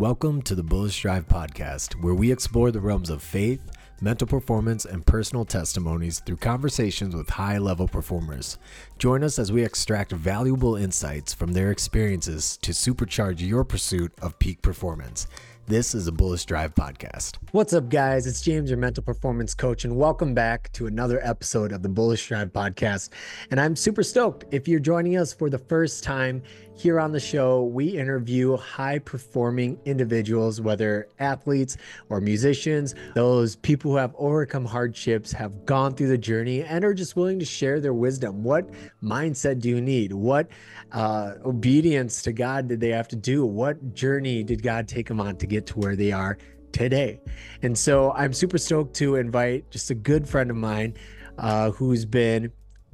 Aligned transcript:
Welcome 0.00 0.40
to 0.42 0.54
the 0.54 0.62
Bullish 0.62 1.02
Drive 1.02 1.28
podcast, 1.28 2.02
where 2.02 2.14
we 2.14 2.32
explore 2.32 2.70
the 2.70 2.80
realms 2.80 3.10
of 3.10 3.22
faith, 3.22 3.60
mental 4.00 4.26
performance, 4.26 4.86
and 4.86 5.04
personal 5.04 5.44
testimonies 5.44 6.20
through 6.20 6.38
conversations 6.38 7.14
with 7.14 7.28
high 7.28 7.58
level 7.58 7.86
performers. 7.86 8.56
Join 8.96 9.22
us 9.22 9.38
as 9.38 9.52
we 9.52 9.62
extract 9.62 10.12
valuable 10.12 10.74
insights 10.74 11.34
from 11.34 11.52
their 11.52 11.70
experiences 11.70 12.56
to 12.62 12.72
supercharge 12.72 13.46
your 13.46 13.62
pursuit 13.62 14.10
of 14.22 14.38
peak 14.38 14.62
performance. 14.62 15.26
This 15.66 15.94
is 15.94 16.08
a 16.08 16.12
Bullish 16.12 16.46
Drive 16.46 16.74
podcast. 16.74 17.36
What's 17.52 17.72
up, 17.72 17.88
guys? 17.88 18.26
It's 18.26 18.40
James, 18.40 18.70
your 18.70 18.78
mental 18.78 19.04
performance 19.04 19.54
coach, 19.54 19.84
and 19.84 19.96
welcome 19.96 20.34
back 20.34 20.72
to 20.72 20.86
another 20.86 21.20
episode 21.22 21.70
of 21.70 21.82
the 21.82 21.88
Bullish 21.88 22.26
Drive 22.26 22.48
podcast. 22.48 23.10
And 23.52 23.60
I'm 23.60 23.76
super 23.76 24.02
stoked 24.02 24.46
if 24.50 24.66
you're 24.66 24.80
joining 24.80 25.16
us 25.16 25.32
for 25.32 25.48
the 25.48 25.58
first 25.58 26.02
time 26.02 26.42
here 26.80 26.98
on 26.98 27.12
the 27.12 27.20
show, 27.20 27.64
we 27.64 27.88
interview 27.98 28.56
high 28.56 28.98
performing 28.98 29.78
individuals, 29.84 30.62
whether 30.62 31.08
athletes 31.18 31.76
or 32.08 32.22
musicians, 32.22 32.94
those 33.14 33.56
people 33.56 33.90
who 33.90 33.96
have 33.98 34.14
overcome 34.16 34.64
hardships, 34.64 35.30
have 35.30 35.66
gone 35.66 35.94
through 35.94 36.08
the 36.08 36.16
journey, 36.16 36.62
and 36.62 36.82
are 36.82 36.94
just 36.94 37.16
willing 37.16 37.38
to 37.38 37.44
share 37.44 37.80
their 37.80 37.92
wisdom. 37.92 38.42
What 38.42 38.70
mindset 39.02 39.60
do 39.60 39.68
you 39.68 39.80
need? 39.80 40.14
What 40.14 40.48
uh, 40.92 41.34
obedience 41.44 42.22
to 42.22 42.32
God 42.32 42.68
did 42.68 42.80
they 42.80 42.88
have 42.90 43.08
to 43.08 43.16
do? 43.16 43.44
What 43.44 43.94
journey 43.94 44.42
did 44.42 44.62
God 44.62 44.88
take 44.88 45.06
them 45.06 45.20
on 45.20 45.36
to 45.36 45.46
get 45.50 45.66
to 45.66 45.78
where 45.78 45.96
they 45.96 46.12
are 46.12 46.38
today? 46.72 47.20
And 47.62 47.76
so 47.76 48.12
I'm 48.12 48.32
super 48.32 48.58
stoked 48.58 48.94
to 48.96 49.16
invite 49.16 49.70
just 49.70 49.90
a 49.90 49.94
good 49.94 50.28
friend 50.28 50.50
of 50.50 50.56
mine 50.56 50.94
uh, 51.38 51.70
who's 51.72 52.04
been 52.04 52.52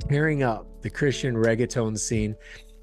tearing 0.09 0.43
up 0.43 0.67
the 0.83 0.91
Christian 0.91 1.35
reggaeton 1.35 1.99
scene 1.99 2.37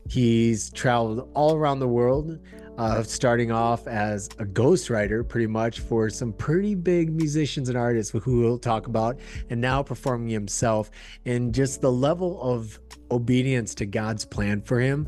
He's 0.10 0.70
traveled 0.72 1.30
all 1.34 1.56
around 1.56 1.80
the 1.80 1.88
world, 1.88 2.40
uh, 2.78 3.04
starting 3.04 3.52
off 3.52 3.88
as 3.88 4.28
a 4.40 4.46
ghostwriter, 4.46 5.28
pretty 5.28 5.48
much 5.48 5.80
for 5.80 6.10
some 6.10 6.34
pretty 6.34 6.76
big 6.76 7.14
musicians 7.14 7.70
and 7.70 7.78
artists 7.78 8.12
who 8.12 8.40
we'll 8.40 8.58
talk 8.58 8.88
about, 8.88 9.20
and 9.50 9.62
now 9.62 9.82
performing 9.82 10.30
himself. 10.30 10.92
And 11.26 11.54
just 11.54 11.82
the 11.82 11.92
level 11.92 12.42
of 12.42 12.80
obedience 13.12 13.74
to 13.76 13.86
God's 13.86 14.26
plan 14.26 14.62
for 14.62 14.80
him 14.80 15.08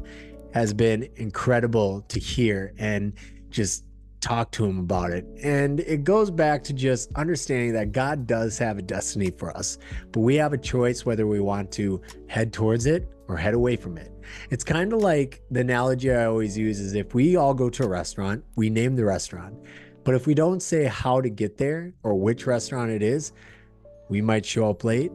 has 0.54 0.73
been 0.73 1.09
incredible 1.17 2.02
to 2.04 2.20
hear 2.20 2.73
and 2.78 3.14
just 3.50 3.84
talk 4.26 4.50
to 4.52 4.66
him 4.66 4.80
about 4.80 5.12
it. 5.12 5.23
And 5.44 5.80
it 5.81 6.04
goes 6.04 6.31
back 6.31 6.64
to 6.64 6.73
just 6.73 7.14
understanding 7.14 7.73
that 7.73 7.92
God 7.92 8.26
does 8.26 8.58
have 8.58 8.80
a 8.80 8.82
destiny 8.82 9.30
for 9.30 9.56
us, 9.56 9.78
but 10.12 10.22
we 10.22 10.36
have 10.36 10.52
a 10.52 10.58
choice 10.58 11.06
whether 11.06 11.28
we 11.28 11.40
want 11.40 11.72
to 11.73 12.02
head 12.28 12.52
towards 12.52 12.88
it 12.88 13.08
or 13.28 13.38
head 13.38 13.54
away 13.54 13.76
from 13.76 13.98
it. 13.98 14.12
It's 14.50 14.64
kind 14.64 14.94
of 14.94 15.02
like 15.02 15.44
the 15.52 15.59
analogy 15.59 16.12
I 16.12 16.26
always 16.26 16.58
use 16.58 16.80
is 16.80 16.95
if 16.95 17.14
we 17.14 17.36
all 17.36 17.54
go 17.54 17.70
to 17.70 17.84
a 17.84 17.88
restaurant, 17.88 18.44
we 18.56 18.72
name 18.72 18.95
the 18.95 19.06
restaurant. 19.06 19.56
But 20.04 20.16
if 20.16 20.26
we 20.26 20.34
don't 20.34 20.62
say 20.62 20.86
how 20.86 21.22
to 21.22 21.30
get 21.30 21.58
there 21.58 21.94
or 22.02 22.16
which 22.16 22.48
restaurant 22.48 22.89
it 22.89 23.04
is, 23.04 23.32
we 24.10 24.22
might 24.22 24.45
show 24.45 24.72
up 24.72 24.84
late 24.84 25.12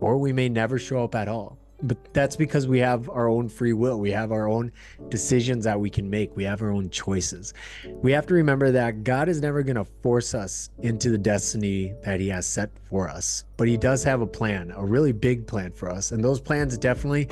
or 0.00 0.18
we 0.18 0.34
may 0.34 0.50
never 0.50 0.78
show 0.78 1.04
up 1.04 1.14
at 1.14 1.28
all 1.28 1.59
but 1.82 2.12
that's 2.12 2.36
because 2.36 2.66
we 2.66 2.78
have 2.78 3.08
our 3.08 3.28
own 3.28 3.48
free 3.48 3.72
will. 3.72 3.98
We 3.98 4.10
have 4.10 4.32
our 4.32 4.48
own 4.48 4.72
decisions 5.08 5.64
that 5.64 5.78
we 5.78 5.90
can 5.90 6.08
make. 6.08 6.36
We 6.36 6.44
have 6.44 6.62
our 6.62 6.70
own 6.70 6.90
choices. 6.90 7.54
We 7.86 8.12
have 8.12 8.26
to 8.26 8.34
remember 8.34 8.70
that 8.72 9.04
god 9.04 9.28
is 9.28 9.40
never 9.40 9.62
going 9.62 9.76
to 9.76 9.86
force 10.02 10.34
us 10.34 10.70
into 10.80 11.10
the 11.10 11.18
destiny 11.18 11.94
that 12.02 12.20
he 12.20 12.28
has 12.28 12.46
set 12.46 12.70
for 12.88 13.08
us 13.08 13.44
but 13.56 13.68
he 13.68 13.76
does 13.76 14.02
have 14.02 14.20
a 14.20 14.26
plan 14.26 14.72
a 14.76 14.84
really 14.84 15.12
big 15.12 15.46
plan 15.46 15.72
for 15.72 15.90
us. 15.90 16.12
And 16.12 16.24
those 16.24 16.40
plans 16.40 16.76
definitely 16.78 17.28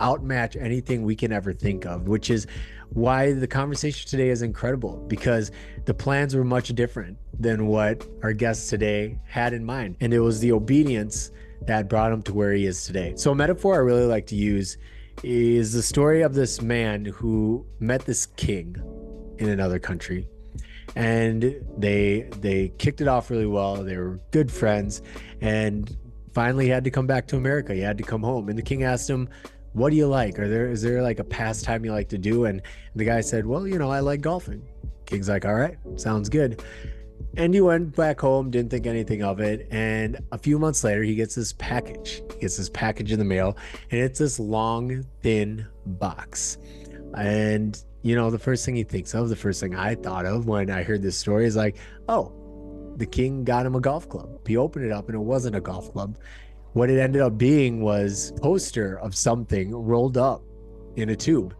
outmatch 0.00 0.56
anything 0.56 1.02
we 1.02 1.16
can 1.16 1.32
ever 1.32 1.52
think 1.52 1.86
of 1.86 2.08
which 2.08 2.30
is 2.30 2.46
why 2.90 3.32
the 3.32 3.46
conversation 3.46 4.08
today 4.08 4.28
is 4.28 4.42
incredible 4.42 4.96
because 5.08 5.50
the 5.84 5.94
plans 5.94 6.34
were 6.34 6.44
much 6.44 6.68
different 6.68 7.18
than 7.38 7.66
what 7.66 8.06
our 8.22 8.32
guests 8.32 8.70
today 8.70 9.18
had 9.26 9.52
in 9.52 9.64
mind. 9.64 9.96
And 10.00 10.14
it 10.14 10.20
was 10.20 10.40
the 10.40 10.52
obedience 10.52 11.30
that 11.62 11.88
brought 11.88 12.12
him 12.12 12.22
to 12.22 12.34
where 12.34 12.52
he 12.52 12.66
is 12.66 12.84
today. 12.84 13.14
So, 13.16 13.32
a 13.32 13.34
metaphor 13.34 13.74
I 13.74 13.78
really 13.78 14.06
like 14.06 14.26
to 14.28 14.36
use 14.36 14.78
is 15.22 15.72
the 15.72 15.82
story 15.82 16.22
of 16.22 16.34
this 16.34 16.60
man 16.60 17.04
who 17.04 17.66
met 17.80 18.04
this 18.04 18.26
king 18.26 18.76
in 19.38 19.48
another 19.48 19.78
country 19.78 20.28
and 20.94 21.54
they 21.76 22.28
they 22.40 22.72
kicked 22.78 23.00
it 23.00 23.08
off 23.08 23.30
really 23.30 23.46
well. 23.46 23.76
They 23.76 23.96
were 23.96 24.18
good 24.30 24.50
friends 24.50 25.02
and 25.40 25.94
finally 26.32 26.68
had 26.68 26.84
to 26.84 26.90
come 26.90 27.06
back 27.06 27.26
to 27.28 27.36
america. 27.36 27.74
He 27.74 27.80
had 27.80 27.98
to 27.98 28.04
come 28.04 28.22
home 28.22 28.48
and 28.48 28.58
the 28.58 28.62
king 28.62 28.82
asked 28.82 29.08
him 29.08 29.28
what 29.72 29.90
do 29.90 29.96
you 29.96 30.06
like? 30.06 30.38
Are 30.38 30.48
there 30.48 30.68
is 30.68 30.82
there 30.82 31.02
like 31.02 31.18
a 31.18 31.24
pastime 31.24 31.84
you 31.84 31.92
like 31.92 32.08
to 32.08 32.18
do? 32.18 32.46
And 32.46 32.62
the 32.94 33.04
guy 33.04 33.20
said 33.20 33.46
well 33.46 33.66
you 33.66 33.78
know 33.78 33.90
i 33.90 34.00
like 34.00 34.20
golfing. 34.20 34.62
King's 35.04 35.28
like 35.28 35.44
all 35.44 35.54
right 35.54 35.76
sounds 35.96 36.28
good 36.28 36.62
and 37.36 37.52
he 37.52 37.60
went 37.60 37.94
back 37.94 38.20
home, 38.20 38.50
didn't 38.50 38.70
think 38.70 38.86
anything 38.86 39.22
of 39.22 39.40
it. 39.40 39.68
And 39.70 40.18
a 40.32 40.38
few 40.38 40.58
months 40.58 40.82
later, 40.84 41.02
he 41.02 41.14
gets 41.14 41.34
this 41.34 41.52
package. 41.52 42.22
He 42.34 42.40
gets 42.40 42.56
this 42.56 42.70
package 42.70 43.12
in 43.12 43.18
the 43.18 43.24
mail, 43.24 43.56
and 43.90 44.00
it's 44.00 44.18
this 44.18 44.38
long, 44.38 45.04
thin 45.22 45.66
box. 45.84 46.58
And, 47.16 47.82
you 48.02 48.14
know, 48.14 48.30
the 48.30 48.38
first 48.38 48.64
thing 48.64 48.76
he 48.76 48.84
thinks 48.84 49.14
of, 49.14 49.28
the 49.28 49.36
first 49.36 49.60
thing 49.60 49.74
I 49.74 49.94
thought 49.94 50.24
of 50.24 50.46
when 50.46 50.70
I 50.70 50.82
heard 50.82 51.02
this 51.02 51.16
story 51.16 51.46
is 51.46 51.56
like, 51.56 51.76
oh, 52.08 52.32
the 52.96 53.06
king 53.06 53.44
got 53.44 53.66
him 53.66 53.74
a 53.74 53.80
golf 53.80 54.08
club. 54.08 54.46
He 54.46 54.56
opened 54.56 54.86
it 54.86 54.92
up, 54.92 55.08
and 55.08 55.14
it 55.14 55.20
wasn't 55.20 55.56
a 55.56 55.60
golf 55.60 55.92
club. 55.92 56.16
What 56.72 56.90
it 56.90 56.98
ended 56.98 57.22
up 57.22 57.36
being 57.38 57.82
was 57.82 58.32
poster 58.40 58.98
of 59.00 59.14
something 59.14 59.74
rolled 59.74 60.16
up 60.18 60.42
in 60.96 61.10
a 61.10 61.16
tube. 61.16 61.54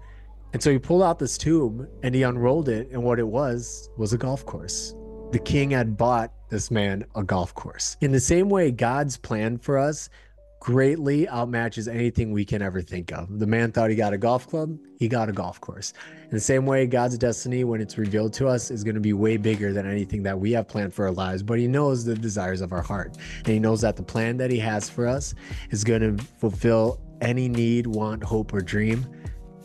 And 0.53 0.63
so 0.63 0.71
he 0.71 0.79
pulled 0.79 1.03
out 1.03 1.19
this 1.19 1.37
tube 1.37 1.87
and 2.03 2.15
he 2.15 2.23
unrolled 2.23 2.71
it, 2.71 2.89
and 2.91 3.03
what 3.03 3.19
it 3.19 3.27
was 3.27 3.91
was 3.99 4.15
a 4.15 4.19
golf 4.19 4.47
course 4.47 4.95
the 5.33 5.39
king 5.39 5.71
had 5.71 5.97
bought 5.97 6.33
this 6.51 6.71
man 6.71 7.05
a 7.17 7.23
golf 7.23 7.55
course. 7.55 7.97
In 8.01 8.13
the 8.13 8.21
same 8.21 8.49
way, 8.49 8.71
God's 8.71 9.17
plan 9.17 9.59
for 9.59 9.77
us 9.77 10.09
greatly 10.61 11.27
outmatches 11.27 11.93
anything 11.93 12.33
we 12.33 12.45
can 12.45 12.63
ever 12.63 12.81
think 12.81 13.13
of. 13.13 13.39
The 13.39 13.47
man 13.47 13.71
thought 13.73 13.91
he 13.91 13.97
got 13.97 14.13
a 14.13 14.19
golf 14.19 14.49
club, 14.49 14.77
he 14.99 15.09
got 15.09 15.29
a 15.29 15.33
golf 15.33 15.61
course. 15.61 15.93
In 16.25 16.31
the 16.31 16.41
same 16.41 16.67
way, 16.67 16.87
God's 16.87 17.19
destiny, 17.19 17.65
when 17.65 17.81
it's 17.81 17.99
revealed 17.99 18.33
to 18.35 18.49
us, 18.49 18.71
is 18.71 18.83
going 18.83 18.95
to 18.95 19.01
be 19.01 19.13
way 19.13 19.37
bigger 19.37 19.73
than 19.73 19.89
anything 19.89 20.23
that 20.25 20.39
we 20.39 20.53
have 20.53 20.67
planned 20.67 20.95
for 20.95 21.07
our 21.07 21.13
lives. 21.13 21.43
But 21.43 21.59
he 21.59 21.69
knows 21.69 22.05
the 22.05 22.15
desires 22.15 22.61
of 22.61 22.73
our 22.73 22.83
heart. 22.83 23.17
And 23.39 23.49
he 23.49 23.59
knows 23.59 23.81
that 23.83 23.97
the 23.97 24.03
plan 24.03 24.37
that 24.39 24.51
he 24.51 24.59
has 24.61 24.89
for 24.89 25.07
us 25.07 25.35
is 25.71 25.85
going 25.85 26.17
to 26.17 26.25
fulfill 26.39 27.01
any 27.21 27.49
need, 27.49 27.87
want, 27.87 28.25
hope, 28.25 28.53
or 28.53 28.61
dream 28.61 29.07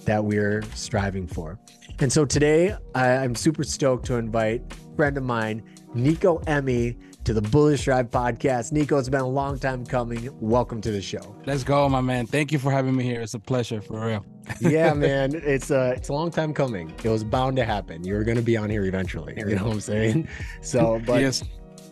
that 0.06 0.24
we're 0.24 0.64
striving 0.74 1.28
for. 1.28 1.60
And 2.00 2.12
so 2.12 2.26
today, 2.26 2.76
I'm 2.96 3.36
super 3.36 3.64
stoked 3.64 4.06
to 4.08 4.16
invite 4.16 4.64
friend 5.02 5.18
of 5.18 5.24
mine, 5.24 5.64
Niko 5.96 6.48
Eme, 6.48 6.96
to 7.24 7.34
the 7.34 7.42
Bullish 7.42 7.86
Drive 7.86 8.12
podcast. 8.12 8.72
Niko, 8.72 9.00
it's 9.00 9.10
been 9.10 9.22
a 9.22 9.28
long 9.28 9.58
time 9.58 9.84
coming. 9.84 10.30
Welcome 10.40 10.80
to 10.82 10.92
the 10.92 11.02
show. 11.02 11.36
Let's 11.48 11.64
go, 11.64 11.90
my 11.90 12.02
man. 12.02 12.28
Thank 12.28 12.52
you 12.52 12.60
for 12.60 12.72
having 12.72 12.96
me 12.96 13.04
here. 13.04 13.20
It's 13.20 13.34
a 13.34 13.40
pleasure, 13.40 13.82
for 13.82 14.06
real. 14.06 14.24
yeah, 14.60 14.94
man. 15.08 15.32
It's 15.34 15.72
a 15.72 15.94
it's 15.94 16.10
a 16.10 16.14
long 16.14 16.30
time 16.30 16.54
coming. 16.54 16.94
It 17.04 17.10
was 17.10 17.24
bound 17.24 17.58
to 17.58 17.66
happen. 17.66 18.04
You 18.04 18.14
were 18.14 18.24
going 18.24 18.38
to 18.38 18.44
be 18.44 18.56
on 18.56 18.70
here 18.70 18.86
eventually. 18.86 19.34
You 19.36 19.56
know 19.56 19.64
what 19.64 19.74
I'm 19.74 19.82
saying? 19.82 20.28
So, 20.62 21.02
but 21.04 21.20
yes. 21.22 21.44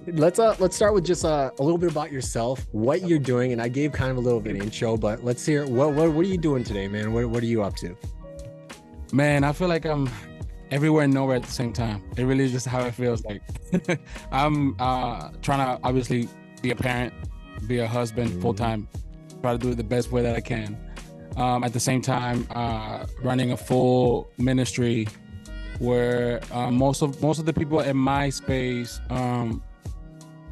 Let's 0.05 0.37
uh 0.37 0.55
let's 0.59 0.75
start 0.75 0.93
with 0.93 1.03
just 1.03 1.25
uh, 1.25 1.49
a 1.57 1.63
little 1.63 1.79
bit 1.79 1.89
about 1.89 2.11
yourself, 2.11 2.67
what 2.73 3.07
you're 3.07 3.17
doing, 3.17 3.53
and 3.53 3.59
I 3.59 3.69
gave 3.69 3.91
kind 3.91 4.11
of 4.11 4.17
a 4.17 4.21
little 4.21 4.39
bit 4.39 4.55
of 4.55 4.61
intro, 4.61 4.97
but 4.97 5.23
let's 5.23 5.43
hear 5.43 5.65
what 5.65 5.93
what 5.93 6.11
what 6.11 6.23
are 6.23 6.29
you 6.29 6.37
doing 6.37 6.63
today, 6.63 6.87
man? 6.87 7.11
What 7.11 7.27
what 7.27 7.41
are 7.41 7.47
you 7.47 7.63
up 7.63 7.75
to? 7.77 7.97
Man, 9.11 9.43
I 9.43 9.51
feel 9.51 9.67
like 9.67 9.85
I'm 9.85 10.07
everywhere 10.71 11.03
and 11.03 11.13
nowhere 11.13 11.37
at 11.37 11.43
the 11.43 11.51
same 11.51 11.73
time. 11.73 12.03
It 12.17 12.23
really 12.23 12.45
is 12.45 12.51
just 12.51 12.67
how 12.67 12.81
it 12.81 12.93
feels 12.93 13.23
like. 13.25 13.41
I'm 14.31 14.75
uh, 14.79 15.31
trying 15.41 15.59
to 15.59 15.83
obviously 15.83 16.29
be 16.61 16.71
a 16.71 16.75
parent, 16.75 17.13
be 17.67 17.79
a 17.79 17.87
husband 17.87 18.31
mm-hmm. 18.31 18.41
full 18.41 18.53
time, 18.53 18.87
try 19.41 19.53
to 19.53 19.57
do 19.57 19.71
it 19.71 19.75
the 19.75 19.83
best 19.83 20.11
way 20.11 20.21
that 20.21 20.35
I 20.35 20.41
can. 20.41 20.77
Um, 21.37 21.63
at 21.63 21.73
the 21.73 21.79
same 21.79 22.01
time, 22.01 22.47
uh, 22.51 23.05
running 23.21 23.51
a 23.51 23.57
full 23.57 24.29
ministry 24.37 25.07
where 25.79 26.41
uh, 26.51 26.69
most 26.69 27.01
of 27.01 27.21
most 27.21 27.39
of 27.39 27.45
the 27.45 27.53
people 27.53 27.79
in 27.79 27.95
my 27.95 28.29
space 28.29 28.99
um, 29.09 29.63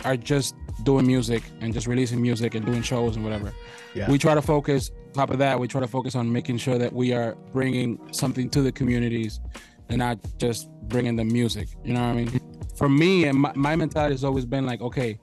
are 0.05 0.15
just 0.15 0.55
doing 0.83 1.05
music 1.05 1.43
and 1.59 1.73
just 1.73 1.87
releasing 1.87 2.21
music 2.21 2.55
and 2.55 2.65
doing 2.65 2.81
shows 2.81 3.15
and 3.15 3.25
whatever. 3.25 3.53
Yeah. 3.93 4.09
We 4.09 4.17
try 4.17 4.35
to 4.35 4.41
focus. 4.41 4.91
Top 5.13 5.31
of 5.31 5.39
that, 5.39 5.59
we 5.59 5.67
try 5.67 5.81
to 5.81 5.87
focus 5.87 6.15
on 6.15 6.31
making 6.31 6.57
sure 6.57 6.77
that 6.77 6.93
we 6.93 7.11
are 7.11 7.35
bringing 7.51 7.99
something 8.13 8.49
to 8.51 8.61
the 8.61 8.71
communities 8.71 9.39
and 9.89 9.99
not 9.99 10.19
just 10.37 10.69
bringing 10.83 11.15
the 11.15 11.25
music. 11.25 11.69
You 11.83 11.93
know 11.93 12.01
what 12.01 12.09
I 12.09 12.13
mean? 12.13 12.41
For 12.75 12.89
me, 12.89 13.25
and 13.25 13.39
my, 13.39 13.51
my 13.55 13.75
mentality 13.75 14.13
has 14.13 14.23
always 14.23 14.45
been 14.45 14.65
like, 14.65 14.81
okay, 14.81 15.19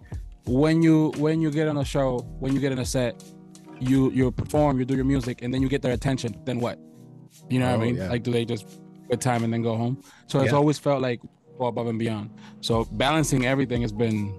when 0.47 0.83
you 0.83 1.13
when 1.17 1.41
you 1.41 1.51
get 1.51 1.69
on 1.69 1.77
a 1.79 1.85
show, 1.85 2.19
when 2.39 2.53
you 2.53 2.61
get 2.61 2.73
in 2.73 2.79
a 2.79 2.85
set, 2.85 3.23
you 3.81 4.11
you 4.11 4.31
perform, 4.31 4.79
you 4.79 4.85
do 4.85 4.95
your 4.95 5.05
music, 5.05 5.43
and 5.43 5.53
then 5.53 5.63
you 5.63 5.69
get 5.69 5.83
their 5.83 5.93
attention. 5.93 6.41
Then 6.45 6.61
what? 6.61 6.79
You 7.49 7.61
know 7.61 7.67
oh, 7.67 7.79
what 7.79 7.81
I 7.81 7.83
oh, 7.83 7.87
mean? 7.87 7.97
Yeah. 7.97 8.09
Like, 8.09 8.23
do 8.23 8.33
they 8.33 8.45
just 8.45 8.81
good 9.09 9.21
time 9.21 9.45
and 9.45 9.53
then 9.53 9.63
go 9.63 9.77
home? 9.77 10.03
So 10.27 10.41
it's 10.41 10.51
yeah. 10.51 10.57
always 10.57 10.79
felt 10.79 11.01
like 11.01 11.21
go 11.59 11.67
above 11.67 11.87
and 11.87 11.99
beyond. 11.99 12.31
So 12.61 12.85
balancing 12.93 13.47
everything 13.47 13.83
has 13.83 13.93
been 13.93 14.39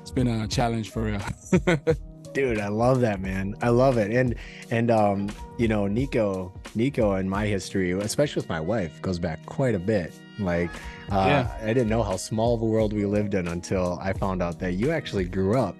it's 0.00 0.10
been 0.10 0.28
a 0.28 0.48
challenge 0.48 0.90
for 0.90 1.02
real. 1.02 1.22
Dude, 2.32 2.60
I 2.60 2.68
love 2.68 3.00
that, 3.00 3.20
man. 3.20 3.56
I 3.60 3.68
love 3.70 3.98
it. 3.98 4.10
And 4.12 4.34
and 4.70 4.90
um, 4.90 5.28
you 5.58 5.66
know, 5.68 5.82
Niko, 5.84 6.52
Niko 6.76 7.18
and 7.18 7.28
my 7.28 7.46
history, 7.46 7.90
especially 7.92 8.40
with 8.40 8.48
my 8.48 8.60
wife, 8.60 9.00
goes 9.02 9.18
back 9.18 9.44
quite 9.46 9.74
a 9.74 9.78
bit. 9.80 10.12
Like, 10.38 10.70
uh, 11.10 11.26
Yeah. 11.26 11.58
I 11.60 11.66
didn't 11.68 11.88
know 11.88 12.02
how 12.02 12.16
small 12.16 12.54
of 12.54 12.62
a 12.62 12.66
world 12.66 12.92
we 12.92 13.04
lived 13.04 13.34
in 13.34 13.48
until 13.48 13.98
I 14.00 14.12
found 14.12 14.42
out 14.42 14.58
that 14.60 14.74
you 14.74 14.90
actually 14.92 15.24
grew 15.24 15.58
up 15.58 15.76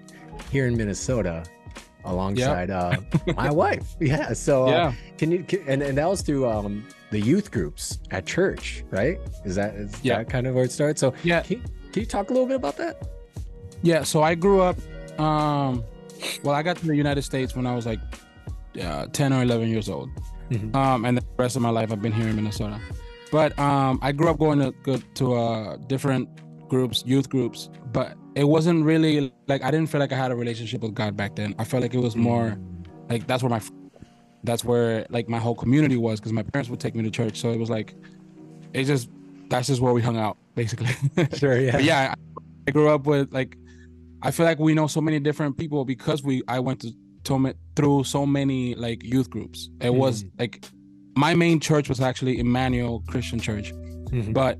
here 0.50 0.66
in 0.66 0.76
Minnesota 0.76 1.44
alongside 2.04 2.70
uh, 2.70 2.96
my 3.36 3.50
wife. 3.62 3.94
Yeah. 4.00 4.32
So, 4.32 4.66
uh, 4.68 4.92
can 5.18 5.30
you, 5.30 5.44
can, 5.44 5.60
and, 5.68 5.82
and 5.82 5.96
that 5.98 6.08
was 6.08 6.22
through 6.22 6.48
um, 6.48 6.84
the 7.10 7.20
youth 7.20 7.50
groups 7.50 8.00
at 8.10 8.26
church, 8.26 8.84
right? 8.90 9.18
Is 9.44 9.54
that, 9.54 9.74
is 9.74 9.94
Yeah. 10.02 10.18
that 10.18 10.28
kind 10.28 10.46
of 10.46 10.54
where 10.54 10.64
it 10.64 10.72
starts? 10.72 11.00
So, 11.00 11.14
Yeah. 11.22 11.42
can, 11.42 11.62
can 11.92 12.00
you 12.02 12.06
talk 12.06 12.30
a 12.30 12.32
little 12.32 12.48
bit 12.48 12.56
about 12.56 12.76
that? 12.78 13.06
Yeah, 13.82 14.02
so 14.02 14.22
I 14.22 14.34
grew 14.34 14.60
up. 14.62 14.76
Um, 15.18 15.84
well, 16.42 16.54
I 16.54 16.62
got 16.62 16.76
to 16.78 16.86
the 16.86 16.96
United 16.96 17.22
States 17.22 17.54
when 17.56 17.66
I 17.66 17.74
was 17.74 17.86
like 17.86 18.00
uh, 18.82 19.06
ten 19.12 19.32
or 19.32 19.42
eleven 19.42 19.68
years 19.68 19.88
old, 19.88 20.08
Mhm. 20.50 20.74
um, 20.74 21.04
and 21.04 21.16
the 21.18 21.24
rest 21.38 21.56
of 21.56 21.62
my 21.62 21.70
life 21.70 21.92
I've 21.92 22.02
been 22.02 22.12
here 22.12 22.28
in 22.28 22.36
Minnesota. 22.36 22.80
But 23.32 23.56
um, 23.58 23.98
I 24.02 24.12
grew 24.12 24.28
up 24.28 24.38
going 24.38 24.58
to 24.84 24.98
to 25.14 25.34
uh, 25.34 25.76
different 25.86 26.28
groups, 26.68 27.02
youth 27.06 27.28
groups, 27.28 27.68
but 27.92 28.14
it 28.34 28.44
wasn't 28.44 28.84
really 28.84 29.32
like 29.48 29.62
I 29.62 29.70
didn't 29.70 29.88
feel 29.90 30.00
like 30.00 30.12
I 30.12 30.16
had 30.16 30.30
a 30.30 30.36
relationship 30.36 30.82
with 30.82 30.94
God 30.94 31.16
back 31.16 31.36
then. 31.36 31.54
I 31.58 31.64
felt 31.64 31.82
like 31.82 31.94
it 31.94 32.00
was 32.00 32.16
more 32.16 32.58
like 33.08 33.26
that's 33.26 33.42
where 33.42 33.50
my 33.50 33.60
that's 34.44 34.64
where 34.64 35.06
like 35.10 35.28
my 35.28 35.38
whole 35.38 35.54
community 35.54 35.96
was 35.96 36.18
because 36.20 36.32
my 36.32 36.42
parents 36.42 36.70
would 36.70 36.80
take 36.80 36.94
me 36.94 37.02
to 37.02 37.10
church, 37.10 37.36
so 37.40 37.50
it 37.50 37.58
was 37.58 37.70
like 37.70 37.94
it 38.72 38.84
just 38.84 39.08
that's 39.48 39.66
just 39.66 39.80
where 39.80 39.92
we 39.92 40.00
hung 40.02 40.16
out 40.16 40.36
basically. 40.54 40.88
Sure. 41.36 41.58
Yeah. 41.58 41.72
But 41.76 41.84
yeah, 41.84 42.14
I, 42.14 42.40
I 42.68 42.70
grew 42.70 42.88
up 42.88 43.04
with 43.06 43.32
like 43.32 43.56
I 44.22 44.30
feel 44.30 44.46
like 44.46 44.58
we 44.58 44.74
know 44.74 44.86
so 44.86 45.00
many 45.00 45.18
different 45.20 45.56
people 45.56 45.84
because 45.84 46.22
we 46.22 46.42
I 46.48 46.58
went 46.60 46.80
to, 46.80 46.92
to 47.24 47.54
through 47.76 48.04
so 48.04 48.26
many 48.26 48.74
like 48.74 49.02
youth 49.02 49.30
groups. 49.30 49.68
It 49.80 49.94
was 49.94 50.24
like 50.38 50.64
my 51.16 51.34
main 51.34 51.60
church 51.60 51.88
was 51.88 52.00
actually 52.00 52.38
Emmanuel 52.38 53.02
Christian 53.08 53.38
Church, 53.40 53.72
Mhm. 53.72 54.32
but 54.34 54.58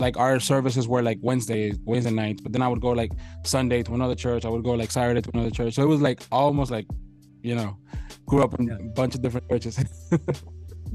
like 0.00 0.16
our 0.16 0.40
services 0.40 0.88
were 0.88 1.02
like 1.02 1.18
Wednesday 1.22 1.72
Wednesday 1.84 2.10
nights. 2.10 2.40
But 2.42 2.52
then 2.52 2.62
I 2.62 2.68
would 2.68 2.80
go 2.80 2.90
like 2.90 3.12
Sunday 3.44 3.82
to 3.84 3.94
another 3.94 4.14
church. 4.16 4.44
I 4.44 4.48
would 4.48 4.64
go 4.64 4.72
like 4.72 4.90
Saturday 4.90 5.22
to 5.22 5.30
another 5.34 5.50
church. 5.50 5.74
So 5.74 5.82
it 5.82 5.86
was 5.88 6.00
like 6.00 6.20
almost 6.32 6.70
like 6.70 6.86
you 7.42 7.54
know 7.54 7.76
grew 8.26 8.42
up 8.42 8.58
in 8.58 8.66
Yeah. 8.68 8.74
a 8.80 8.82
bunch 8.94 9.14
of 9.14 9.22
different 9.22 9.48
churches. 9.50 9.78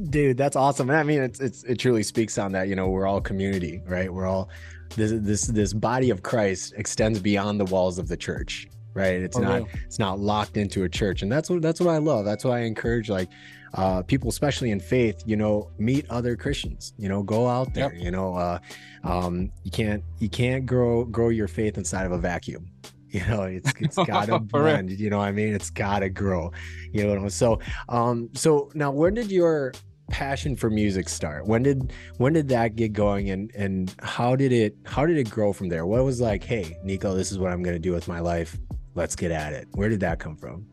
dude 0.10 0.38
that's 0.38 0.56
awesome 0.56 0.90
i 0.90 1.04
mean 1.04 1.22
it's, 1.22 1.42
it's 1.42 1.64
it 1.66 1.75
truly 1.75 2.04
speaks 2.04 2.38
on 2.38 2.54
that 2.54 2.70
you 2.70 2.75
know 2.75 2.88
we're 2.88 3.06
all 3.06 3.20
community 3.20 3.82
right 3.86 4.14
we're 4.14 4.25
all 4.25 4.50
this 4.95 5.12
this 5.15 5.47
this 5.47 5.74
body 5.74 6.09
of 6.09 6.24
christ 6.24 6.74
extends 6.77 7.19
beyond 7.19 7.59
the 7.59 7.65
walls 7.65 8.00
of 8.00 8.07
the 8.07 8.18
church 8.18 8.68
right? 8.95 9.21
It's 9.21 9.38
For 9.38 9.44
not 9.44 9.56
real. 9.56 9.68
it's 9.86 10.00
not 10.00 10.19
locked 10.19 10.57
into 10.57 10.83
a 10.83 10.89
church. 10.89 11.21
And 11.21 11.31
that's 11.31 11.50
what 11.50 11.62
that's 11.62 11.80
what 11.80 11.89
i 11.94 12.00
love. 12.00 12.25
That's 12.25 12.44
why 12.44 12.57
i 12.57 12.62
encourage 12.62 13.07
like 13.09 13.30
uh 13.75 14.01
people 14.01 14.30
especially 14.30 14.71
in 14.71 14.80
faith 14.80 15.21
you 15.27 15.36
know 15.36 15.69
meet 15.77 16.03
other 16.09 16.36
christians 16.36 16.94
you 16.97 17.07
know 17.07 17.21
go 17.21 17.47
out 17.47 17.71
there 17.75 17.94
you 17.94 18.09
know 18.09 18.33
uh 18.33 18.57
um 19.03 19.51
you 19.63 19.69
can't 19.69 20.03
you 20.18 20.27
can't 20.27 20.65
grow 20.65 21.06
grow 21.06 21.30
your 21.30 21.47
faith 21.47 21.77
inside 21.77 22.06
of 22.06 22.12
a 22.12 22.18
vacuum. 22.18 22.68
You 23.12 23.25
know 23.25 23.41
it's 23.44 23.74
it's 23.80 23.95
gotta 24.06 24.38
blend 24.38 24.91
you 24.91 25.09
know 25.09 25.19
i 25.19 25.31
mean? 25.31 25.56
It's 25.56 25.71
gotta 25.71 26.09
grow 26.09 26.51
you 26.91 27.03
know? 27.07 27.27
So 27.27 27.59
um 27.89 28.30
so 28.36 28.69
now 28.75 28.91
when 28.91 29.15
did 29.15 29.31
your 29.31 29.74
passion 30.10 30.56
for 30.56 30.70
music 30.70 31.08
start 31.08 31.46
when 31.46 31.64
did 31.64 31.94
when 32.18 32.34
did 32.34 32.48
that 32.48 32.76
get 32.76 32.94
going 32.94 33.30
and 33.30 33.52
and 33.56 33.96
how 34.02 34.36
did 34.36 34.52
it 34.52 34.76
how 34.86 35.06
did 35.06 35.18
it 35.18 35.30
grow 35.30 35.54
from 35.54 35.70
there 35.70 35.86
what 35.86 36.04
was 36.04 36.20
like 36.20 36.44
hey 36.44 36.78
niko 36.86 37.16
this 37.16 37.32
is 37.32 37.38
what 37.38 37.52
i'm 37.52 37.62
gonna 37.62 37.80
do 37.80 37.92
with 37.92 38.08
my 38.08 38.20
life 38.20 38.58
let's 38.96 39.16
get 39.16 39.32
at 39.32 39.54
it 39.54 39.68
where 39.74 39.90
did 39.90 40.00
that 40.00 40.20
come 40.20 40.36
from 40.36 40.66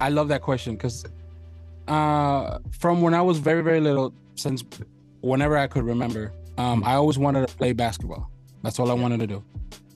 I- 0.00 0.10
love 0.10 0.28
that 0.28 0.42
question 0.42 0.74
because 0.74 1.04
uh, 1.88 2.58
from 2.78 3.02
when 3.02 3.14
I 3.14 3.22
was 3.22 3.38
very, 3.38 3.62
very 3.62 3.80
little, 3.80 4.14
since 4.34 4.64
whenever 5.20 5.56
I 5.56 5.66
could 5.66 5.84
remember, 5.84 6.32
um, 6.58 6.82
I 6.84 6.94
always 6.94 7.18
wanted 7.18 7.48
to 7.48 7.56
play 7.56 7.72
basketball. 7.72 8.30
That's 8.62 8.78
all 8.78 8.90
I 8.90 8.94
wanted 8.94 9.20
to 9.20 9.26
do. 9.26 9.44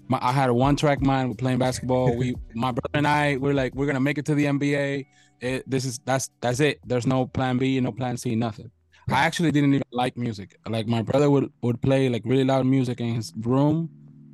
My, 0.09 0.19
I 0.21 0.33
had 0.33 0.51
a 0.51 0.55
one-track 0.55 1.01
mind 1.01 1.29
with 1.29 1.39
playing 1.39 1.59
basketball. 1.59 2.17
We, 2.17 2.35
my 2.55 2.73
brother 2.73 2.91
and 2.95 3.07
I, 3.07 3.37
we're 3.37 3.55
like, 3.55 3.75
we're 3.75 3.87
gonna 3.87 4.01
make 4.01 4.19
it 4.19 4.27
to 4.27 4.35
the 4.35 4.47
NBA. 4.47 5.07
It, 5.41 5.69
this 5.69 5.85
is 5.85 5.99
that's 6.05 6.31
that's 6.41 6.61
it. 6.61 6.81
There's 6.87 7.07
no 7.07 7.27
plan 7.27 7.59
B, 7.59 7.79
no 7.81 7.93
plan 7.93 8.17
C, 8.17 8.35
nothing. 8.35 8.71
I 9.09 9.25
actually 9.25 9.53
didn't 9.53 9.73
even 9.75 9.87
like 9.93 10.17
music. 10.17 10.57
Like 10.69 10.87
my 10.87 11.03
brother 11.03 11.31
would 11.31 11.53
would 11.63 11.81
play 11.81 12.09
like 12.09 12.23
really 12.25 12.45
loud 12.45 12.67
music 12.67 13.01
in 13.01 13.15
his 13.15 13.33
room, 13.41 13.89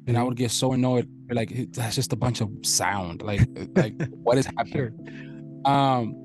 and 0.06 0.16
I 0.16 0.22
would 0.22 0.36
get 0.36 0.50
so 0.50 0.72
annoyed. 0.72 1.08
Like 1.30 1.72
that's 1.72 1.94
just 1.96 2.12
a 2.12 2.16
bunch 2.16 2.40
of 2.40 2.50
sound. 2.62 3.22
Like 3.22 3.42
like 3.76 3.94
what 4.22 4.38
is 4.38 4.46
happening? 4.46 5.60
um 5.64 6.16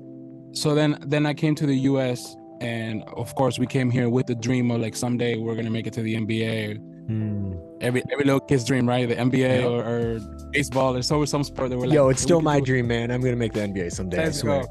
so 0.52 0.74
then 0.74 0.98
then 1.06 1.24
i 1.24 1.32
came 1.32 1.54
to 1.54 1.64
the 1.64 1.76
us 1.76 2.34
and 2.60 3.04
of 3.16 3.32
course 3.36 3.56
we 3.56 3.66
came 3.66 3.88
here 3.88 4.08
with 4.08 4.26
the 4.26 4.34
dream 4.34 4.68
of 4.72 4.80
like 4.80 4.96
someday 4.96 5.36
we're 5.36 5.54
gonna 5.54 5.70
make 5.70 5.86
it 5.86 5.92
to 5.92 6.02
the 6.02 6.14
nba 6.16 6.76
Hmm. 7.06 7.37
Every 7.80 8.02
every 8.12 8.24
little 8.24 8.40
kid's 8.40 8.64
dream 8.64 8.88
right? 8.88 9.08
The 9.08 9.16
nba 9.16 9.38
Yeah. 9.38 9.66
or, 9.66 9.82
or 9.84 10.20
baseball 10.52 10.92
there's 10.92 11.10
always 11.10 11.30
some 11.30 11.44
sport 11.44 11.70
that 11.70 11.78
we're 11.78 11.86
like 11.86 11.94
yo 11.94 12.08
it's 12.08 12.22
still 12.22 12.40
my 12.40 12.60
dream 12.60 12.86
man. 12.88 13.10
I'm 13.10 13.20
gonna 13.20 13.36
make 13.36 13.52
the 13.52 13.60
nba 13.60 13.92
someday 13.92 14.16
Let's 14.18 14.42
go. 14.42 14.64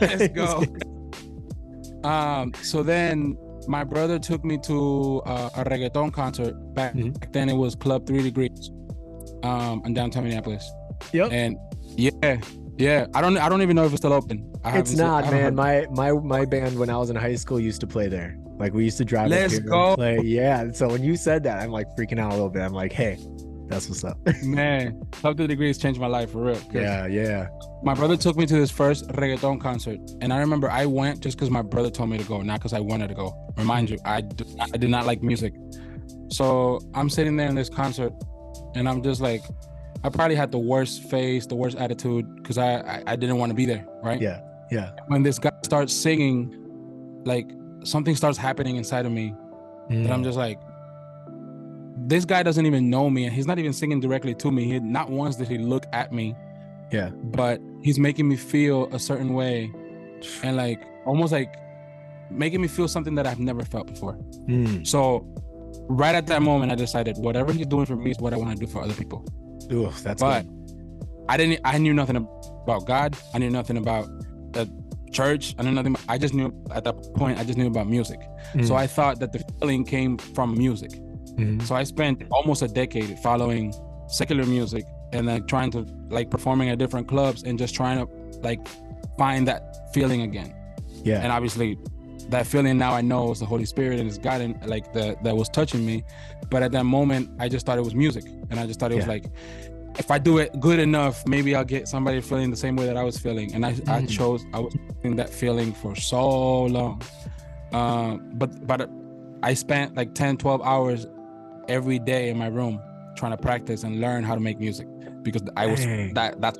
let's 0.00 0.28
go. 0.28 0.64
Um 2.04 2.52
so 2.62 2.82
then 2.82 3.36
my 3.66 3.82
brother 3.82 4.18
took 4.18 4.44
me 4.44 4.58
to 4.64 5.22
uh, 5.24 5.48
a 5.56 5.64
reggaeton 5.64 6.12
concert 6.12 6.54
back, 6.74 6.92
Mhm. 6.94 7.18
back 7.18 7.32
then. 7.32 7.48
It 7.48 7.54
was 7.56 7.74
club 7.74 8.06
three 8.06 8.22
degrees 8.22 8.70
um 9.42 9.82
in 9.86 9.94
downtown 9.94 10.24
minneapolis. 10.24 10.70
Yep 11.12 11.32
and 11.32 11.56
yeah 11.96 12.36
yeah. 12.76 13.06
I 13.14 13.20
don't 13.22 13.38
i 13.38 13.48
don't 13.48 13.62
even 13.62 13.74
know 13.76 13.84
if 13.86 13.92
it's 13.92 14.00
still 14.00 14.12
open. 14.12 14.50
It's 14.66 14.90
seen- 14.90 14.98
not 14.98 15.30
man. 15.30 15.54
my 15.54 15.86
my 15.90 16.12
my 16.12 16.44
band 16.44 16.78
when 16.78 16.90
i 16.90 16.96
was 16.96 17.08
in 17.10 17.16
high 17.16 17.36
school 17.36 17.58
used 17.60 17.80
to 17.80 17.86
play 17.86 18.08
there 18.08 18.36
like 18.58 18.72
we 18.72 18.84
used 18.84 18.98
to 18.98 19.04
drive 19.04 19.28
Let's 19.30 19.58
go. 19.58 19.94
play 19.96 20.20
yeah 20.22 20.70
so 20.72 20.88
when 20.88 21.02
you 21.02 21.16
said 21.16 21.42
that 21.44 21.60
i'm 21.62 21.70
like 21.70 21.86
freaking 21.96 22.18
out 22.20 22.30
a 22.30 22.34
little 22.34 22.50
bit 22.50 22.62
i'm 22.62 22.72
like 22.72 22.92
hey 22.92 23.18
that's 23.66 23.88
what's 23.88 24.04
up 24.04 24.18
Man, 24.42 25.00
Club 25.10 25.38
to 25.38 25.46
Degrees 25.46 25.78
changed 25.78 25.98
my 25.98 26.06
life 26.06 26.32
for 26.32 26.42
real. 26.44 26.60
yeah 26.72 27.06
yeah 27.06 27.48
My 27.82 27.94
brother 27.94 28.16
took 28.16 28.36
me 28.36 28.44
to 28.46 28.54
his 28.54 28.70
first 28.70 29.08
reggaeton 29.08 29.58
concert, 29.60 29.98
and 30.20 30.32
I 30.34 30.38
remember 30.38 30.70
I 30.70 30.84
went 30.84 31.20
just 31.20 31.36
because 31.38 31.48
my 31.50 31.62
brother 31.62 31.88
told 31.90 32.10
me 32.10 32.18
to 32.18 32.24
go, 32.24 32.42
not 32.42 32.60
because 32.60 32.74
I 32.74 32.80
wanted 32.80 33.08
to 33.08 33.14
go. 33.14 33.32
Remind 33.56 33.88
you, 33.88 33.98
I, 34.04 34.20
d- 34.20 34.44
I 34.60 34.76
did 34.76 34.90
not 34.90 35.06
like 35.06 35.22
music. 35.22 35.54
So 36.28 36.78
I'm 36.94 37.08
sitting 37.08 37.36
there 37.36 37.48
in 37.48 37.54
this 37.54 37.68
concert, 37.70 38.12
and 38.74 38.86
I'm 38.88 39.02
just 39.02 39.20
like, 39.22 39.42
I 40.04 40.08
probably 40.10 40.36
had 40.36 40.52
the 40.52 40.58
worst 40.58 41.04
face, 41.04 41.46
the 41.46 41.56
worst 41.56 41.76
attitude, 41.78 42.26
because 42.36 42.58
I, 42.58 42.76
I 42.80 43.02
I 43.12 43.16
didn't 43.16 43.38
want 43.38 43.48
to 43.50 43.54
be 43.54 43.64
there, 43.66 43.86
right? 44.02 44.20
yeah 44.20 44.40
yeah 44.70 44.90
When 45.08 45.22
this 45.22 45.38
guy 45.38 45.50
starts 45.64 45.92
singing, 45.94 46.52
like 47.24 47.50
something 47.84 48.16
starts 48.16 48.38
happening 48.38 48.76
inside 48.76 49.06
of 49.06 49.12
me 49.12 49.34
that 49.90 50.10
I'm 50.10 50.24
just 50.24 50.38
like, 50.38 50.58
this 52.06 52.24
guy 52.24 52.42
doesn't 52.42 52.66
even 52.66 52.90
know 52.90 53.08
me, 53.08 53.24
and 53.24 53.32
he's 53.34 53.46
not 53.46 53.58
even 53.58 53.72
singing 53.72 54.00
directly 54.00 54.34
to 54.34 54.50
me. 54.50 54.64
He 54.64 54.80
not 54.80 55.10
once 55.10 55.36
did 55.36 55.48
he 55.48 55.58
look 55.58 55.86
at 55.92 56.12
me. 56.12 56.34
Yeah. 56.90 57.10
But 57.10 57.60
he's 57.82 57.98
making 57.98 58.28
me 58.28 58.36
feel 58.36 58.88
a 58.92 58.98
certain 58.98 59.32
way, 59.34 59.70
and 60.42 60.56
like 60.56 60.82
almost 61.06 61.32
like 61.32 61.54
making 62.30 62.60
me 62.60 62.68
feel 62.68 62.88
something 62.88 63.14
that 63.14 63.26
I've 63.26 63.38
never 63.38 63.64
felt 63.64 63.86
before. 63.86 64.14
Mm. 64.48 64.86
So, 64.86 65.26
right 65.88 66.14
at 66.14 66.26
that 66.26 66.42
moment, 66.42 66.72
I 66.72 66.74
decided 66.74 67.16
whatever 67.18 67.52
he's 67.52 67.66
doing 67.66 67.86
for 67.86 67.96
me 67.96 68.10
is 68.10 68.18
what 68.18 68.32
I 68.34 68.36
want 68.36 68.50
to 68.58 68.66
do 68.66 68.70
for 68.70 68.82
other 68.82 68.94
people. 68.94 69.24
Ooh, 69.72 69.90
that's 70.02 70.20
But 70.20 70.42
good. 70.42 71.24
I 71.28 71.36
didn't. 71.36 71.60
I 71.64 71.78
knew 71.78 71.94
nothing 71.94 72.16
about 72.16 72.86
God. 72.86 73.16
I 73.32 73.38
knew 73.38 73.50
nothing 73.50 73.76
about 73.76 74.08
the 74.52 74.66
church. 75.14 75.54
I 75.58 75.62
knew 75.62 75.70
nothing. 75.78 75.96
I 76.14 76.16
just 76.24 76.34
knew 76.34 76.48
at 76.76 76.82
that 76.86 76.96
point. 77.20 77.38
I 77.40 77.44
just 77.44 77.58
knew 77.58 77.68
about 77.74 77.86
music. 77.98 78.20
So 78.68 78.74
Mm. 78.74 78.84
I 78.84 78.86
thought 78.96 79.14
that 79.20 79.30
the 79.34 79.40
feeling 79.58 79.82
came 79.94 80.12
from 80.36 80.48
music. 80.66 80.92
Mhm. 81.38 81.62
So 81.66 81.72
I 81.74 81.84
spent 81.84 82.16
almost 82.36 82.60
a 82.62 82.68
decade 82.82 83.10
following 83.26 83.64
secular 84.20 84.44
music 84.56 84.84
and 85.14 85.22
then 85.28 85.38
trying 85.52 85.70
to 85.76 85.80
like 86.18 86.28
performing 86.36 86.68
at 86.72 86.76
different 86.78 87.06
clubs 87.08 87.42
and 87.46 87.58
just 87.58 87.74
trying 87.80 87.98
to 88.02 88.06
like 88.48 88.60
find 89.22 89.42
that 89.50 89.62
feeling 89.94 90.20
again. 90.28 90.50
yeah 91.10 91.20
And 91.22 91.30
obviously 91.36 91.70
that 92.34 92.46
feeling 92.46 92.76
now 92.78 92.92
I 93.00 93.02
know 93.10 93.22
is 93.32 93.38
the 93.44 93.46
Holy 93.54 93.66
Spirit 93.74 93.96
and 94.00 94.06
it's 94.10 94.18
God 94.28 94.40
and 94.44 94.52
like 94.74 94.86
the 94.96 95.04
that 95.24 95.34
was 95.40 95.48
touching 95.58 95.82
me. 95.90 95.96
But 96.52 96.60
at 96.66 96.72
that 96.76 96.86
moment 96.98 97.22
I 97.44 97.46
just 97.54 97.62
thought 97.66 97.78
it 97.82 97.86
was 97.90 97.94
music. 98.06 98.24
And 98.50 98.56
I 98.62 98.64
just 98.70 98.78
thought 98.80 98.92
it 98.92 98.96
was 99.02 99.10
like 99.16 99.26
if 99.98 100.10
I 100.10 100.18
do 100.18 100.38
it 100.38 100.58
good 100.60 100.78
enough, 100.80 101.26
maybe 101.26 101.54
I'll 101.54 101.64
get 101.64 101.88
somebody 101.88 102.20
feeling 102.20 102.50
the 102.50 102.56
same 102.56 102.76
way 102.76 102.86
that 102.86 102.96
I 102.96 103.02
was 103.04 103.18
feeling. 103.18 103.54
And 103.54 103.64
I, 103.64 103.70
I 103.70 104.02
Mhm. 104.02 104.08
chose 104.10 104.44
I 104.52 104.58
was 104.60 104.74
in 105.02 105.16
that 105.16 105.30
feeling 105.30 105.72
for 105.72 105.94
so 105.94 106.64
long. 106.64 107.00
Um, 107.72 108.30
but 108.34 108.66
but 108.66 108.90
I 109.42 109.54
spent 109.54 109.94
like 109.96 110.14
10, 110.14 110.36
12 110.38 110.62
hours 110.62 111.06
every 111.68 111.98
day 111.98 112.28
in 112.30 112.38
my 112.38 112.46
room 112.48 112.80
trying 113.16 113.32
to 113.32 113.36
practice 113.38 113.84
and 113.84 114.00
learn 114.00 114.24
how 114.24 114.34
to 114.34 114.40
make 114.40 114.58
music 114.58 114.86
because 115.22 115.42
I 115.56 115.66
was 115.66 115.80
Dang. 115.84 116.14
that 116.14 116.40
that's 116.40 116.58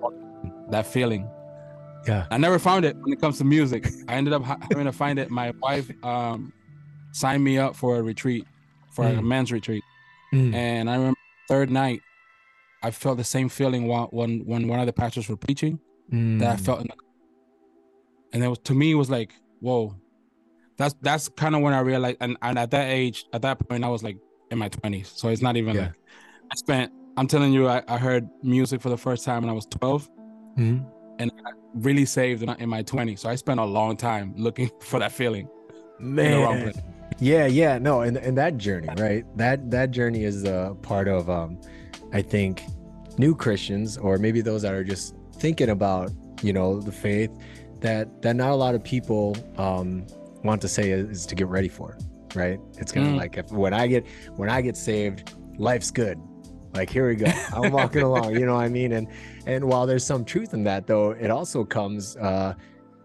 that 0.70 0.86
feeling. 0.86 1.28
Yeah. 2.06 2.26
I 2.30 2.36
never 2.38 2.58
found 2.58 2.84
it 2.84 2.96
when 3.00 3.12
it 3.12 3.20
comes 3.20 3.38
to 3.38 3.44
music. 3.44 3.86
I 4.08 4.14
ended 4.14 4.32
up 4.34 4.42
having 4.44 4.84
to 4.84 4.92
find 4.92 5.18
it. 5.18 5.30
My 5.30 5.52
wife 5.62 5.90
um, 6.04 6.52
signed 7.12 7.42
me 7.42 7.58
up 7.58 7.74
for 7.76 7.96
a 7.96 8.02
retreat, 8.02 8.46
for 8.92 9.06
a 9.06 9.12
Mm. 9.12 9.24
men's 9.24 9.52
retreat, 9.52 9.82
Mm. 10.32 10.54
and 10.54 10.90
I 10.90 10.94
remember 10.96 11.18
third 11.48 11.70
night, 11.70 12.00
I 12.86 12.90
felt 12.90 13.16
the 13.18 13.24
same 13.36 13.48
feeling 13.48 13.82
while 13.90 14.08
when 14.18 14.30
when 14.50 14.68
one 14.68 14.78
of 14.80 14.86
the 14.86 14.92
pastors 14.92 15.28
were 15.28 15.36
preaching 15.46 15.74
that 16.40 16.50
I 16.54 16.56
Mm. 16.56 16.60
felt 16.66 16.80
in 16.82 16.86
the, 16.88 16.94
and 18.32 18.44
it 18.44 18.48
was 18.48 18.58
to 18.68 18.74
me 18.74 18.86
it 18.92 18.98
was 19.02 19.10
like 19.10 19.30
whoa 19.60 19.94
that's 20.76 20.94
that's 21.00 21.28
kind 21.28 21.54
of 21.54 21.60
when 21.62 21.72
I 21.72 21.80
realized, 21.80 22.16
and, 22.20 22.36
and 22.42 22.58
at 22.58 22.70
that 22.72 22.88
age, 22.90 23.24
at 23.32 23.42
that 23.42 23.56
point, 23.68 23.84
I 23.84 23.88
was 23.88 24.02
like 24.02 24.18
in 24.50 24.58
my 24.58 24.68
twenties, 24.68 25.08
so 25.14 25.28
it's 25.28 25.40
not 25.40 25.56
even 25.56 25.74
Yeah. 25.76 25.82
like 25.82 25.92
I 26.52 26.54
spent. 26.56 26.92
I'm 27.16 27.28
telling 27.28 27.52
you, 27.52 27.68
I, 27.68 27.80
I 27.86 27.96
heard 27.96 28.28
music 28.42 28.80
for 28.82 28.88
the 28.88 28.96
first 28.98 29.24
time 29.24 29.42
when 29.42 29.50
I 29.50 29.52
was 29.52 29.66
12. 29.66 30.10
Mhm. 30.58 30.84
Really 31.76 32.04
saved 32.06 32.42
in, 32.42 32.68
my 32.68 32.82
20s, 32.82 33.20
so 33.20 33.28
I 33.28 33.36
spent 33.36 33.58
a 33.60 33.64
long 33.64 33.96
time 33.96 34.34
looking 34.36 34.68
for 34.80 34.98
that 35.00 35.12
feeling. 35.12 35.48
in 36.00 36.16
the 36.16 36.38
wrong 36.38 36.58
Man. 36.64 36.72
Yeah, 37.20 37.46
yeah, 37.46 37.78
no, 37.78 38.00
and 38.02 38.16
and 38.16 38.36
that 38.36 38.58
journey, 38.58 38.88
right? 38.98 39.24
That 39.38 39.70
that 39.70 39.92
journey 39.92 40.24
is 40.24 40.42
a 40.44 40.76
part 40.82 41.06
of 41.08 41.30
um 41.30 41.60
I 42.12 42.20
think 42.22 42.62
new 43.18 43.34
Christians 43.34 43.96
or 43.96 44.18
maybe 44.18 44.40
those 44.40 44.62
that 44.62 44.74
are 44.74 44.84
just 44.84 45.14
thinking 45.34 45.70
about, 45.70 46.10
you 46.42 46.52
know, 46.52 46.80
the 46.80 46.92
faith 46.92 47.30
that 47.80 48.22
that 48.22 48.36
not 48.36 48.50
a 48.50 48.54
lot 48.54 48.74
of 48.74 48.82
people 48.82 49.36
um 49.58 50.06
want 50.42 50.60
to 50.62 50.68
say 50.68 50.90
is, 50.90 51.08
is 51.10 51.26
to 51.26 51.34
get 51.34 51.46
ready 51.48 51.68
for, 51.68 51.98
right? 52.34 52.58
It's 52.78 52.92
kind 52.92 53.06
of 53.06 53.12
Mm. 53.12 53.16
like 53.16 53.36
if 53.36 53.50
when 53.50 53.72
I 53.74 53.86
get 53.86 54.06
when 54.36 54.48
I 54.48 54.60
get 54.60 54.76
saved, 54.76 55.32
life's 55.58 55.90
good. 55.90 56.18
Like 56.72 56.90
here 56.90 57.08
we 57.08 57.14
go. 57.16 57.26
I'm 57.52 57.70
walking 57.70 58.02
along, 58.02 58.34
you 58.34 58.46
know 58.46 58.54
what 58.54 58.64
I 58.64 58.68
mean? 58.68 58.92
And 58.92 59.08
and 59.46 59.64
while 59.64 59.86
there's 59.86 60.04
some 60.04 60.24
truth 60.24 60.54
in 60.54 60.64
that 60.64 60.86
though, 60.86 61.10
it 61.12 61.30
also 61.30 61.64
comes 61.64 62.16
uh 62.16 62.54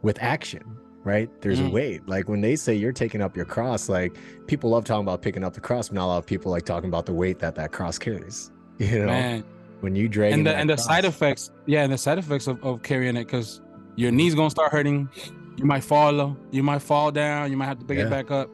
with 0.02 0.18
action, 0.22 0.64
right? 1.04 1.30
There's 1.42 1.60
a 1.60 1.64
Mm. 1.64 1.72
weight. 1.72 2.08
Like 2.08 2.28
when 2.30 2.42
they 2.42 2.56
say 2.56 2.74
you're 2.74 2.94
taking 2.94 3.22
up 3.22 3.36
your 3.36 3.46
cross, 3.46 3.90
like 3.90 4.18
people 4.48 4.70
love 4.70 4.86
talking 4.86 5.04
about 5.04 5.22
picking 5.22 5.44
up 5.44 5.54
the 5.54 5.62
cross, 5.62 5.90
but 5.90 5.96
not 5.96 6.06
a 6.06 6.08
lot 6.08 6.18
of 6.20 6.26
people 6.26 6.52
like 6.52 6.66
talking 6.66 6.88
about 6.90 7.06
the 7.06 7.14
weight 7.14 7.40
that 7.40 7.56
that 7.56 7.72
cross 7.72 7.98
carries. 8.00 8.52
You 8.80 9.00
know, 9.00 9.08
Man, 9.08 9.44
when 9.82 9.96
you 9.96 10.08
drag 10.10 10.34
and 10.34 10.46
the 10.46 10.56
and 10.56 10.70
the 10.70 10.78
side 10.78 11.06
effects, 11.06 11.52
yeah, 11.66 11.84
and 11.84 11.92
the 11.94 11.98
side 11.98 12.18
effects 12.18 12.48
of, 12.48 12.64
of 12.64 12.84
carrying 12.84 13.16
it, 13.16 13.26
because 13.26 13.62
your 13.96 14.12
knees 14.12 14.36
gonna 14.36 14.50
start 14.50 14.72
hurting. 14.72 15.10
You 15.58 15.66
might 15.66 15.84
fall, 15.84 16.38
you 16.52 16.64
might 16.64 16.82
fall 16.82 17.12
down. 17.12 17.52
You 17.52 17.58
might 17.58 17.66
have 17.66 17.80
to 17.80 17.86
pick 17.86 17.98
Yeah. 17.98 18.06
it 18.06 18.10
back 18.10 18.32
up. 18.32 18.50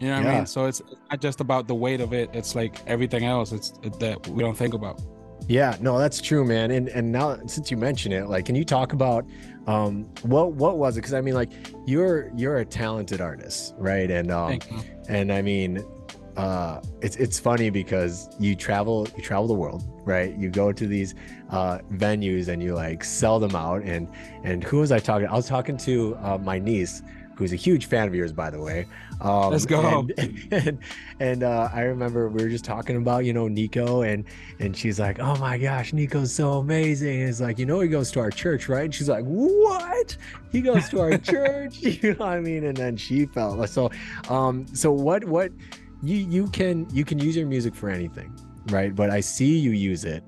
You 0.00 0.08
know 0.08 0.16
what 0.16 0.26
I 0.26 0.36
mean? 0.36 0.46
So 0.46 0.64
it's 0.64 0.80
it's 0.80 1.00
not 1.10 1.20
just 1.20 1.40
about 1.40 1.68
the 1.68 1.74
weight 1.74 2.00
of 2.00 2.12
it. 2.12 2.30
It's 2.32 2.54
like 2.54 2.80
everything 2.86 3.24
else. 3.24 3.52
It's 3.52 3.72
it, 3.82 3.98
that 4.00 4.26
we 4.28 4.42
don't 4.42 4.56
think 4.56 4.74
about. 4.74 5.00
Yeah, 5.46 5.76
no, 5.80 5.98
that's 5.98 6.20
true, 6.20 6.44
man. 6.44 6.70
And 6.70 6.88
and 6.88 7.12
now 7.12 7.38
since 7.46 7.70
you 7.70 7.76
mention 7.76 8.12
it, 8.12 8.28
like, 8.28 8.46
can 8.46 8.54
you 8.54 8.64
talk 8.64 8.92
about 8.92 9.26
um 9.66 10.06
what 10.22 10.52
what 10.52 10.78
was 10.78 10.96
it? 10.96 11.00
Because 11.00 11.14
I 11.14 11.20
mean, 11.20 11.34
like, 11.34 11.52
you're 11.86 12.32
you're 12.34 12.58
a 12.58 12.64
talented 12.64 13.20
artist, 13.20 13.74
right? 13.76 14.10
And 14.10 14.30
um 14.30 14.58
and 15.08 15.32
I 15.32 15.42
mean, 15.42 15.84
uh, 16.40 16.80
it's 17.02 17.16
it's 17.16 17.38
funny 17.38 17.68
because 17.68 18.30
you 18.38 18.56
travel 18.56 19.06
you 19.14 19.22
travel 19.22 19.46
the 19.46 19.54
world, 19.54 19.84
right? 20.06 20.34
You 20.38 20.48
go 20.48 20.72
to 20.72 20.86
these 20.86 21.14
uh, 21.50 21.80
venues 21.92 22.48
and 22.48 22.62
you 22.62 22.74
like 22.74 23.04
sell 23.04 23.38
them 23.38 23.54
out. 23.54 23.82
And 23.82 24.08
and 24.42 24.64
who 24.64 24.78
was 24.78 24.90
I 24.90 25.00
talking? 25.00 25.28
I 25.28 25.34
was 25.34 25.46
talking 25.46 25.76
to 25.76 26.16
uh, 26.22 26.38
my 26.38 26.58
niece, 26.58 27.02
who's 27.36 27.52
a 27.52 27.56
huge 27.56 27.86
fan 27.86 28.08
of 28.08 28.14
yours, 28.14 28.32
by 28.32 28.48
the 28.48 28.58
way. 28.58 28.86
Um, 29.20 29.50
Let's 29.50 29.66
go. 29.66 30.08
And 30.16 30.48
and, 30.50 30.78
and 31.20 31.42
uh, 31.42 31.68
I 31.74 31.82
remember 31.82 32.30
we 32.30 32.42
were 32.42 32.48
just 32.48 32.64
talking 32.64 32.96
about 32.96 33.26
you 33.26 33.34
know 33.34 33.46
Niko, 33.46 34.10
and 34.10 34.24
and 34.60 34.74
she's 34.74 34.98
like, 34.98 35.18
oh 35.18 35.36
my 35.36 35.58
gosh, 35.58 35.92
Niko's 35.92 36.32
so 36.32 36.52
amazing. 36.52 37.20
And 37.20 37.28
it's 37.28 37.42
like 37.42 37.58
you 37.58 37.66
know 37.66 37.80
he 37.80 37.88
goes 37.88 38.10
to 38.12 38.20
our 38.20 38.30
church, 38.30 38.66
right? 38.66 38.84
And 38.84 38.94
she's 38.94 39.10
like, 39.10 39.24
what? 39.26 40.16
He 40.52 40.62
goes 40.62 40.88
to 40.88 41.00
our 41.00 41.18
church? 41.32 41.80
You 41.82 42.14
know 42.14 42.24
what 42.24 42.28
I 42.28 42.40
mean? 42.40 42.64
And 42.64 42.76
then 42.76 42.96
she 42.96 43.26
felt 43.26 43.68
so. 43.68 43.90
Um, 44.30 44.66
so 44.74 44.90
what 44.90 45.22
what 45.24 45.52
you 46.02 46.16
you 46.16 46.48
can 46.48 46.86
you 46.92 47.04
can 47.04 47.18
use 47.18 47.36
your 47.36 47.46
music 47.46 47.74
for 47.74 47.88
anything 47.90 48.32
right? 48.70 48.94
But 48.94 49.10
i 49.10 49.20
see 49.20 49.58
you 49.58 49.70
use 49.70 50.04
it 50.04 50.22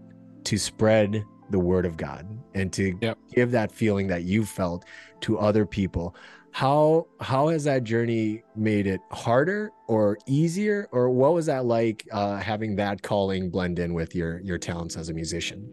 to 0.44 0.58
spread 0.58 1.22
the 1.50 1.58
word 1.58 1.84
of 1.84 1.96
god 1.96 2.26
and 2.54 2.72
to 2.72 2.96
Yep. 3.00 3.18
give 3.34 3.50
that 3.52 3.70
feeling 3.70 4.06
that 4.08 4.24
you 4.24 4.44
felt 4.44 4.84
to 5.20 5.38
other 5.38 5.66
people. 5.66 6.16
How 6.50 7.06
how 7.20 7.48
has 7.48 7.64
that 7.64 7.84
journey 7.84 8.42
made 8.56 8.86
it 8.86 9.00
harder 9.10 9.70
or 9.86 10.18
easier? 10.26 10.88
Or 10.92 11.10
what 11.10 11.34
was 11.34 11.46
that 11.46 11.64
like 11.66 12.06
uh 12.12 12.36
having 12.38 12.76
that 12.76 13.02
calling 13.02 13.50
blend 13.50 13.78
in 13.78 13.94
with 13.94 14.14
your 14.14 14.40
your 14.40 14.58
talents 14.58 14.96
as 14.96 15.08
a 15.08 15.14
musician? 15.14 15.70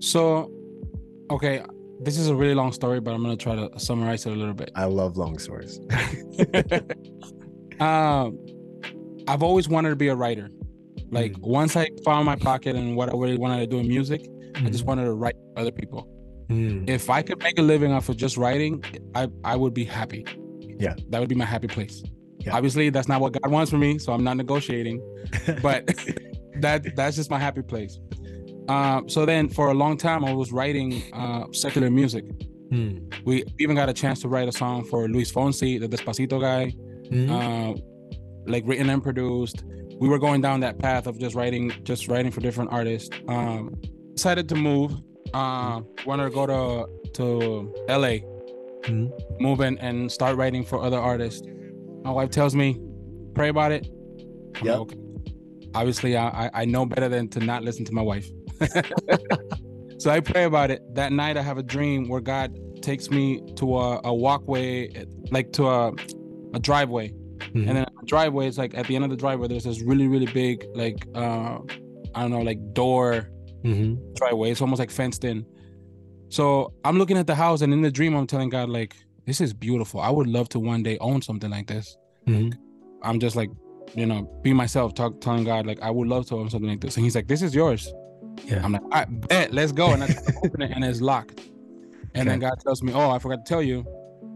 So, 0.00 0.50
okay, 1.30 1.62
this 2.00 2.18
is 2.18 2.28
a 2.28 2.34
really 2.34 2.54
long 2.54 2.72
story, 2.72 3.00
but 3.00 3.14
I'm 3.14 3.22
gonna 3.22 3.36
try 3.36 3.56
to 3.56 3.70
summarize 3.78 4.26
it 4.26 4.32
a 4.32 4.36
little 4.36 4.54
bit. 4.54 4.70
i 4.74 4.84
love 4.84 5.16
long 5.16 5.38
stories. 5.38 5.80
Um, 7.80 8.38
I've 9.28 9.42
always 9.42 9.68
wanted 9.68 9.90
to 9.90 9.96
be 9.96 10.08
a 10.08 10.14
writer. 10.14 10.50
Like 11.10 11.32
Mm. 11.32 11.40
once 11.40 11.76
I 11.76 11.88
found 12.04 12.26
my 12.26 12.36
pocket 12.36 12.76
and 12.76 12.96
what 12.96 13.08
I 13.08 13.12
really 13.16 13.36
wanted 13.38 13.60
to 13.60 13.66
do 13.66 13.78
in 13.78 13.88
music, 13.88 14.26
I 14.56 14.70
just 14.70 14.84
wanted 14.84 15.04
to 15.04 15.12
write 15.14 15.34
for 15.54 15.60
other 15.62 15.72
people. 15.72 16.08
Mm. 16.50 16.88
If 16.88 17.08
I 17.10 17.22
could 17.22 17.42
make 17.42 17.58
a 17.58 17.62
living 17.62 17.92
off 17.92 18.08
of 18.08 18.16
just 18.16 18.36
writing, 18.36 18.82
I 19.14 19.28
I 19.44 19.56
would 19.56 19.74
be 19.74 19.84
happy. 19.84 20.24
Yeah. 20.78 20.94
that 21.10 21.20
would 21.20 21.28
be 21.28 21.34
my 21.36 21.44
happy 21.44 21.68
place. 21.68 22.02
Yeah. 22.40 22.54
Obviously, 22.56 22.90
that's 22.90 23.08
not 23.08 23.20
what 23.20 23.32
God 23.40 23.50
wants 23.50 23.70
for 23.70 23.78
me, 23.78 23.98
so 23.98 24.12
I'm 24.12 24.24
not 24.24 24.36
negotiating. 24.36 25.00
But 25.62 25.86
that 26.60 26.94
that's 26.96 27.16
just 27.16 27.30
my 27.30 27.38
happy 27.38 27.62
place. 27.62 27.98
Um, 28.68 29.08
so 29.08 29.24
then 29.26 29.48
for 29.48 29.68
a 29.70 29.74
long 29.74 29.96
time, 29.96 30.24
I 30.24 30.32
was 30.32 30.52
writing 30.52 31.02
uh, 31.12 31.44
secular 31.52 31.90
music. 31.90 32.24
Mm. 32.72 33.12
We 33.24 33.44
even 33.58 33.76
got 33.76 33.88
a 33.88 33.92
chance 33.92 34.20
to 34.22 34.28
write 34.28 34.48
a 34.48 34.52
song 34.52 34.84
for 34.84 35.06
Luis 35.08 35.30
Fonsi, 35.32 35.78
the 35.78 35.88
Despacito 35.88 36.40
guy, 36.40 36.72
Mm. 37.10 37.28
uh, 37.30 37.78
like 38.46 38.64
written 38.66 38.90
and 38.90 39.02
produced. 39.02 39.64
We 40.00 40.08
were 40.08 40.18
going 40.18 40.40
down 40.40 40.60
that 40.60 40.78
path 40.78 41.06
of 41.06 41.18
just 41.18 41.34
writing, 41.34 41.72
just 41.84 42.08
writing 42.08 42.30
for 42.32 42.40
different 42.40 42.72
artists. 42.72 43.10
Um, 43.28 43.74
decided 44.14 44.48
to 44.50 44.54
move. 44.56 44.92
Uh, 45.32 45.80
wanted 46.06 46.24
to 46.24 46.30
go 46.30 46.46
to 46.46 47.10
to 47.14 47.74
LA, 47.88 48.18
Mhm. 48.82 49.10
move 49.40 49.60
in 49.60 49.78
and 49.78 50.10
start 50.10 50.36
writing 50.36 50.64
for 50.64 50.82
other 50.82 50.98
artists. 50.98 51.46
My 52.02 52.10
wife 52.10 52.30
tells 52.30 52.54
me, 52.54 52.80
pray 53.34 53.48
about 53.48 53.72
it. 53.72 53.88
I'm 54.56 54.66
Yep. 54.66 54.78
like, 54.78 54.80
okay. 54.80 54.98
Obviously, 55.74 56.16
I, 56.16 56.46
I 56.46 56.50
I 56.62 56.64
know 56.66 56.84
better 56.86 57.08
than 57.08 57.28
to 57.30 57.40
not 57.40 57.62
listen 57.64 57.84
to 57.86 57.92
my 57.92 58.02
wife. 58.02 58.28
so 59.98 60.10
I 60.10 60.20
pray 60.20 60.44
about 60.44 60.70
it. 60.70 60.82
That 60.94 61.12
night, 61.12 61.36
I 61.36 61.42
have 61.42 61.58
a 61.58 61.62
dream 61.62 62.08
where 62.08 62.20
God 62.20 62.54
takes 62.82 63.10
me 63.10 63.40
to 63.56 63.76
a, 63.78 64.00
a 64.04 64.14
walkway, 64.14 65.04
like 65.30 65.52
to 65.52 65.66
a 65.68 65.92
a 66.54 66.58
driveway, 66.60 67.12
Mhm. 67.38 67.68
and 67.68 67.76
then 67.76 67.84
a 68.02 68.06
driveway 68.06 68.46
is 68.46 68.58
like 68.58 68.74
at 68.76 68.86
the 68.86 68.94
end 68.96 69.04
of 69.04 69.10
the 69.10 69.16
driveway. 69.16 69.48
There's 69.48 69.64
this 69.64 69.80
really 69.82 70.06
really 70.08 70.26
big 70.26 70.64
like 70.74 71.06
uh 71.14 71.58
I 72.14 72.22
don't 72.22 72.30
know 72.30 72.42
like 72.42 72.58
door 72.74 73.30
Mhm. 73.64 73.98
driveway. 74.16 74.50
It's 74.50 74.60
almost 74.60 74.78
like 74.78 74.90
fenced 74.90 75.24
in. 75.24 75.44
So 76.28 76.72
I'm 76.84 76.98
looking 76.98 77.16
at 77.16 77.26
the 77.26 77.34
house, 77.34 77.60
and 77.62 77.72
in 77.72 77.80
the 77.82 77.90
dream, 77.90 78.14
I'm 78.16 78.26
telling 78.26 78.48
God 78.50 78.68
like, 78.68 78.94
"This 79.24 79.40
is 79.40 79.52
beautiful. 79.54 80.00
I 80.00 80.10
would 80.10 80.26
love 80.26 80.48
to 80.50 80.58
one 80.60 80.82
day 80.82 80.98
own 80.98 81.22
something 81.22 81.50
like 81.50 81.66
this." 81.66 81.96
Mhm. 82.26 82.52
I'm 83.02 83.20
just 83.20 83.36
like, 83.36 83.50
you 83.94 84.06
know, 84.06 84.28
be 84.42 84.52
myself, 84.52 84.94
talk, 84.94 85.20
telling 85.20 85.44
God 85.44 85.66
like, 85.66 85.80
"I 85.82 85.90
would 85.90 86.08
love 86.08 86.26
to 86.26 86.36
own 86.36 86.50
something 86.50 86.68
like 86.68 86.80
this," 86.80 86.96
and 86.96 87.04
He's 87.04 87.14
like, 87.14 87.28
"This 87.28 87.42
is 87.42 87.54
yours." 87.54 87.92
Yeah. 88.46 88.64
I'm 88.64 88.72
like, 88.72 88.82
"All 88.82 88.88
right, 88.90 89.28
bet, 89.28 89.52
let's 89.54 89.72
go," 89.72 89.92
and 89.92 90.02
I 90.02 90.06
open 90.44 90.62
it, 90.62 90.72
and 90.74 90.84
it's 90.84 91.00
locked. 91.00 91.40
And 92.14 92.28
then 92.28 92.38
God 92.40 92.54
tells 92.64 92.82
me, 92.82 92.92
"Oh, 92.92 93.10
I 93.10 93.18
forgot 93.18 93.44
to 93.44 93.48
tell 93.48 93.62
you, 93.62 93.84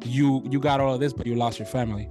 you 0.04 0.42
you 0.50 0.60
got 0.60 0.80
all 0.80 0.94
of 0.94 1.00
this, 1.00 1.12
but 1.12 1.26
you 1.26 1.34
lost 1.34 1.58
your 1.58 1.66
family." 1.66 2.08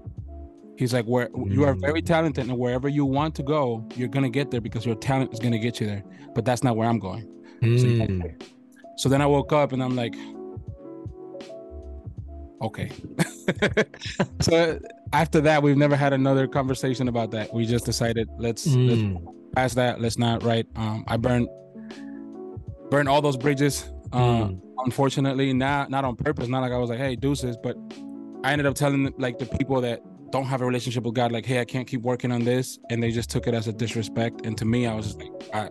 He's 0.78 0.94
like, 0.94 1.06
"Where 1.06 1.30
you 1.36 1.64
are 1.66 1.76
Mm. 1.76 1.82
very 1.82 2.02
talented, 2.02 2.48
and 2.48 2.58
wherever 2.58 2.88
you 2.88 3.06
want 3.06 3.34
to 3.36 3.44
go, 3.44 3.84
you're 3.96 4.08
gonna 4.08 4.30
get 4.30 4.52
there 4.52 4.62
because 4.62 4.86
your 4.86 4.96
talent 4.96 5.34
is 5.34 5.40
gonna 5.40 5.60
get 5.60 5.80
you 5.82 5.88
there. 5.88 6.04
But 6.36 6.46
that's 6.46 6.64
not 6.64 6.76
where 6.78 6.88
I'm 6.88 7.00
going." 7.00 7.24
So 7.62 7.68
Mm. 7.68 8.42
So 8.98 9.10
then 9.10 9.22
I 9.22 9.26
woke 9.26 9.52
up 9.54 9.74
and 9.74 9.82
I'm 9.84 9.96
like, 9.96 10.16
okay. 12.62 12.90
so 14.42 14.80
after 15.14 15.42
that, 15.42 15.62
we've 15.64 15.78
never 15.78 15.96
had 15.96 16.14
another 16.14 16.48
conversation 16.48 17.08
about 17.08 17.32
that. 17.32 17.54
We 17.54 17.66
just 17.66 17.86
decided 17.86 18.28
let's, 18.40 18.66
let's 18.68 19.02
Mm. 19.02 19.24
pass 19.56 19.74
that. 19.76 20.02
Let's 20.02 20.18
not 20.18 20.44
write. 20.44 20.68
Um, 20.76 21.04
I 21.08 21.18
burned 21.18 21.48
burned 22.90 23.10
all 23.10 23.22
those 23.22 23.38
bridges. 23.38 23.92
Uh, 24.12 24.46
Mm. 24.48 24.62
Unfortunately, 24.86 25.52
not 25.54 25.90
not 25.90 26.06
on 26.06 26.16
purpose. 26.16 26.48
Not 26.48 26.62
like 26.62 26.72
I 26.72 26.78
was 26.78 26.90
like, 26.90 27.00
hey, 27.00 27.16
deuces, 27.16 27.58
but 27.62 27.76
I 28.44 28.52
ended 28.54 28.66
up 28.68 28.76
telling 28.76 29.12
like 29.18 29.38
the 29.40 29.46
people 29.46 29.82
that 29.82 30.02
don't 30.32 30.46
have 30.46 30.62
a 30.62 30.66
relationship 30.66 31.04
with 31.04 31.14
God, 31.16 31.32
like, 31.32 31.46
hey, 31.46 31.60
I 31.60 31.66
can't 31.66 31.88
keep 31.88 32.02
working 32.02 32.32
on 32.32 32.44
this, 32.44 32.80
and 32.90 33.02
they 33.02 33.12
just 33.12 33.30
took 33.30 33.48
it 33.48 33.54
as 33.54 33.68
a 33.68 33.74
disrespect. 33.74 34.46
And 34.46 34.58
to 34.58 34.66
me, 34.66 34.86
I 34.88 34.94
was 34.96 35.08
just 35.08 35.20
like, 35.20 35.32
I, 35.54 35.70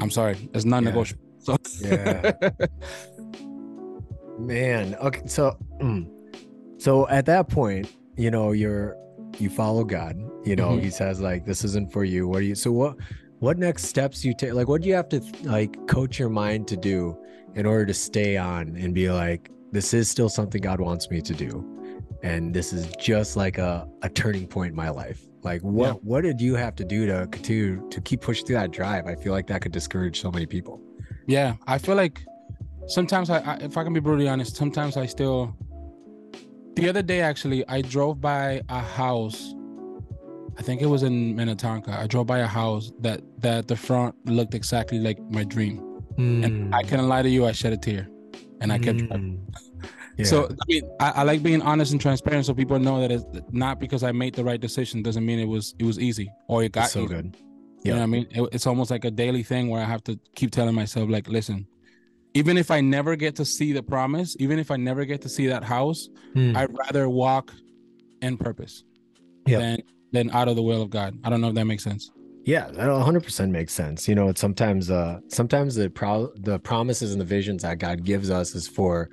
I'm 0.00 0.10
sorry, 0.10 0.48
it's 0.54 0.64
non-negotiable. 0.64 1.24
So 1.42 1.56
Yeah. 1.80 2.32
Man, 4.38 4.94
okay, 4.96 5.22
so 5.26 5.56
mm. 5.80 6.06
so 6.78 7.08
at 7.08 7.24
that 7.26 7.48
point, 7.48 7.90
you 8.16 8.30
know, 8.30 8.52
you're 8.52 8.96
you 9.38 9.48
follow 9.48 9.84
God, 9.84 10.16
you 10.44 10.54
know, 10.56 10.70
Mhm. 10.70 10.82
he 10.82 10.90
says 10.90 11.20
like 11.20 11.44
this 11.46 11.64
isn't 11.64 11.92
for 11.92 12.04
you. 12.04 12.28
What 12.28 12.40
do 12.40 12.44
you 12.46 12.54
so 12.54 12.72
what 12.72 12.96
what 13.38 13.58
next 13.58 13.84
steps 13.84 14.24
you 14.24 14.34
take? 14.34 14.52
Like 14.54 14.68
what 14.68 14.82
do 14.82 14.88
you 14.88 14.94
have 14.94 15.08
to 15.10 15.20
like 15.44 15.86
coach 15.88 16.18
your 16.18 16.28
mind 16.28 16.68
to 16.68 16.76
do 16.76 17.16
in 17.54 17.64
order 17.66 17.86
to 17.86 17.94
stay 17.94 18.36
on 18.36 18.76
and 18.76 18.94
be 18.94 19.10
like 19.10 19.50
this 19.72 19.94
is 19.94 20.08
still 20.10 20.28
something 20.28 20.60
God 20.60 20.80
wants 20.80 21.10
me 21.10 21.20
to 21.22 21.34
do. 21.34 21.79
And 22.22 22.52
this 22.54 22.72
is 22.72 22.86
just 22.98 23.36
like 23.36 23.58
a, 23.58 23.88
a 24.02 24.08
turning 24.08 24.46
point 24.46 24.70
in 24.70 24.76
my 24.76 24.90
life. 24.90 25.20
Like 25.42 25.62
what 25.62 25.86
Yeah. 25.86 25.92
what 26.02 26.20
did 26.22 26.40
you 26.40 26.54
have 26.54 26.74
to 26.76 26.84
do 26.84 27.06
to 27.06 27.26
continue 27.28 27.88
to 27.90 28.00
keep 28.00 28.20
pushing 28.20 28.46
through 28.46 28.56
that 28.56 28.70
drive? 28.72 29.06
I 29.06 29.14
feel 29.14 29.32
like 29.32 29.46
that 29.46 29.62
could 29.62 29.72
discourage 29.72 30.20
so 30.20 30.30
many 30.30 30.46
people. 30.46 30.80
Yeah, 31.26 31.54
I 31.66 31.78
feel 31.78 31.94
like 31.94 32.20
sometimes 32.86 33.30
I, 33.30 33.38
I 33.38 33.54
if 33.56 33.76
I 33.78 33.84
can 33.84 33.92
be 33.94 34.00
brutally 34.00 34.28
honest, 34.28 34.56
sometimes 34.56 34.96
I 34.96 35.06
still 35.06 35.54
the 36.76 36.88
other 36.88 37.02
day 37.02 37.20
actually 37.20 37.66
i 37.68 37.82
drove 37.82 38.20
by 38.20 38.62
a 38.68 38.78
house 38.80 39.54
i 40.56 40.62
think 40.62 40.80
it 40.80 40.86
was 40.86 41.02
in 41.02 41.34
minnetonka 41.34 41.90
i 41.98 42.06
drove 42.06 42.26
by 42.28 42.38
a 42.38 42.46
house 42.46 42.92
that 43.00 43.20
that 43.38 43.66
the 43.66 43.74
front 43.76 44.14
looked 44.24 44.54
exactly 44.54 45.00
like 45.00 45.18
my 45.30 45.42
dream 45.42 45.76
and 46.16 46.72
i 46.72 46.82
can't 46.84 47.02
lie 47.08 47.22
to 47.22 47.28
you 47.28 47.44
i 47.44 47.50
shed 47.52 47.72
a 47.72 47.76
tear 47.76 48.08
and 48.60 48.72
i 48.72 48.78
kept. 48.78 49.00
Mm. 49.00 49.40
Yeah. 50.20 50.26
so 50.32 50.38
i 50.62 50.64
mean 50.68 50.82
I, 51.00 51.10
I 51.16 51.22
like 51.22 51.42
being 51.42 51.62
honest 51.62 51.92
and 51.92 52.00
transparent 52.00 52.46
so 52.46 52.54
people 52.54 52.78
know 52.78 53.00
that 53.00 53.10
it's 53.10 53.24
not 53.52 53.78
because 53.84 54.02
i 54.02 54.12
made 54.12 54.34
the 54.34 54.44
right 54.44 54.60
decision 54.60 55.02
doesn't 55.02 55.24
mean 55.24 55.38
it 55.38 55.48
was 55.56 55.74
it 55.78 55.84
was 55.84 55.98
easy 55.98 56.28
or 56.48 56.62
it 56.64 56.72
got 56.72 56.82
That's 56.82 56.92
so 56.92 57.00
easy. 57.04 57.14
good. 57.14 57.36
You 57.84 57.92
know 57.92 57.94
Yeah. 57.94 57.94
what 57.94 58.02
I 58.02 58.06
mean? 58.06 58.26
It- 58.30 58.48
it's 58.52 58.66
almost 58.66 58.90
like 58.90 59.04
a 59.06 59.10
daily 59.10 59.42
thing 59.42 59.64
where 59.70 59.80
I 59.80 59.88
have 59.94 60.04
to 60.04 60.18
keep 60.38 60.50
telling 60.50 60.74
myself, 60.74 61.08
like, 61.08 61.26
listen, 61.28 61.66
even 62.34 62.58
if 62.58 62.70
I 62.70 62.80
never 62.82 63.16
get 63.16 63.36
to 63.36 63.44
see 63.56 63.72
the 63.72 63.82
promise, 63.82 64.36
even 64.38 64.58
if 64.58 64.70
I 64.70 64.76
never 64.76 65.06
get 65.06 65.22
to 65.22 65.30
see 65.36 65.46
that 65.46 65.64
house, 65.64 66.00
Mm. 66.36 66.54
I'd 66.58 66.72
rather 66.84 67.08
walk 67.08 67.52
in 68.20 68.36
purpose 68.36 68.84
Yeah. 69.46 69.58
than 69.60 69.78
than 70.12 70.30
out 70.38 70.48
of 70.48 70.56
the 70.56 70.62
will 70.62 70.82
of 70.82 70.90
God. 70.90 71.16
I 71.24 71.30
don't 71.30 71.40
know 71.40 71.48
if 71.48 71.54
that 71.54 71.64
makes 71.66 71.82
sense. 71.84 72.10
Yeah, 72.44 72.66
that 72.78 72.88
100% 72.88 73.50
makes 73.50 73.72
sense. 73.72 74.06
You 74.08 74.14
know, 74.14 74.28
it's 74.28 74.40
sometimes 74.40 74.90
uh 74.90 75.20
sometimes 75.28 75.74
the 75.74 75.88
pro- 75.88 76.32
the 76.36 76.58
promises 76.58 77.12
and 77.12 77.20
the 77.20 77.24
visions 77.38 77.62
that 77.62 77.78
God 77.78 78.04
gives 78.04 78.28
us 78.30 78.54
is 78.54 78.66
for 78.68 79.08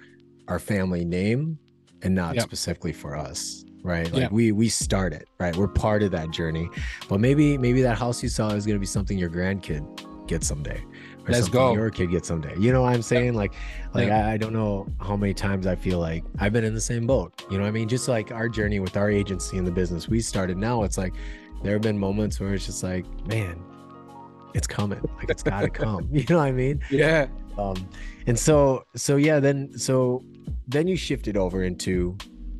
our 0.48 0.60
family 0.60 1.04
name 1.06 1.58
and 2.04 2.14
not 2.16 2.36
Yeah. 2.36 2.42
specifically 2.42 2.94
for 2.94 3.16
us, 3.16 3.66
right? 3.84 4.12
Like 4.12 4.22
Yeah. 4.24 4.28
we 4.32 4.52
we 4.52 4.70
start 4.70 5.14
it, 5.14 5.28
right? 5.40 5.56
We're 5.56 5.68
part 5.68 6.04
of 6.04 6.12
that 6.12 6.32
journey. 6.32 6.70
But 7.10 7.20
maybe 7.20 7.58
maybe 7.58 7.82
that 7.82 7.98
house 7.98 8.22
you 8.24 8.30
saw 8.30 8.50
is 8.52 8.66
going 8.66 8.76
to 8.76 8.80
be 8.80 8.86
something 8.86 9.18
your 9.18 9.30
grandkid 9.30 10.28
gets 10.28 10.48
someday. 10.48 10.82
Or 11.26 11.32
Let's 11.32 11.46
something 11.46 11.52
go. 11.60 11.74
your 11.74 11.90
kid 11.90 12.12
gets 12.12 12.28
someday. 12.28 12.54
You 12.58 12.72
know 12.72 12.82
what 12.84 12.94
I'm 12.94 13.02
saying? 13.02 13.34
Like 13.34 13.54
like 13.94 14.08
Yeah. 14.08 14.28
I, 14.28 14.34
I 14.34 14.38
don't 14.38 14.54
know 14.54 14.88
how 15.02 15.18
many 15.18 15.34
times 15.34 15.66
I 15.68 15.76
feel 15.76 16.00
like 16.00 16.24
I've 16.40 16.54
been 16.54 16.64
in 16.64 16.74
the 16.74 16.82
same 16.82 17.06
boat. 17.08 17.34
You 17.50 17.58
know 17.58 17.64
what 17.64 17.70
I 17.70 17.72
mean? 17.72 17.88
Just 17.90 18.08
like 18.08 18.32
our 18.32 18.48
journey 18.48 18.80
with 18.80 18.96
our 18.96 19.10
agency 19.12 19.58
and 19.58 19.66
the 19.68 19.72
business 19.72 20.08
we 20.08 20.22
started 20.22 20.58
now, 20.58 20.84
it's 20.84 20.98
like 20.98 21.14
there 21.64 21.74
have 21.74 21.82
been 21.82 21.98
moments 21.98 22.40
where 22.40 22.54
it's 22.54 22.66
just 22.68 22.84
like, 22.84 23.06
man, 23.28 23.60
it's 24.54 24.68
coming. 24.68 25.02
Like 25.18 25.30
it's 25.30 25.44
gotta 25.44 25.70
come. 25.70 26.08
You 26.12 26.24
know 26.30 26.38
what 26.38 26.44
I 26.46 26.52
mean? 26.52 26.80
Yeah. 26.92 27.28
Um, 27.58 27.76
and 28.28 28.38
so 28.38 28.84
so 28.96 29.16
yeah, 29.16 29.40
then 29.40 29.78
so 29.78 30.24
then 30.68 30.88
you 30.88 30.96
shifted 30.96 31.38
over 31.38 31.64
into 31.64 32.18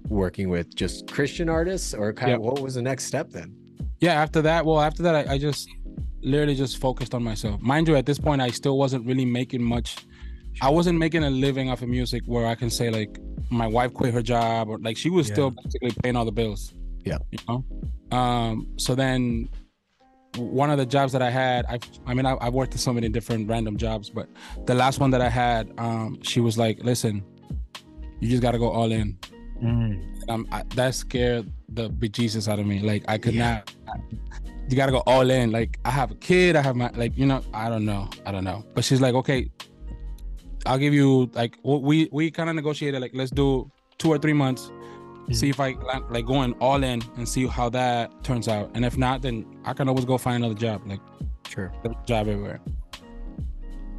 working 0.08 0.50
with 0.50 0.74
just 0.76 1.12
Christian 1.12 1.50
artists, 1.50 1.94
or 1.94 2.14
kind 2.14 2.34
of 2.34 2.42
what 2.42 2.62
was 2.62 2.76
the 2.76 2.82
next 2.82 3.06
step 3.06 3.30
then? 3.30 3.56
Yeah. 4.00 4.14
After 4.14 4.42
that, 4.44 4.66
well, 4.66 4.80
after 4.80 5.04
that, 5.04 5.16
I, 5.16 5.34
I 5.34 5.38
just 5.38 5.70
literally 6.22 6.56
just 6.56 6.78
focused 6.78 7.14
on 7.14 7.24
myself. 7.24 7.62
Mind 7.62 7.88
you, 7.88 7.96
at 7.96 8.06
this 8.06 8.20
point, 8.20 8.42
I 8.42 8.50
still 8.50 8.78
wasn't 8.78 9.06
really 9.06 9.26
making 9.26 9.62
much. 9.62 9.98
I 10.62 10.70
wasn't 10.70 10.98
making 10.98 11.24
a 11.24 11.30
living 11.30 11.70
off 11.70 11.82
of 11.82 11.90
music 11.90 12.24
where 12.26 12.48
I 12.48 12.56
can 12.56 12.70
say 12.70 12.90
like 12.90 13.20
my 13.50 13.68
wife 13.68 13.94
quit 13.94 14.14
her 14.14 14.22
job 14.22 14.70
or 14.70 14.78
like 14.80 14.98
she 14.98 15.10
was 15.10 15.28
still 15.28 15.52
basically 15.52 15.92
paying 16.02 16.16
all 16.16 16.26
the 16.26 16.32
bills. 16.32 16.74
Yeah. 17.06 17.18
You 17.32 17.40
know? 17.48 18.18
Um, 18.18 18.68
so 18.78 18.96
then 18.96 19.50
one 20.36 20.70
of 20.70 20.78
the 20.78 20.86
jobs 20.86 21.14
that 21.14 21.22
I 21.22 21.30
had, 21.30 21.66
I 21.66 21.80
I 22.06 22.14
mean, 22.14 22.26
I, 22.26 22.34
I 22.34 22.50
worked 22.50 22.74
at 22.74 22.80
so 22.80 22.94
many 22.94 23.10
different 23.10 23.48
random 23.50 23.78
jobs, 23.78 24.10
but 24.10 24.28
the 24.66 24.74
last 24.74 25.00
one 25.00 25.12
that 25.12 25.22
I 25.22 25.30
had, 25.30 25.72
um, 25.78 26.20
she 26.22 26.40
was 26.40 26.58
like, 26.58 26.80
listen, 26.84 27.24
you 28.20 28.30
just 28.30 28.42
got 28.42 28.52
to 28.52 28.58
go 28.60 28.70
all 28.70 28.92
in. 28.92 29.18
I'm, 30.30 30.46
I, 30.52 30.64
that 30.76 30.94
scared 30.94 31.52
the 31.70 31.90
bejesus 31.90 32.48
out 32.48 32.60
of 32.60 32.66
me. 32.66 32.80
Like 32.80 33.04
I 33.08 33.18
could 33.18 33.34
Yeah. 33.34 33.62
not. 33.88 34.00
You 34.70 34.76
gotta 34.76 34.92
go 34.92 35.02
all 35.08 35.30
in. 35.32 35.52
Like 35.52 35.80
I 35.86 35.90
have 35.92 36.12
a 36.12 36.16
kid. 36.16 36.56
I 36.58 36.62
have 36.62 36.76
my 36.76 36.90
like 36.96 37.18
you 37.18 37.26
know. 37.26 37.42
I 37.54 37.70
don't 37.70 37.86
know. 37.86 38.10
I 38.26 38.32
don't 38.34 38.44
know. 38.44 38.66
But 38.76 38.84
she's 38.84 39.00
like, 39.00 39.16
okay, 39.16 39.50
I'll 40.66 40.78
give 40.78 40.94
you 40.94 41.30
like 41.34 41.58
we 41.64 42.10
we 42.12 42.30
kind 42.30 42.50
of 42.50 42.56
negotiated 42.56 43.02
like 43.02 43.12
let's 43.14 43.32
do 43.32 43.72
two 43.98 44.10
or 44.10 44.18
three 44.18 44.34
months, 44.34 44.70
see 45.32 45.50
if 45.50 45.60
I 45.62 45.72
like, 45.86 46.10
like 46.12 46.26
going 46.26 46.52
all 46.60 46.84
in 46.84 47.02
and 47.16 47.28
see 47.28 47.48
how 47.48 47.70
that 47.70 48.12
turns 48.26 48.48
out. 48.50 48.70
And 48.74 48.84
if 48.84 48.98
not, 48.98 49.22
then 49.22 49.46
I 49.64 49.72
can 49.74 49.88
always 49.88 50.04
go 50.06 50.18
find 50.18 50.44
another 50.44 50.60
job. 50.60 50.82
Like 50.86 51.00
Sure. 51.48 51.72
job 52.06 52.28
everywhere. 52.28 52.60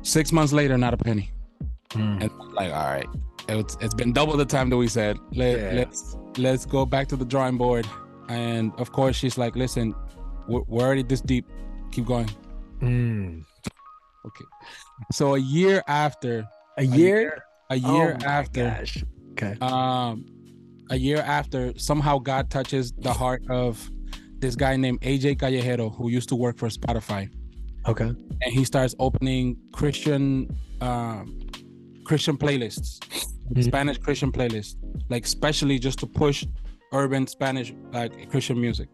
Six 0.02 0.32
months 0.32 0.52
later, 0.52 0.76
not 0.78 0.92
a 0.94 0.98
penny. 0.98 1.30
Mm. 1.90 2.22
And 2.22 2.30
I'm 2.40 2.54
like, 2.54 2.72
all 2.72 2.90
right, 2.90 3.06
it's 3.48 3.76
it's 3.80 3.94
been 3.94 4.12
double 4.12 4.36
the 4.36 4.44
time 4.44 4.68
that 4.70 4.76
we 4.76 4.88
said. 4.88 5.18
Let, 5.32 5.58
Yeah. 5.58 5.72
Let's 5.80 6.16
let's 6.36 6.66
go 6.66 6.84
back 6.86 7.08
to 7.08 7.16
the 7.16 7.24
drawing 7.24 7.56
board. 7.56 7.86
And 8.28 8.72
of 8.78 8.92
course, 8.92 9.16
she's 9.16 9.38
like, 9.38 9.56
listen, 9.56 9.94
we're, 10.48 10.60
we're 10.68 10.82
already 10.84 11.02
this 11.02 11.20
deep. 11.22 11.46
Keep 11.92 12.06
going. 12.06 12.30
Mm. 12.80 13.44
Okay. 14.26 14.44
So 15.12 15.34
a 15.34 15.38
year 15.38 15.82
after, 15.88 16.46
A 16.76 16.82
year? 16.84 17.42
a 17.70 17.80
Oh 17.82 17.94
year 17.96 18.18
my 18.20 18.26
after, 18.26 18.64
gosh. 18.64 19.02
Okay. 19.32 19.56
um, 19.62 20.26
a 20.90 20.96
year 20.96 21.18
after, 21.18 21.72
somehow 21.78 22.18
God 22.18 22.50
touches 22.50 22.92
the 22.92 23.12
heart 23.12 23.42
of 23.48 23.90
this 24.38 24.54
guy 24.54 24.76
named 24.76 25.00
AJ 25.00 25.36
Callejero, 25.38 25.94
who 25.96 26.10
used 26.10 26.28
to 26.28 26.36
work 26.36 26.58
for 26.58 26.68
Spotify. 26.68 27.30
Okay. 27.86 28.04
and 28.42 28.52
he 28.52 28.64
starts 28.64 28.94
opening 28.98 29.56
Christian 29.72 30.54
um, 30.82 31.40
Christian 32.08 32.36
playlists, 32.44 32.98
Mhm. 33.52 33.64
Spanish 33.64 33.98
Christian 33.98 34.30
playlists, 34.32 34.74
like 35.12 35.24
especially 35.24 35.78
just 35.78 35.98
to 36.00 36.06
push 36.06 36.38
urban 36.92 37.26
Spanish 37.26 37.68
like 37.92 38.12
Christian 38.30 38.58
music. 38.60 38.88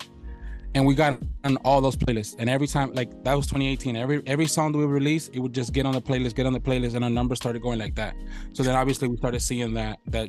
And 0.76 0.84
we 0.88 0.94
got 0.96 1.12
on 1.44 1.56
all 1.64 1.80
those 1.80 1.96
playlists. 1.96 2.34
And 2.40 2.50
every 2.50 2.66
time, 2.66 2.88
like 3.00 3.10
that 3.24 3.34
was 3.38 3.46
2018. 3.46 3.94
Every 3.96 4.16
every 4.26 4.46
song 4.56 4.72
that 4.72 4.78
we 4.78 4.86
released, 5.00 5.30
it 5.32 5.38
would 5.42 5.54
just 5.60 5.72
get 5.72 5.86
on 5.86 5.92
the 5.98 6.02
playlist, 6.10 6.34
get 6.34 6.46
on 6.46 6.52
the 6.52 6.64
playlist, 6.68 6.94
and 6.96 7.04
our 7.04 7.10
numbers 7.18 7.38
started 7.38 7.62
going 7.62 7.78
like 7.84 7.94
that. 8.02 8.14
So 8.52 8.62
then 8.64 8.74
obviously 8.74 9.06
we 9.08 9.16
started 9.16 9.40
seeing 9.40 9.72
that 9.74 10.00
that 10.14 10.28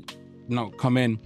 you 0.50 0.56
know 0.58 0.68
come 0.84 0.98
in. 0.98 1.18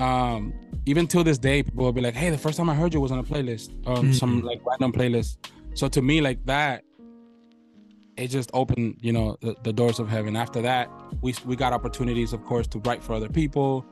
Um, 0.00 0.54
even 0.86 1.06
till 1.06 1.22
this 1.24 1.38
day, 1.38 1.62
people 1.62 1.84
will 1.84 1.92
be 1.92 2.00
like, 2.00 2.14
"Hey, 2.14 2.30
the 2.30 2.38
first 2.38 2.56
time 2.56 2.70
I 2.70 2.74
heard 2.74 2.94
you 2.94 3.00
was 3.02 3.12
on 3.12 3.18
a 3.18 3.22
playlist, 3.32 3.68
um, 3.86 4.14
some 4.14 4.40
Mhm. 4.40 4.44
like 4.50 4.60
random 4.66 4.92
playlist." 4.92 5.36
So 5.74 5.88
to 5.88 6.00
me, 6.00 6.20
like 6.22 6.38
that, 6.46 6.84
it 8.20 8.28
just 8.28 8.50
opened, 8.54 8.96
you 9.00 9.12
know, 9.12 9.36
the, 9.40 9.56
the 9.62 9.72
doors 9.72 9.98
of 9.98 10.08
heaven. 10.08 10.36
After 10.36 10.60
that, 10.62 10.90
we 11.22 11.34
we 11.44 11.56
got 11.56 11.72
opportunities, 11.72 12.32
of 12.32 12.44
course, 12.44 12.66
to 12.68 12.78
write 12.80 13.02
for 13.02 13.14
other 13.14 13.28
people. 13.28 13.84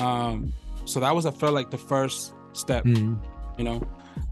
Um, 0.00 0.52
so 0.84 1.00
that 1.00 1.14
was 1.14 1.24
I 1.26 1.30
felt 1.30 1.54
like 1.54 1.70
the 1.70 1.78
first 1.78 2.34
step, 2.52 2.84
Mm. 2.84 3.18
you 3.58 3.64
know. 3.64 3.80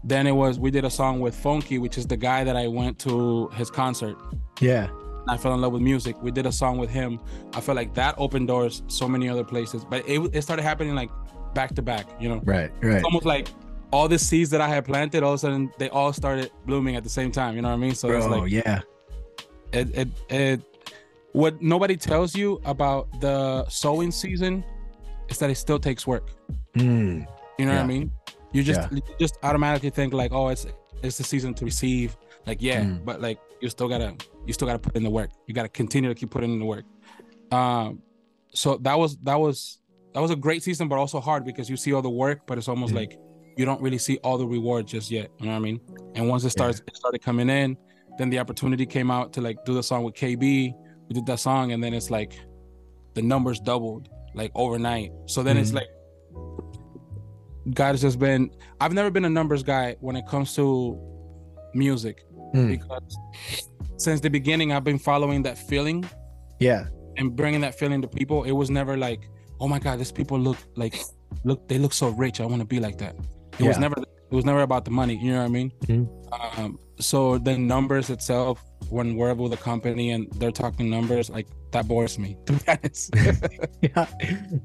Then 0.03 0.27
it 0.27 0.31
was 0.31 0.59
we 0.59 0.71
did 0.71 0.83
a 0.85 0.89
song 0.89 1.19
with 1.19 1.35
Funky, 1.35 1.77
which 1.79 1.97
is 1.97 2.05
the 2.07 2.17
guy 2.17 2.43
that 2.43 2.55
I 2.55 2.67
went 2.67 2.99
to 2.99 3.47
his 3.49 3.69
concert. 3.71 4.15
Yeah. 4.59 4.87
I 5.27 5.37
fell 5.37 5.53
in 5.55 5.61
love 5.61 5.73
with 5.73 5.81
music. 5.81 6.15
We 6.21 6.31
did 6.31 6.45
a 6.45 6.51
song 6.51 6.77
with 6.77 6.89
him. 6.89 7.19
I 7.53 7.61
felt 7.61 7.75
like 7.75 7.93
that 7.95 8.13
opened 8.17 8.47
doors 8.47 8.83
so 8.87 9.07
many 9.07 9.27
other 9.29 9.43
places. 9.43 9.83
But 9.83 10.07
it 10.07 10.19
it 10.33 10.41
started 10.43 10.63
happening 10.63 10.93
like 10.95 11.09
back 11.53 11.73
to 11.75 11.81
back, 11.81 12.05
you 12.21 12.29
know. 12.29 12.41
Right. 12.43 12.71
Right. 12.81 12.95
It's 12.97 13.05
almost 13.05 13.25
like 13.25 13.47
all 13.91 14.07
the 14.07 14.19
seeds 14.19 14.49
that 14.51 14.61
I 14.61 14.67
had 14.67 14.85
planted, 14.85 15.23
all 15.23 15.31
of 15.33 15.35
a 15.35 15.39
sudden 15.39 15.71
they 15.77 15.89
all 15.89 16.13
started 16.13 16.51
blooming 16.65 16.95
at 16.95 17.03
the 17.03 17.09
same 17.09 17.31
time. 17.31 17.55
You 17.55 17.61
know 17.63 17.69
what 17.69 17.75
I 17.75 17.85
mean? 17.85 17.95
So 17.95 18.09
it's 18.11 18.27
like 18.27 18.51
yeah. 18.51 18.81
It, 19.73 19.95
it 19.97 20.07
it 20.29 20.61
what 21.33 21.61
nobody 21.61 21.97
tells 21.97 22.35
you 22.35 22.61
about 22.65 23.07
the 23.19 23.65
sowing 23.67 24.11
season 24.11 24.63
is 25.29 25.37
that 25.39 25.49
it 25.49 25.55
still 25.55 25.79
takes 25.79 26.07
work. 26.07 26.29
Mm. 26.75 27.25
You 27.59 27.65
know 27.65 27.73
what 27.73 27.81
I 27.81 27.87
mean? 27.87 28.11
You 28.53 28.63
just 28.63 28.79
Yeah. 28.81 28.89
you 28.91 29.01
just 29.19 29.37
automatically 29.43 29.89
think 29.89 30.13
like, 30.13 30.31
oh, 30.31 30.47
it's 30.49 30.65
it's 31.03 31.17
the 31.17 31.23
season 31.23 31.53
to 31.55 31.65
receive. 31.65 32.15
Like, 32.45 32.61
yeah, 32.61 32.81
Mm. 32.83 33.03
but 33.05 33.21
like 33.21 33.39
you 33.61 33.69
still 33.69 33.87
gotta 33.89 34.15
you 34.45 34.53
still 34.53 34.67
gotta 34.67 34.79
put 34.79 34.95
in 34.95 35.03
the 35.03 35.09
work. 35.09 35.31
You 35.47 35.53
gotta 35.53 35.69
continue 35.69 36.09
to 36.09 36.15
keep 36.15 36.29
putting 36.29 36.51
in 36.53 36.59
the 36.59 36.65
work. 36.65 36.85
Um, 37.51 38.01
so 38.53 38.77
that 38.77 38.97
was 38.97 39.17
that 39.23 39.39
was 39.39 39.79
that 40.13 40.21
was 40.21 40.31
a 40.31 40.35
great 40.35 40.63
season, 40.63 40.87
but 40.87 40.97
also 40.97 41.19
hard 41.19 41.43
because 41.43 41.69
you 41.69 41.75
see 41.75 41.91
all 41.91 42.01
the 42.01 42.09
work, 42.09 42.45
but 42.47 42.57
it's 42.57 42.69
almost 42.69 42.93
Mhm. 42.93 42.97
like 42.97 43.19
you 43.57 43.65
don't 43.65 43.81
really 43.81 43.97
see 43.97 44.17
all 44.17 44.37
the 44.37 44.45
reward 44.47 44.85
just 44.87 45.11
yet. 45.11 45.29
You 45.39 45.47
know 45.47 45.51
what 45.53 45.57
I 45.57 45.61
mean? 45.61 45.79
And 46.15 46.29
once 46.29 46.43
it 46.45 46.49
starts, 46.51 46.81
it 46.87 46.95
started 46.95 47.21
coming 47.21 47.49
in. 47.49 47.77
Then 48.17 48.29
the 48.29 48.39
opportunity 48.39 48.85
came 48.85 49.11
out 49.11 49.33
to 49.33 49.41
like 49.41 49.63
do 49.65 49.73
the 49.73 49.83
song 49.83 50.03
with 50.03 50.13
KB. 50.15 50.39
We 51.07 51.13
did 51.13 51.25
that 51.27 51.39
song, 51.39 51.71
and 51.73 51.83
then 51.83 51.93
it's 51.93 52.09
like 52.09 52.39
the 53.13 53.21
numbers 53.21 53.59
doubled 53.59 54.09
like 54.33 54.51
overnight. 54.55 55.11
So 55.27 55.43
then 55.43 55.57
it's 55.57 55.71
Mhm. 55.71 55.75
like 55.75 55.87
God 57.73 57.91
has 57.93 58.01
just 58.01 58.19
been. 58.19 58.51
I've 58.79 58.93
never 58.93 59.09
been 59.09 59.25
a 59.25 59.29
numbers 59.29 59.63
guy 59.63 59.95
when 59.99 60.15
it 60.15 60.25
comes 60.27 60.53
to 60.55 60.97
music 61.73 62.23
Mm. 62.53 62.67
because 62.69 63.17
since 63.97 64.21
the 64.21 64.29
beginning 64.29 64.71
I've 64.71 64.83
been 64.83 64.99
following 64.99 65.41
that 65.43 65.57
feeling 65.57 66.05
Yeah. 66.59 66.85
and 67.17 67.35
bringing 67.35 67.61
that 67.61 67.75
feeling 67.75 68.01
to 68.01 68.07
people. 68.07 68.43
It 68.43 68.51
was 68.51 68.69
never 68.69 68.95
like, 68.97 69.27
oh 69.59 69.67
my 69.67 69.79
God, 69.79 69.99
these 69.99 70.11
people 70.11 70.37
look 70.39 70.57
like 70.75 70.95
look 71.43 71.67
they 71.67 71.77
look 71.77 71.91
so 71.93 72.09
rich. 72.09 72.39
I 72.39 72.45
want 72.45 72.59
to 72.61 72.65
be 72.67 72.79
like 72.79 72.97
that. 72.99 73.15
It 73.59 73.65
was 73.67 73.75
Yeah. 73.77 73.79
never 73.81 73.95
it 74.29 74.35
was 74.35 74.45
never 74.45 74.61
about 74.61 74.85
the 74.85 74.91
money. 74.91 75.17
You 75.17 75.33
know 75.33 75.39
what 75.39 75.45
I 75.45 75.49
mean? 75.49 75.71
Mhm. 75.85 76.59
Um, 76.59 76.79
so 76.99 77.37
the 77.37 77.57
numbers 77.57 78.09
itself, 78.09 78.63
when 78.89 79.15
we're 79.15 79.33
with 79.33 79.53
a 79.53 79.57
company 79.57 80.11
and 80.11 80.31
they're 80.33 80.51
talking 80.51 80.89
numbers, 80.89 81.29
like 81.29 81.47
that 81.71 81.87
bores 81.87 82.17
me. 82.17 82.37
To 82.45 82.53
be 82.53 82.59
honest. 82.67 83.13
yeah 83.81 84.07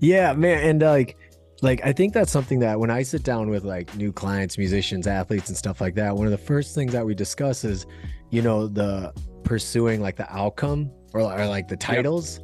yeah 0.01 0.33
man 0.33 0.59
and 0.65 0.83
uh, 0.83 0.91
like 0.91 1.17
like 1.63 1.81
i 1.85 1.93
think 1.93 2.15
that's 2.15 2.31
something 2.33 2.59
that 2.61 2.79
when 2.79 2.91
i 2.91 3.03
sit 3.03 3.23
down 3.23 3.51
with 3.51 3.65
like 3.65 3.95
new 3.97 4.13
clients 4.13 4.57
musicians 4.57 5.07
athletes 5.07 5.49
and 5.49 5.57
stuff 5.59 5.81
like 5.81 5.95
that 5.95 6.17
one 6.17 6.27
of 6.27 6.31
the 6.31 6.39
first 6.39 6.75
things 6.75 6.93
that 6.93 7.05
we 7.05 7.15
discuss 7.15 7.65
is 7.65 7.87
you 8.31 8.41
know 8.41 8.67
the 8.67 9.13
pursuing 9.45 10.01
like 10.01 10.17
the 10.17 10.31
outcome 10.35 10.91
or, 11.13 11.21
or 11.21 11.47
like 11.47 11.69
the 11.69 11.77
titles 11.77 12.41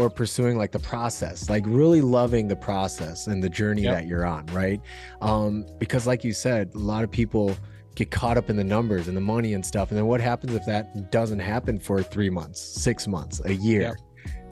or 0.00 0.08
pursuing 0.10 0.56
like 0.56 0.72
the 0.72 0.78
process 0.78 1.48
like 1.50 1.64
really 1.66 2.00
loving 2.00 2.48
the 2.48 2.56
process 2.56 3.26
and 3.26 3.42
the 3.42 3.48
journey 3.48 3.82
Yep. 3.82 3.94
that 3.94 4.06
you're 4.06 4.24
on 4.24 4.46
right? 4.46 4.80
Um 5.20 5.66
because 5.78 6.06
like 6.06 6.24
you 6.24 6.32
said 6.32 6.70
a 6.74 6.78
lot 6.78 7.04
of 7.04 7.10
people 7.10 7.54
get 7.96 8.10
caught 8.10 8.36
up 8.38 8.48
in 8.50 8.56
the 8.56 8.64
numbers 8.64 9.08
and 9.08 9.16
the 9.16 9.20
money 9.20 9.54
and 9.54 9.64
stuff 9.64 9.90
and 9.90 9.98
then 9.98 10.06
what 10.06 10.20
happens 10.20 10.54
if 10.54 10.64
that 10.66 11.10
doesn't 11.10 11.40
happen 11.40 11.78
for 11.78 12.02
three 12.02 12.30
months 12.30 12.60
six 12.60 13.06
months 13.06 13.40
a 13.44 13.52
year? 13.54 13.98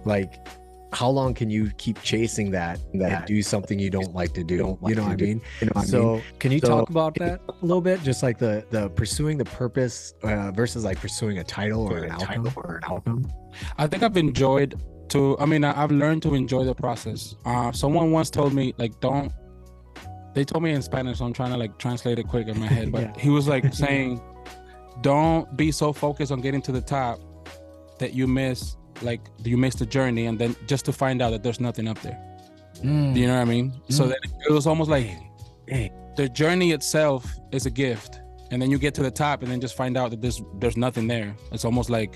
Like 0.05 0.47
how 0.91 1.11
long 1.11 1.35
can 1.35 1.51
you 1.51 1.71
keep 1.77 2.01
chasing 2.01 2.51
that 2.51 2.81
and 2.95 3.27
do 3.27 3.43
something 3.43 3.79
you 3.79 3.91
don't 3.91 4.15
like 4.15 4.33
to 4.33 4.43
do? 4.43 4.57
Don't 4.57 4.83
like 4.83 4.91
you 4.91 4.97
know 4.97 5.03
what 5.03 5.13
i 5.13 5.17
mean? 5.17 5.43
You 5.61 5.67
know 5.67 5.73
what 5.75 5.77
I 5.77 5.81
mean? 5.83 5.89
so 5.91 6.21
can 6.39 6.51
you 6.51 6.61
So- 6.61 6.69
talk 6.69 6.89
about 6.91 7.15
that 7.17 7.41
a 7.47 7.53
little 7.65 7.83
bit? 7.83 8.03
Just 8.03 8.23
like 8.23 8.39
the 8.39 8.65
the 8.71 8.89
pursuing 8.91 9.37
the 9.37 9.45
purpose 9.45 10.15
uh, 10.23 10.51
versus 10.53 10.85
like 10.85 10.99
pursuing 10.99 11.39
a 11.39 11.45
title 11.45 11.83
or 11.93 11.99
an 12.05 12.11
outcome? 12.13 12.51
or 12.57 12.77
an 12.83 12.91
outcome. 12.93 13.31
I 13.77 13.87
think 13.87 14.03
I've 14.03 14.17
enjoyed 14.17 14.81
to. 15.11 15.39
I 15.39 15.47
mean, 15.47 15.65
I- 15.65 15.83
I've 15.83 15.91
learned 15.93 16.23
to 16.23 16.35
enjoy 16.35 16.65
the 16.65 16.75
process. 16.75 17.35
Uh, 17.45 17.73
someone 17.73 18.11
once 18.13 18.31
told 18.31 18.53
me 18.53 18.75
like, 18.79 18.99
don't. 19.01 19.33
They 20.35 20.45
told 20.45 20.63
me 20.63 20.71
in 20.73 20.83
Spanish, 20.83 21.19
so 21.19 21.25
I'm 21.25 21.33
trying 21.33 21.51
to 21.53 21.57
like 21.57 21.79
translate 21.79 22.19
it 22.19 22.29
quick 22.29 22.47
in 22.49 22.59
my 22.61 22.67
head. 22.67 22.93
But 22.93 23.01
Yeah. 23.03 23.13
he 23.19 23.31
was 23.31 23.49
like 23.49 23.73
saying, 23.85 24.21
don't 25.01 25.57
be 25.57 25.73
so 25.73 25.93
focused 25.93 26.33
on 26.33 26.41
getting 26.41 26.63
to 26.63 26.73
the 26.73 26.81
top 26.81 27.19
that 27.99 28.13
you 28.15 28.27
miss 28.27 28.77
like 29.03 29.21
you 29.45 29.57
miss 29.57 29.75
the 29.77 29.87
journey, 29.87 30.27
and 30.27 30.39
then 30.39 30.57
just 30.67 30.85
to 30.87 30.93
find 30.93 31.23
out 31.23 31.31
that 31.31 31.43
there's 31.43 31.61
nothing 31.61 31.87
up 31.89 32.01
there. 32.01 32.19
Do 32.83 32.89
you 32.89 33.27
know 33.27 33.35
what 33.35 33.41
I 33.41 33.45
mean? 33.45 33.73
So 33.91 34.05
Mm. 34.05 34.09
then 34.09 34.19
it 34.49 34.53
was 34.53 34.67
almost 34.67 34.91
like 34.91 35.11
the 36.17 36.29
journey 36.29 36.73
itself 36.73 37.25
is 37.53 37.67
a 37.67 37.71
gift, 37.71 38.21
and 38.51 38.61
then 38.61 38.71
you 38.71 38.79
get 38.79 38.95
to 38.95 39.03
the 39.03 39.11
top, 39.11 39.43
and 39.43 39.51
then 39.51 39.61
just 39.61 39.77
find 39.77 39.97
out 39.97 40.11
that 40.11 40.21
there's 40.21 40.43
there's 40.61 40.77
nothing 40.77 41.07
there. 41.09 41.35
It's 41.53 41.65
almost 41.65 41.91
like 41.91 42.15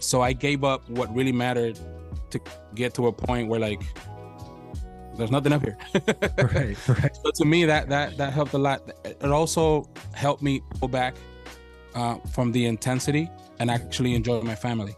so 0.00 0.20
I 0.22 0.32
gave 0.32 0.62
up 0.64 0.88
what 0.90 1.12
really 1.14 1.32
mattered 1.32 1.78
to 2.30 2.40
get 2.74 2.94
to 2.94 3.06
a 3.06 3.12
point 3.12 3.48
where 3.48 3.60
like 3.60 3.82
there's 5.16 5.30
nothing 5.32 5.52
up 5.52 5.62
here. 5.62 5.76
right 6.54 6.88
right 6.88 7.16
So 7.16 7.30
to 7.34 7.44
me, 7.44 7.64
that 7.64 7.88
that 7.88 8.16
that 8.18 8.32
helped 8.32 8.52
a 8.54 8.58
lot. 8.58 8.90
It 9.04 9.30
also 9.30 9.88
helped 10.14 10.42
me 10.42 10.62
pull 10.78 10.88
back 10.88 11.16
uh, 11.94 12.16
from 12.32 12.52
the 12.52 12.66
intensity 12.66 13.28
and 13.58 13.70
actually 13.70 14.14
enjoy 14.14 14.40
my 14.42 14.54
family. 14.54 14.94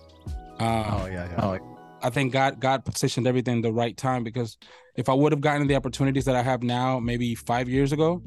Uh, 0.59 1.01
oh 1.03 1.07
yeah 1.07 1.27
yeah 1.31 1.45
Oh, 1.45 1.59
I 2.03 2.11
think 2.11 2.33
God 2.33 2.61
God 2.61 2.85
positioned 2.85 3.27
everything 3.27 3.57
in 3.57 3.63
the 3.63 3.73
right 3.73 3.97
time 3.97 4.23
because 4.23 4.59
if 4.97 5.09
I 5.09 5.15
would 5.15 5.33
have 5.33 5.41
gotten 5.41 5.67
the 5.67 5.77
opportunities 5.77 6.27
that 6.27 6.37
I 6.37 6.43
have 6.43 6.63
now, 6.63 7.01
maybe 7.01 7.35
five 7.35 7.69
years 7.69 7.93
ago, 7.93 8.23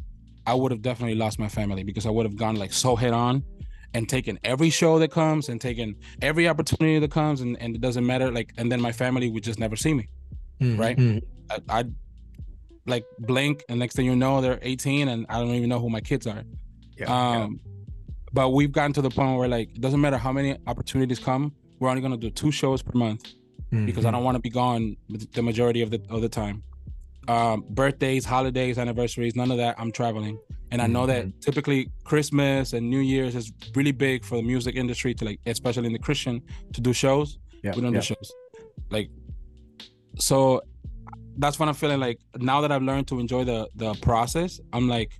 I 0.47 0.55
would 0.55 0.71
have 0.71 0.81
definitely 0.81 1.15
lost 1.15 1.37
my 1.37 1.47
family 1.47 1.83
because 1.83 2.05
I 2.05 2.09
would 2.09 2.25
have 2.25 2.35
gone 2.35 2.55
like 2.55 2.73
so 2.73 2.95
head 2.95 3.13
on 3.13 3.43
and 3.93 4.09
taking 4.09 4.39
every 4.43 4.69
show 4.69 4.99
that 4.99 5.11
comes 5.11 5.49
and 5.49 5.61
taking 5.61 5.95
every 6.21 6.47
opportunity 6.47 6.99
that 6.99 7.11
comes 7.11 7.41
and, 7.41 7.61
and 7.61 7.75
it 7.75 7.81
doesn't 7.81 8.05
matter 8.05 8.31
like 8.31 8.53
and 8.57 8.71
then 8.71 8.81
my 8.81 8.91
family 8.91 9.29
would 9.29 9.43
just 9.43 9.59
never 9.59 9.75
see 9.75 9.93
me. 9.93 10.07
Mm, 10.61 10.79
right? 10.79 10.97
mm. 10.97 11.21
I, 11.49 11.59
I'd 11.69 11.93
like 12.85 13.05
blink 13.19 13.63
and 13.69 13.79
next 13.79 13.95
thing 13.95 14.05
you 14.05 14.15
know 14.15 14.41
they're 14.41 14.59
18 14.61 15.07
and 15.07 15.25
I 15.29 15.39
don't 15.39 15.51
even 15.51 15.69
know 15.69 15.79
who 15.79 15.89
my 15.89 16.01
kids 16.01 16.27
are. 16.27 16.43
Yeah, 16.97 17.41
um 17.41 17.59
but 18.33 18.49
we've 18.49 18.71
gotten 18.71 18.93
to 18.93 19.01
the 19.01 19.09
point 19.11 19.37
where 19.37 19.47
like 19.47 19.69
it 19.69 19.81
doesn't 19.81 20.01
matter 20.01 20.17
how 20.17 20.31
many 20.31 20.57
opportunities 20.65 21.19
come, 21.19 21.53
we're 21.79 21.89
only 21.89 22.01
gonna 22.01 22.17
do 22.17 22.31
two 22.31 22.51
shows 22.51 22.81
per 22.81 22.97
month 22.97 23.33
because 23.85 24.05
I 24.05 24.11
don't 24.11 24.23
want 24.23 24.35
to 24.35 24.41
be 24.41 24.49
gone 24.49 24.95
the 25.09 25.41
majority 25.41 25.81
of 25.81 25.89
the 25.89 26.01
of 26.09 26.21
the 26.21 26.29
time. 26.29 26.63
Um, 27.27 27.65
birthdays, 27.69 28.25
holidays, 28.25 28.77
anniversaries, 28.77 29.35
none 29.35 29.51
of 29.51 29.57
that. 29.57 29.75
I'm 29.77 29.91
traveling, 29.91 30.37
and 30.71 30.81
I 30.81 30.87
know 30.87 31.05
that 31.05 31.27
typically 31.41 31.89
Christmas 32.03 32.73
and 32.73 32.89
New 32.89 32.99
Year's 32.99 33.35
is 33.35 33.51
really 33.75 33.91
big 33.91 34.25
for 34.25 34.35
the 34.35 34.43
music 34.43 34.75
industry 34.75 35.13
to 35.15 35.25
like, 35.25 35.39
especially 35.45 35.87
in 35.87 35.93
the 35.93 35.99
Christian, 35.99 36.41
to 36.73 36.81
do 36.81 36.91
shows. 36.91 37.39
Yeah, 37.63 37.75
we 37.75 37.81
don't 37.81 37.93
yeah. 37.93 37.99
do 37.99 38.05
shows, 38.05 38.33
like. 38.89 39.09
So, 40.19 40.61
that's 41.37 41.57
what 41.57 41.67
I'm 41.67 41.73
feeling 41.73 41.99
like 41.99 42.19
now 42.37 42.61
that 42.61 42.71
I've 42.71 42.83
learned 42.83 43.07
to 43.07 43.19
enjoy 43.19 43.43
the 43.45 43.67
the 43.75 43.93
process. 43.95 44.59
I'm 44.73 44.87
like, 44.87 45.11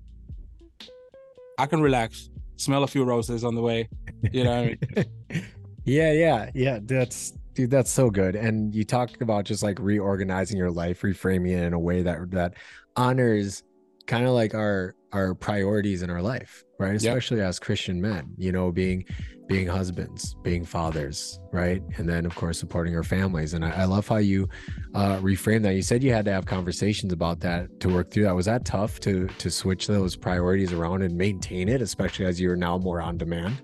I 1.57 1.65
can 1.65 1.81
relax, 1.81 2.29
smell 2.57 2.83
a 2.83 2.87
few 2.87 3.03
roses 3.03 3.43
on 3.43 3.55
the 3.55 3.61
way. 3.61 3.89
You 4.31 4.43
know 4.43 4.61
what 4.61 4.77
I 4.97 5.05
mean? 5.35 5.45
yeah 5.85 6.11
yeah 6.13 6.49
yeah 6.53 6.79
that's 6.81 7.33
dude 7.53 7.69
that's 7.69 7.91
so 7.91 8.09
good 8.09 8.35
and 8.35 8.73
you 8.73 8.83
talked 8.83 9.21
about 9.21 9.45
just 9.45 9.63
like 9.63 9.79
reorganizing 9.79 10.57
your 10.57 10.71
life 10.71 11.01
reframing 11.01 11.51
it 11.51 11.63
in 11.63 11.73
a 11.73 11.79
way 11.79 12.01
that 12.01 12.31
that 12.31 12.55
honors 12.95 13.63
kind 14.07 14.25
of 14.25 14.31
like 14.31 14.53
our 14.53 14.95
our 15.11 15.33
priorities 15.35 16.01
in 16.01 16.09
our 16.09 16.21
life 16.21 16.63
right? 16.79 16.95
Especially 16.95 17.41
as 17.41 17.59
christian 17.59 18.01
men 18.01 18.33
you 18.37 18.51
know 18.51 18.71
being 18.71 19.05
being 19.47 19.67
husbands 19.67 20.35
being 20.41 20.65
fathers 20.65 21.39
right? 21.51 21.83
And 21.97 22.07
then 22.07 22.25
of 22.25 22.33
course 22.35 22.57
supporting 22.57 22.95
our 22.95 23.03
families 23.03 23.53
and 23.53 23.63
i, 23.63 23.69
I 23.69 23.85
love 23.85 24.07
how 24.07 24.17
you 24.17 24.49
uh 24.95 25.17
reframe 25.17 25.61
that. 25.63 25.75
You 25.75 25.81
said 25.81 26.01
you 26.03 26.11
had 26.11 26.25
to 26.25 26.31
have 26.31 26.45
conversations 26.45 27.13
about 27.13 27.39
that 27.41 27.79
to 27.81 27.89
work 27.89 28.09
through 28.09 28.23
that. 28.23 28.35
Was 28.35 28.45
that 28.45 28.65
tough 28.65 28.99
to 29.01 29.27
to 29.27 29.51
switch 29.51 29.87
those 29.87 30.15
priorities 30.15 30.73
around 30.73 31.03
and 31.03 31.15
maintain 31.15 31.69
it 31.69 31.81
especially 31.81 32.25
as 32.25 32.39
you're 32.41 32.55
now 32.55 32.77
more 32.77 33.01
on 33.01 33.17
demand? 33.17 33.61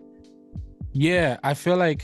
Yeah, 0.91 1.37
I 1.43 1.53
feel 1.53 1.77
like 1.77 2.03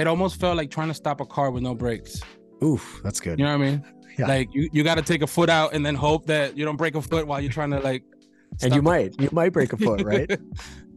it 0.00 0.06
almost 0.06 0.34
felt 0.40 0.56
like 0.60 0.70
trying 0.70 0.88
to 0.88 0.94
stop 0.94 1.20
a 1.20 1.26
car 1.36 1.48
with 1.50 1.62
no 1.62 1.74
brakes. 1.74 2.14
oof 2.62 2.84
that's 3.04 3.20
good 3.20 3.38
You 3.38 3.44
know 3.46 3.56
what 3.58 3.66
I 3.66 3.70
mean? 3.70 3.84
Yeah. 4.18 4.26
Like 4.26 4.48
you, 4.52 4.68
you 4.72 4.82
got 4.90 4.96
to 5.02 5.02
take 5.12 5.22
a 5.22 5.26
foot 5.36 5.48
out 5.48 5.72
and 5.74 5.82
then 5.86 5.94
hope 5.94 6.26
that 6.26 6.46
you 6.58 6.64
don't 6.66 6.76
break 6.76 6.94
a 6.94 7.00
foot 7.00 7.26
while 7.28 7.40
you're 7.40 7.52
trying 7.60 7.70
to 7.70 7.80
like. 7.90 8.02
and 8.62 8.74
you 8.74 8.82
might 8.82 9.10
you 9.22 9.30
might 9.32 9.52
break 9.58 9.72
a 9.72 9.78
foot 9.86 10.00
right 10.12 10.28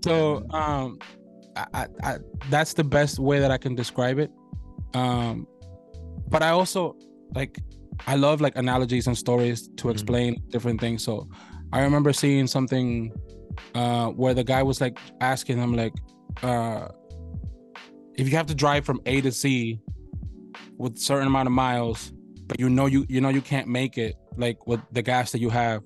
so 0.03 0.15
um, 0.49 0.99
I, 1.55 1.65
I, 1.81 1.83
I, 2.09 2.11
that's 2.49 2.73
the 2.73 2.83
best 2.83 3.19
way 3.19 3.37
that 3.39 3.51
I 3.51 3.57
can 3.57 3.75
describe 3.75 4.17
it. 4.19 4.29
Um, 4.93 5.47
but 6.33 6.41
I 6.43 6.49
also 6.49 6.97
like 7.39 7.53
I 8.07 8.15
love 8.15 8.41
like 8.41 8.55
analogies 8.57 9.05
and 9.07 9.15
stories 9.17 9.69
to 9.77 9.83
Mhm. 9.87 9.91
explain 9.95 10.29
different 10.49 10.81
things. 10.81 10.99
So 11.07 11.29
I 11.71 11.79
remember 11.87 12.11
seeing 12.23 12.47
something 12.47 13.13
uh, 13.75 14.07
where 14.21 14.33
the 14.33 14.43
guy 14.43 14.63
was 14.63 14.81
like 14.81 14.97
asking 15.21 15.57
him 15.63 15.71
like, 15.83 15.93
uh, 16.41 16.87
if 18.15 18.29
you 18.29 18.35
have 18.37 18.47
to 18.47 18.55
drive 18.55 18.85
from 18.85 19.01
A 19.05 19.21
to 19.21 19.31
C 19.31 19.79
with 20.77 20.97
certain 20.97 21.27
amount 21.27 21.47
of 21.47 21.53
miles, 21.53 22.13
but 22.47 22.59
you 22.59 22.69
know 22.69 22.85
you 22.85 23.05
you 23.09 23.21
know 23.21 23.29
you 23.29 23.41
can't 23.41 23.67
make 23.67 23.97
it 23.97 24.15
like 24.37 24.67
with 24.67 24.81
the 24.91 25.01
gas 25.01 25.31
that 25.31 25.39
you 25.39 25.49
have, 25.49 25.81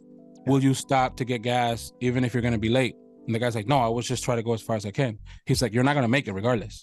will 0.46 0.64
you 0.64 0.74
stop 0.74 1.18
to 1.18 1.26
get 1.26 1.42
gas 1.42 1.92
even 2.02 2.24
if 2.24 2.34
you're 2.34 2.44
gonna 2.44 2.58
be 2.58 2.70
late? 2.70 2.96
And 3.26 3.36
the 3.36 3.40
guy's 3.40 3.56
like, 3.56 3.68
no, 3.68 3.78
I 3.80 3.90
was 3.90 4.08
just 4.08 4.24
trying 4.24 4.38
to 4.38 4.44
go 4.44 4.54
as 4.54 4.62
far 4.62 4.76
as 4.76 4.86
I 4.86 4.92
can. 4.92 5.18
He's 5.46 5.62
like, 5.62 5.74
you're 5.74 5.84
not 5.84 5.94
gonna 5.94 6.08
make 6.08 6.28
it 6.28 6.34
regardless. 6.34 6.82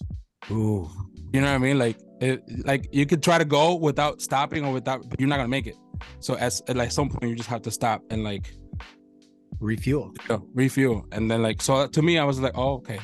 Ooh. 0.51 0.89
You 1.33 1.41
know 1.41 1.47
what 1.47 1.55
I 1.55 1.57
mean? 1.57 1.79
Like, 1.79 1.97
it, 2.21 2.43
like 2.65 2.87
you 2.91 3.05
could 3.05 3.23
try 3.23 3.37
to 3.37 3.45
go 3.45 3.75
without 3.75 4.21
stopping 4.21 4.63
or 4.63 4.71
without, 4.71 5.09
but 5.09 5.19
you're 5.19 5.29
not 5.29 5.37
gonna 5.37 5.49
make 5.49 5.67
it. 5.67 5.75
So 6.19 6.35
as 6.35 6.61
at 6.67 6.75
like 6.75 6.91
some 6.91 7.09
point, 7.09 7.29
you 7.29 7.35
just 7.35 7.49
have 7.49 7.61
to 7.63 7.71
stop 7.71 8.01
and 8.09 8.23
like 8.23 8.53
refuel 9.59 10.13
you 10.29 10.35
know, 10.35 10.47
refuel, 10.53 11.05
and 11.11 11.29
then 11.29 11.41
like 11.41 11.61
so 11.61 11.87
to 11.87 12.01
me, 12.01 12.19
I 12.19 12.23
was 12.23 12.39
like, 12.39 12.53
oh 12.55 12.75
okay, 12.75 12.99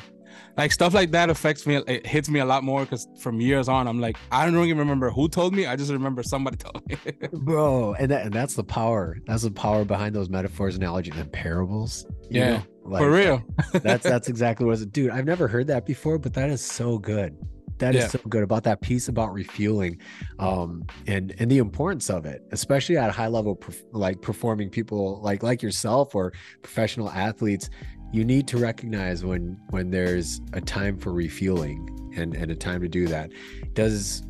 like 0.56 0.70
stuff 0.72 0.92
like 0.94 1.10
that 1.12 1.30
affects 1.30 1.66
me. 1.66 1.76
It 1.86 2.06
hits 2.06 2.28
me 2.28 2.40
a 2.40 2.44
lot 2.44 2.62
more 2.64 2.82
because 2.84 3.06
from 3.18 3.40
years 3.40 3.68
on, 3.68 3.88
I'm 3.88 4.00
like, 4.00 4.16
I 4.30 4.44
don't 4.50 4.64
even 4.66 4.78
remember 4.78 5.10
who 5.10 5.28
told 5.28 5.54
me. 5.54 5.66
I 5.66 5.76
just 5.76 5.90
remember 5.90 6.22
somebody 6.22 6.56
told 6.66 6.82
me. 6.88 6.96
bro 7.32 7.94
and 7.94 8.10
that 8.10 8.26
and 8.26 8.32
that's 8.34 8.54
the 8.54 8.64
power 8.64 9.18
that's 9.26 9.42
the 9.42 9.50
power 9.50 9.84
behind 9.84 10.14
those 10.14 10.28
metaphors 10.28 10.76
analogies 10.76 11.16
and 11.16 11.30
parables 11.32 12.06
you 12.30 12.40
Yeah, 12.40 12.50
know? 12.58 12.62
Like, 12.84 13.00
For 13.02 13.10
real. 13.10 13.42
that's 13.72 14.04
that's 14.04 14.28
exactly 14.28 14.66
what 14.66 14.72
it 14.72 14.80
is 14.80 14.86
dude 14.86 15.10
i've 15.10 15.24
never 15.26 15.48
heard 15.48 15.66
that 15.68 15.86
before 15.86 16.18
but 16.18 16.34
that 16.34 16.50
is 16.50 16.60
so 16.64 16.98
good 16.98 17.36
That 17.78 17.94
is 17.94 18.02
Yeah. 18.02 18.08
so 18.08 18.18
good 18.28 18.42
about 18.42 18.64
that 18.64 18.80
piece 18.80 19.08
about 19.08 19.32
refueling 19.32 19.98
um 20.38 20.84
and 21.06 21.34
and 21.38 21.50
the 21.50 21.58
importance 21.58 22.10
of 22.10 22.26
it 22.26 22.42
especially 22.52 22.96
at 22.96 23.08
a 23.08 23.12
high 23.12 23.28
level 23.28 23.58
like 23.92 24.20
performing 24.22 24.68
people 24.70 25.20
like 25.22 25.42
like 25.42 25.62
yourself 25.62 26.14
or 26.14 26.32
professional 26.62 27.10
athletes 27.10 27.70
you 28.12 28.24
need 28.24 28.46
to 28.48 28.58
recognize 28.58 29.24
when 29.24 29.58
when 29.70 29.90
there's 29.90 30.40
a 30.52 30.60
time 30.60 30.96
for 30.98 31.12
refueling 31.12 31.88
and 32.16 32.34
and 32.34 32.50
a 32.50 32.54
time 32.54 32.80
to 32.80 32.88
do 32.88 33.06
that 33.06 33.30
does 33.72 34.22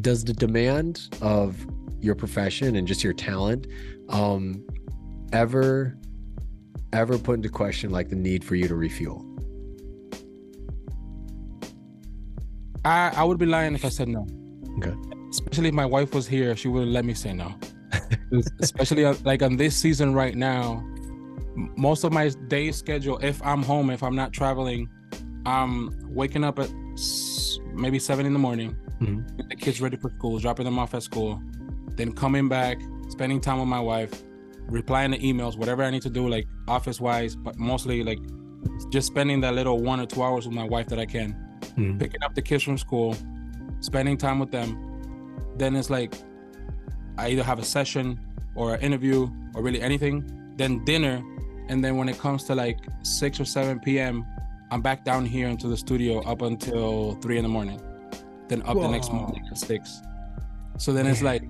does 0.00 0.24
the 0.24 0.32
demand 0.32 1.08
of 1.20 1.66
your 2.00 2.14
profession 2.14 2.76
and 2.76 2.86
just 2.86 3.02
your 3.02 3.12
talent 3.12 3.66
um 4.08 4.64
ever 5.32 5.98
ever 6.92 7.18
put 7.18 7.34
into 7.34 7.48
question 7.48 7.90
like 7.90 8.08
the 8.08 8.16
need 8.16 8.44
for 8.44 8.54
you 8.54 8.68
to 8.68 8.76
refuel 8.76 9.28
I 12.84 13.12
I 13.16 13.24
would 13.24 13.38
be 13.38 13.46
lying 13.46 13.74
if 13.74 13.84
I 13.84 13.88
said 13.88 14.08
no. 14.08 14.26
Okay. 14.78 14.94
Especially 15.30 15.68
if 15.68 15.74
my 15.74 15.86
wife 15.86 16.14
was 16.14 16.26
here, 16.26 16.56
she 16.56 16.68
would 16.68 16.88
let 16.88 17.04
me 17.04 17.14
say 17.14 17.32
no. 17.32 17.54
Especially 18.60 19.04
like 19.24 19.42
on 19.42 19.56
this 19.56 19.76
season 19.76 20.14
right 20.14 20.34
now, 20.34 20.82
most 21.76 22.04
of 22.04 22.12
my 22.12 22.28
day 22.48 22.70
schedule, 22.72 23.18
if 23.18 23.42
I'm 23.44 23.62
home, 23.62 23.90
if 23.90 24.02
I'm 24.02 24.14
not 24.14 24.32
traveling, 24.32 24.88
I'm 25.44 25.90
waking 26.14 26.44
up 26.44 26.58
at 26.58 26.70
maybe 27.74 27.98
seven 27.98 28.26
in 28.26 28.32
the 28.32 28.38
morning, 28.38 28.76
Mhm. 29.00 29.48
the 29.48 29.56
kids 29.56 29.80
ready 29.80 29.96
for 29.96 30.10
school, 30.10 30.38
dropping 30.38 30.64
them 30.64 30.78
off 30.78 30.94
at 30.94 31.02
school, 31.02 31.40
then 31.96 32.12
coming 32.12 32.48
back, 32.48 32.80
spending 33.08 33.40
time 33.40 33.58
with 33.58 33.68
my 33.68 33.80
wife, 33.80 34.22
replying 34.68 35.12
to 35.12 35.18
emails, 35.18 35.56
whatever 35.56 35.82
I 35.82 35.90
need 35.90 36.02
to 36.02 36.10
do, 36.10 36.28
like 36.28 36.46
office 36.68 37.00
wise, 37.00 37.34
but 37.34 37.58
mostly 37.58 38.02
like 38.04 38.18
just 38.90 39.06
spending 39.06 39.40
that 39.40 39.54
little 39.54 39.78
one 39.82 40.00
or 40.00 40.06
two 40.06 40.22
hours 40.22 40.46
with 40.46 40.54
my 40.54 40.64
wife 40.64 40.88
that 40.88 40.98
I 40.98 41.06
can 41.06 41.34
Mhm. 41.76 41.98
picking 41.98 42.22
up 42.22 42.34
the 42.34 42.42
kids 42.42 42.62
from 42.62 42.76
school, 42.78 43.16
spending 43.80 44.16
time 44.16 44.38
with 44.38 44.50
them. 44.50 44.76
Then 45.56 45.74
it's 45.76 45.90
like 45.90 46.14
I 47.16 47.28
either 47.30 47.42
have 47.42 47.58
a 47.58 47.64
session 47.64 48.20
or 48.54 48.74
an 48.74 48.80
interview 48.80 49.28
or 49.54 49.62
really 49.62 49.80
anything. 49.80 50.24
Then 50.56 50.84
dinner, 50.84 51.22
and 51.68 51.84
then 51.84 51.96
when 51.96 52.08
it 52.08 52.18
comes 52.18 52.44
to 52.44 52.54
like 52.54 52.78
six 53.02 53.40
or 53.40 53.44
seven 53.44 53.78
p.m., 53.80 54.24
I'm 54.70 54.82
back 54.82 55.04
down 55.04 55.24
here 55.24 55.48
into 55.48 55.68
the 55.68 55.76
studio 55.76 56.20
up 56.22 56.42
until 56.42 57.14
three 57.22 57.38
in 57.38 57.42
the 57.42 57.48
morning. 57.48 57.80
Then 58.48 58.62
up 58.62 58.76
the 58.78 58.88
next 58.88 59.12
morning 59.12 59.42
at 59.50 59.58
six. 59.58 60.00
So 60.78 60.92
then 60.92 61.06
it's 61.06 61.22
like 61.22 61.42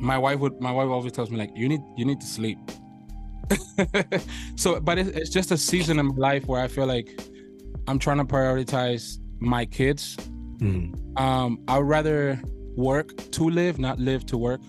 my 0.00 0.18
wife 0.18 0.38
would 0.40 0.60
my 0.60 0.72
wife 0.72 0.88
always 0.88 1.12
tells 1.12 1.30
me 1.30 1.36
like 1.36 1.50
you 1.54 1.68
need 1.68 1.80
you 1.96 2.04
need 2.04 2.20
to 2.20 2.26
sleep. 2.26 2.58
so 4.56 4.80
but 4.80 4.98
it, 4.98 5.08
it's 5.16 5.30
just 5.30 5.50
a 5.52 5.56
season 5.56 5.98
in 5.98 6.06
my 6.06 6.14
life 6.16 6.46
where 6.46 6.62
I 6.62 6.68
feel 6.68 6.86
like 6.86 7.20
I'm 7.86 7.98
trying 7.98 8.18
to 8.18 8.24
prioritize 8.24 9.18
my 9.40 9.64
kids. 9.66 10.16
Mm, 10.58 11.18
Um, 11.20 11.58
I'd 11.68 11.80
rather 11.80 12.40
work 12.76 13.16
to 13.32 13.48
live, 13.50 13.78
not 13.78 13.98
live 13.98 14.24
to 14.26 14.38
work. 14.38 14.60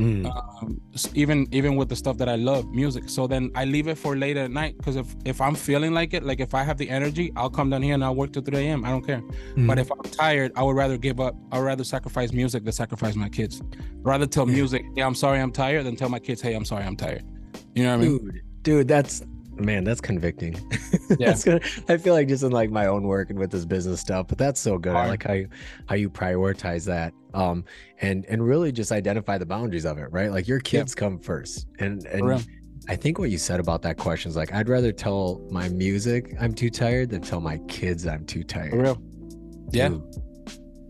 Mm, 0.00 0.62
Um, 0.62 0.80
even 1.14 1.46
even 1.52 1.76
with 1.76 1.88
the 1.88 1.96
stuff 1.96 2.16
that 2.18 2.28
I 2.28 2.36
love, 2.36 2.64
music. 2.72 3.08
So 3.08 3.26
then 3.26 3.50
I 3.54 3.64
leave 3.64 3.88
it 3.88 3.96
for 3.98 4.16
later 4.16 4.40
at 4.40 4.50
night 4.50 4.76
because 4.78 4.96
if 4.96 5.14
if 5.24 5.40
I'm 5.40 5.54
feeling 5.54 5.92
like 5.94 6.14
it, 6.14 6.22
like 6.24 6.40
if 6.40 6.54
I 6.54 6.62
have 6.64 6.78
the 6.78 6.88
energy, 6.88 7.32
I'll 7.36 7.50
come 7.50 7.70
down 7.70 7.82
here 7.82 7.94
and 7.94 8.04
I'll 8.04 8.14
work 8.14 8.32
till 8.32 8.42
3 8.42 8.56
a.m. 8.66 8.84
I 8.84 8.90
don't 8.90 9.06
care. 9.06 9.20
mm. 9.56 9.66
But 9.66 9.78
if 9.78 9.90
I'm 9.90 10.02
tired, 10.02 10.52
I 10.56 10.62
would 10.62 10.76
rather 10.76 10.96
give 10.98 11.20
up. 11.20 11.34
I'd 11.52 11.60
rather 11.60 11.84
sacrifice 11.84 12.32
music 12.32 12.64
than 12.64 12.72
sacrifice 12.72 13.14
my 13.14 13.28
kids. 13.28 13.62
rather 14.02 14.26
tell 14.26 14.46
music, 14.46 14.82
yeah, 14.96 15.06
I'm 15.06 15.14
sorry, 15.14 15.40
I'm 15.40 15.52
tired, 15.52 15.84
than 15.86 15.96
tell 15.96 16.08
my 16.08 16.18
kids, 16.18 16.40
hey, 16.40 16.54
I'm 16.54 16.64
sorry, 16.64 16.84
I'm 16.84 16.96
tired. 16.96 17.24
You 17.74 17.84
know 17.84 17.96
what 17.96 18.04
I 18.04 18.08
mean? 18.08 18.18
dude, 18.18 18.42
dude, 18.62 18.88
that's 18.88 19.22
man, 19.60 19.84
that's 19.84 20.00
convicting. 20.00 20.58
Yeah. 21.18 21.30
that's 21.30 21.42
good. 21.42 21.64
I 21.88 21.96
feel 21.96 22.14
like 22.14 22.28
just 22.28 22.44
in 22.44 22.52
like 22.52 22.70
my 22.70 22.86
own 22.86 23.02
work 23.02 23.30
and 23.30 23.38
with 23.38 23.50
this 23.50 23.64
business 23.64 24.00
stuff, 24.00 24.28
but 24.28 24.38
that's 24.38 24.60
so 24.60 24.78
good. 24.78 24.94
I 24.94 25.08
like 25.08 25.24
how 25.24 25.32
you 25.32 25.48
how 25.86 25.96
you 25.96 26.08
prioritize 26.08 26.84
that. 26.86 27.12
Um 27.34 27.64
and 28.00 28.24
and 28.26 28.46
really 28.46 28.70
just 28.70 28.92
identify 28.92 29.36
the 29.36 29.44
boundaries 29.44 29.84
of 29.84 29.98
it, 29.98 30.06
right? 30.12 30.30
Like 30.30 30.46
your 30.46 30.60
kids 30.60 30.94
come 30.94 31.18
first. 31.18 31.66
And 31.80 32.06
and. 32.06 32.46
I 32.88 32.96
think 32.96 33.18
what 33.18 33.30
you 33.30 33.38
said 33.38 33.60
about 33.60 33.82
that 33.82 33.98
question 33.98 34.30
is 34.30 34.36
like 34.36 34.52
I'd 34.54 34.68
rather 34.68 34.90
tell 34.90 35.40
my 35.50 35.68
music 35.68 36.34
I'm 36.40 36.54
too 36.54 36.70
tired 36.70 37.10
than 37.10 37.20
tell 37.20 37.40
my 37.40 37.58
kids 37.68 38.06
I'm 38.06 38.24
too 38.24 38.42
tired. 38.42 38.70
For 38.70 38.78
real. 38.78 39.02
Yeah. 39.70 39.90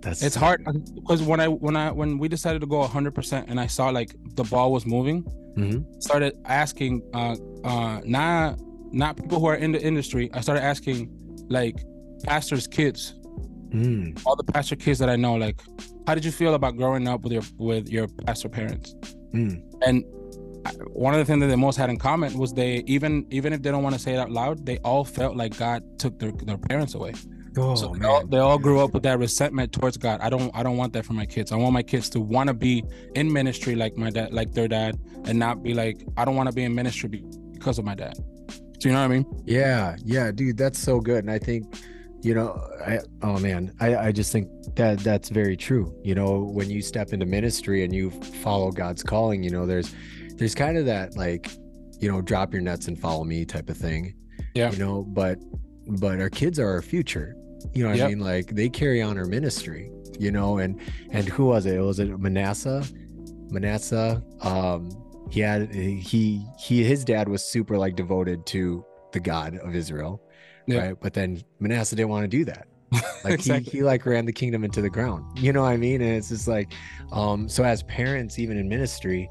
That's 0.00 0.22
It's 0.22 0.34
so 0.34 0.40
hard 0.40 0.64
because 0.94 1.22
when 1.22 1.40
I 1.40 1.48
when 1.48 1.76
I 1.76 1.90
when 1.90 2.18
we 2.18 2.28
decided 2.28 2.60
to 2.60 2.66
go 2.66 2.86
100% 2.86 3.44
and 3.48 3.60
I 3.60 3.66
saw 3.66 3.88
like 3.90 4.14
the 4.34 4.44
ball 4.44 4.72
was 4.72 4.86
moving, 4.86 5.26
Mhm. 5.56 5.84
started 6.02 6.32
asking 6.46 7.02
uh 7.14 7.36
uh 7.64 8.00
not 8.04 8.58
not 8.92 9.16
people 9.16 9.38
who 9.40 9.46
are 9.46 9.56
in 9.56 9.72
the 9.72 9.82
industry. 9.82 10.30
I 10.34 10.40
started 10.40 10.62
asking 10.64 11.08
like 11.48 11.76
pastors' 12.24 12.66
kids, 12.66 13.14
Mm, 13.70 14.20
all 14.26 14.34
the 14.34 14.42
pastor 14.52 14.74
kids 14.74 14.98
that 14.98 15.08
I 15.08 15.14
know, 15.14 15.34
like, 15.36 15.62
how 16.06 16.16
did 16.16 16.24
you 16.24 16.32
feel 16.32 16.54
about 16.54 16.76
growing 16.76 17.06
up 17.06 17.22
with 17.22 17.32
your 17.32 17.42
with 17.58 17.88
your 17.88 18.08
pastor 18.26 18.48
parents? 18.48 18.94
mm, 19.32 19.62
And 19.86 20.04
one 20.92 21.14
of 21.14 21.18
the 21.20 21.24
things 21.24 21.40
that 21.40 21.46
they 21.46 21.54
most 21.56 21.76
had 21.76 21.88
in 21.88 21.96
common 21.96 22.36
was 22.36 22.52
they 22.52 22.82
even 22.86 23.26
even 23.30 23.52
if 23.52 23.62
they 23.62 23.70
don't 23.70 23.84
want 23.84 23.94
to 23.94 24.00
say 24.00 24.14
it 24.14 24.18
out 24.18 24.30
loud, 24.32 24.66
they 24.66 24.78
all 24.78 25.04
felt 25.04 25.36
like 25.36 25.56
God 25.56 25.82
took 26.00 26.18
their, 26.18 26.32
their 26.32 26.58
parents 26.58 26.94
away. 26.94 27.12
Oh 27.56 27.74
so 27.74 27.94
they 27.94 28.06
all, 28.06 28.26
they 28.26 28.38
all 28.38 28.58
grew 28.58 28.80
up 28.80 28.94
with 28.94 29.02
that 29.02 29.18
resentment 29.18 29.72
towards 29.72 29.96
God. 29.96 30.20
I 30.20 30.30
don't 30.30 30.54
I 30.54 30.62
don't 30.62 30.76
want 30.76 30.92
that 30.92 31.04
for 31.04 31.14
my 31.14 31.26
kids. 31.26 31.52
I 31.52 31.56
want 31.56 31.72
my 31.72 31.82
kids 31.82 32.08
to 32.10 32.20
want 32.20 32.48
to 32.48 32.54
be 32.54 32.84
in 33.14 33.32
ministry 33.32 33.74
like 33.74 33.96
my 33.96 34.10
dad, 34.10 34.32
like 34.32 34.52
their 34.52 34.68
dad, 34.68 34.98
and 35.24 35.38
not 35.38 35.62
be 35.62 35.74
like 35.74 36.04
I 36.16 36.24
don't 36.24 36.36
want 36.36 36.48
to 36.48 36.54
be 36.54 36.64
in 36.64 36.74
ministry 36.74 37.08
because 37.52 37.78
of 37.78 37.84
my 37.84 37.94
dad. 37.94 38.14
So 38.80 38.88
you 38.88 38.94
know 38.94 39.00
what 39.00 39.04
I 39.04 39.08
mean? 39.08 39.42
Yeah, 39.44 39.96
yeah, 40.04 40.30
dude, 40.30 40.56
that's 40.56 40.78
so 40.78 41.00
good. 41.00 41.24
And 41.24 41.30
I 41.30 41.38
think, 41.38 41.82
you 42.22 42.34
know, 42.34 42.58
I 42.86 43.00
oh 43.22 43.38
man, 43.38 43.74
I, 43.80 43.96
I 43.96 44.12
just 44.12 44.32
think 44.32 44.48
that 44.76 45.00
that's 45.00 45.28
very 45.28 45.56
true. 45.56 45.94
You 46.02 46.14
know, 46.14 46.40
when 46.40 46.70
you 46.70 46.80
step 46.82 47.12
into 47.12 47.26
ministry 47.26 47.84
and 47.84 47.94
you 47.94 48.10
follow 48.10 48.70
God's 48.70 49.02
calling, 49.02 49.42
you 49.42 49.50
know, 49.50 49.66
there's 49.66 49.94
there's 50.36 50.54
kind 50.54 50.78
of 50.78 50.86
that 50.86 51.16
like, 51.16 51.50
you 51.98 52.10
know, 52.10 52.22
drop 52.22 52.52
your 52.52 52.62
nets 52.62 52.88
and 52.88 52.98
follow 52.98 53.24
me 53.24 53.44
type 53.44 53.68
of 53.68 53.76
thing. 53.76 54.14
Yeah. 54.54 54.70
You 54.70 54.78
know, 54.78 55.02
but 55.02 55.38
but 55.98 56.20
our 56.20 56.30
kids 56.30 56.58
are 56.58 56.68
our 56.68 56.82
future. 56.82 57.36
You 57.74 57.84
know 57.84 57.90
what 57.90 58.00
I 58.00 58.08
mean? 58.08 58.20
Like 58.20 58.48
they 58.54 58.68
carry 58.68 59.02
on 59.02 59.16
her 59.16 59.26
ministry, 59.26 59.90
you 60.18 60.30
know, 60.30 60.58
and 60.58 60.80
and 61.10 61.28
who 61.28 61.46
was 61.46 61.66
it? 61.66 61.78
Was 61.78 61.98
it 61.98 62.08
Manasseh? 62.18 62.84
Manasseh. 63.50 64.22
Um 64.40 64.90
he 65.30 65.40
had 65.40 65.72
he 65.74 66.44
he 66.58 66.82
his 66.84 67.04
dad 67.04 67.28
was 67.28 67.44
super 67.44 67.78
like 67.78 67.96
devoted 67.96 68.46
to 68.46 68.84
the 69.12 69.20
God 69.20 69.56
of 69.58 69.74
Israel. 69.74 70.20
Yeah. 70.66 70.88
Right. 70.88 71.00
But 71.00 71.14
then 71.14 71.42
Manasseh 71.58 71.96
didn't 71.96 72.10
want 72.10 72.24
to 72.24 72.28
do 72.28 72.44
that. 72.46 72.66
Like 73.22 73.34
Exactly. 73.34 73.70
he, 73.70 73.78
he 73.78 73.82
like 73.84 74.06
ran 74.06 74.24
the 74.24 74.32
kingdom 74.32 74.64
into 74.64 74.80
the 74.80 74.88
ground. 74.88 75.38
You 75.38 75.52
know 75.52 75.62
what 75.62 75.68
I 75.68 75.76
mean? 75.76 76.00
And 76.00 76.16
it's 76.16 76.30
just 76.30 76.48
like, 76.48 76.72
um, 77.12 77.50
so 77.50 77.62
as 77.62 77.82
parents, 77.82 78.38
even 78.38 78.56
in 78.56 78.66
ministry, 78.66 79.28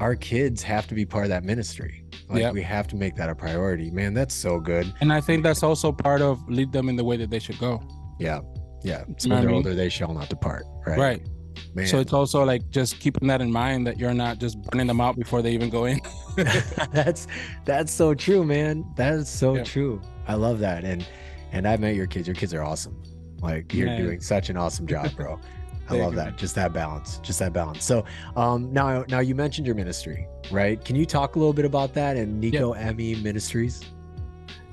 our 0.00 0.16
kids 0.16 0.62
have 0.62 0.86
to 0.88 0.94
be 0.94 1.04
part 1.04 1.24
of 1.24 1.28
that 1.30 1.44
ministry. 1.44 2.04
Like 2.28 2.40
Yep. 2.40 2.54
we 2.54 2.62
have 2.62 2.86
to 2.88 2.96
make 2.96 3.14
that 3.16 3.28
a 3.28 3.34
priority. 3.34 3.90
Man, 3.90 4.14
that's 4.14 4.34
so 4.34 4.58
good. 4.58 4.92
And 5.00 5.12
I 5.12 5.20
think 5.20 5.42
that's 5.42 5.62
also 5.62 5.92
part 5.92 6.22
of 6.22 6.40
lead 6.48 6.72
them 6.72 6.88
in 6.88 6.96
the 6.96 7.04
way 7.04 7.16
that 7.18 7.30
they 7.30 7.38
should 7.38 7.58
go. 7.58 7.82
Yeah. 8.18 8.40
Yeah. 8.82 9.04
So 9.18 9.28
know 9.28 9.36
when 9.36 9.42
they're 9.42 9.48
mean? 9.50 9.56
older, 9.58 9.74
they 9.74 9.88
shall 9.88 10.12
not 10.12 10.28
depart. 10.28 10.64
Right. 10.86 10.98
Right. 10.98 11.28
Man. 11.74 11.86
So 11.86 11.98
it's 12.00 12.12
also 12.12 12.44
like 12.44 12.68
just 12.70 12.98
keeping 12.98 13.28
that 13.28 13.40
in 13.40 13.50
mind 13.52 13.86
that 13.86 13.98
you're 13.98 14.14
not 14.14 14.38
just 14.38 14.60
burning 14.62 14.86
them 14.86 15.00
out 15.00 15.16
before 15.16 15.42
they 15.42 15.52
even 15.52 15.70
go 15.70 15.84
in. 15.84 16.00
that's 16.92 17.26
that's 17.64 17.92
so 17.92 18.14
true, 18.14 18.44
man. 18.44 18.84
That 18.96 19.14
is 19.14 19.28
so 19.28 19.56
Yeah. 19.56 19.64
true. 19.64 20.00
I 20.26 20.34
love 20.34 20.58
that. 20.60 20.84
And 20.84 21.06
and 21.52 21.68
I 21.68 21.76
met 21.76 21.94
your 21.94 22.06
kids. 22.06 22.26
Your 22.26 22.34
kids 22.34 22.54
are 22.54 22.62
awesome. 22.62 23.00
Like 23.40 23.72
you're 23.74 23.86
Man. 23.86 24.02
doing 24.02 24.20
such 24.20 24.48
an 24.50 24.56
awesome 24.56 24.86
job, 24.86 25.14
bro. 25.16 25.38
I 25.88 25.96
love 25.96 26.14
that. 26.14 26.36
Just 26.36 26.54
that 26.54 26.72
balance. 26.72 27.18
Just 27.18 27.38
that 27.40 27.52
balance. 27.52 27.84
So 27.84 28.04
um 28.36 28.72
now 28.72 29.04
now 29.08 29.20
you 29.20 29.34
mentioned 29.34 29.66
your 29.66 29.76
ministry, 29.76 30.26
right? 30.50 30.82
Can 30.84 30.96
you 30.96 31.06
talk 31.06 31.36
a 31.36 31.38
little 31.38 31.52
bit 31.52 31.64
about 31.64 31.94
that 31.94 32.16
and 32.16 32.42
Niko 32.42 32.76
Eme 32.76 33.22
Ministries? 33.22 33.82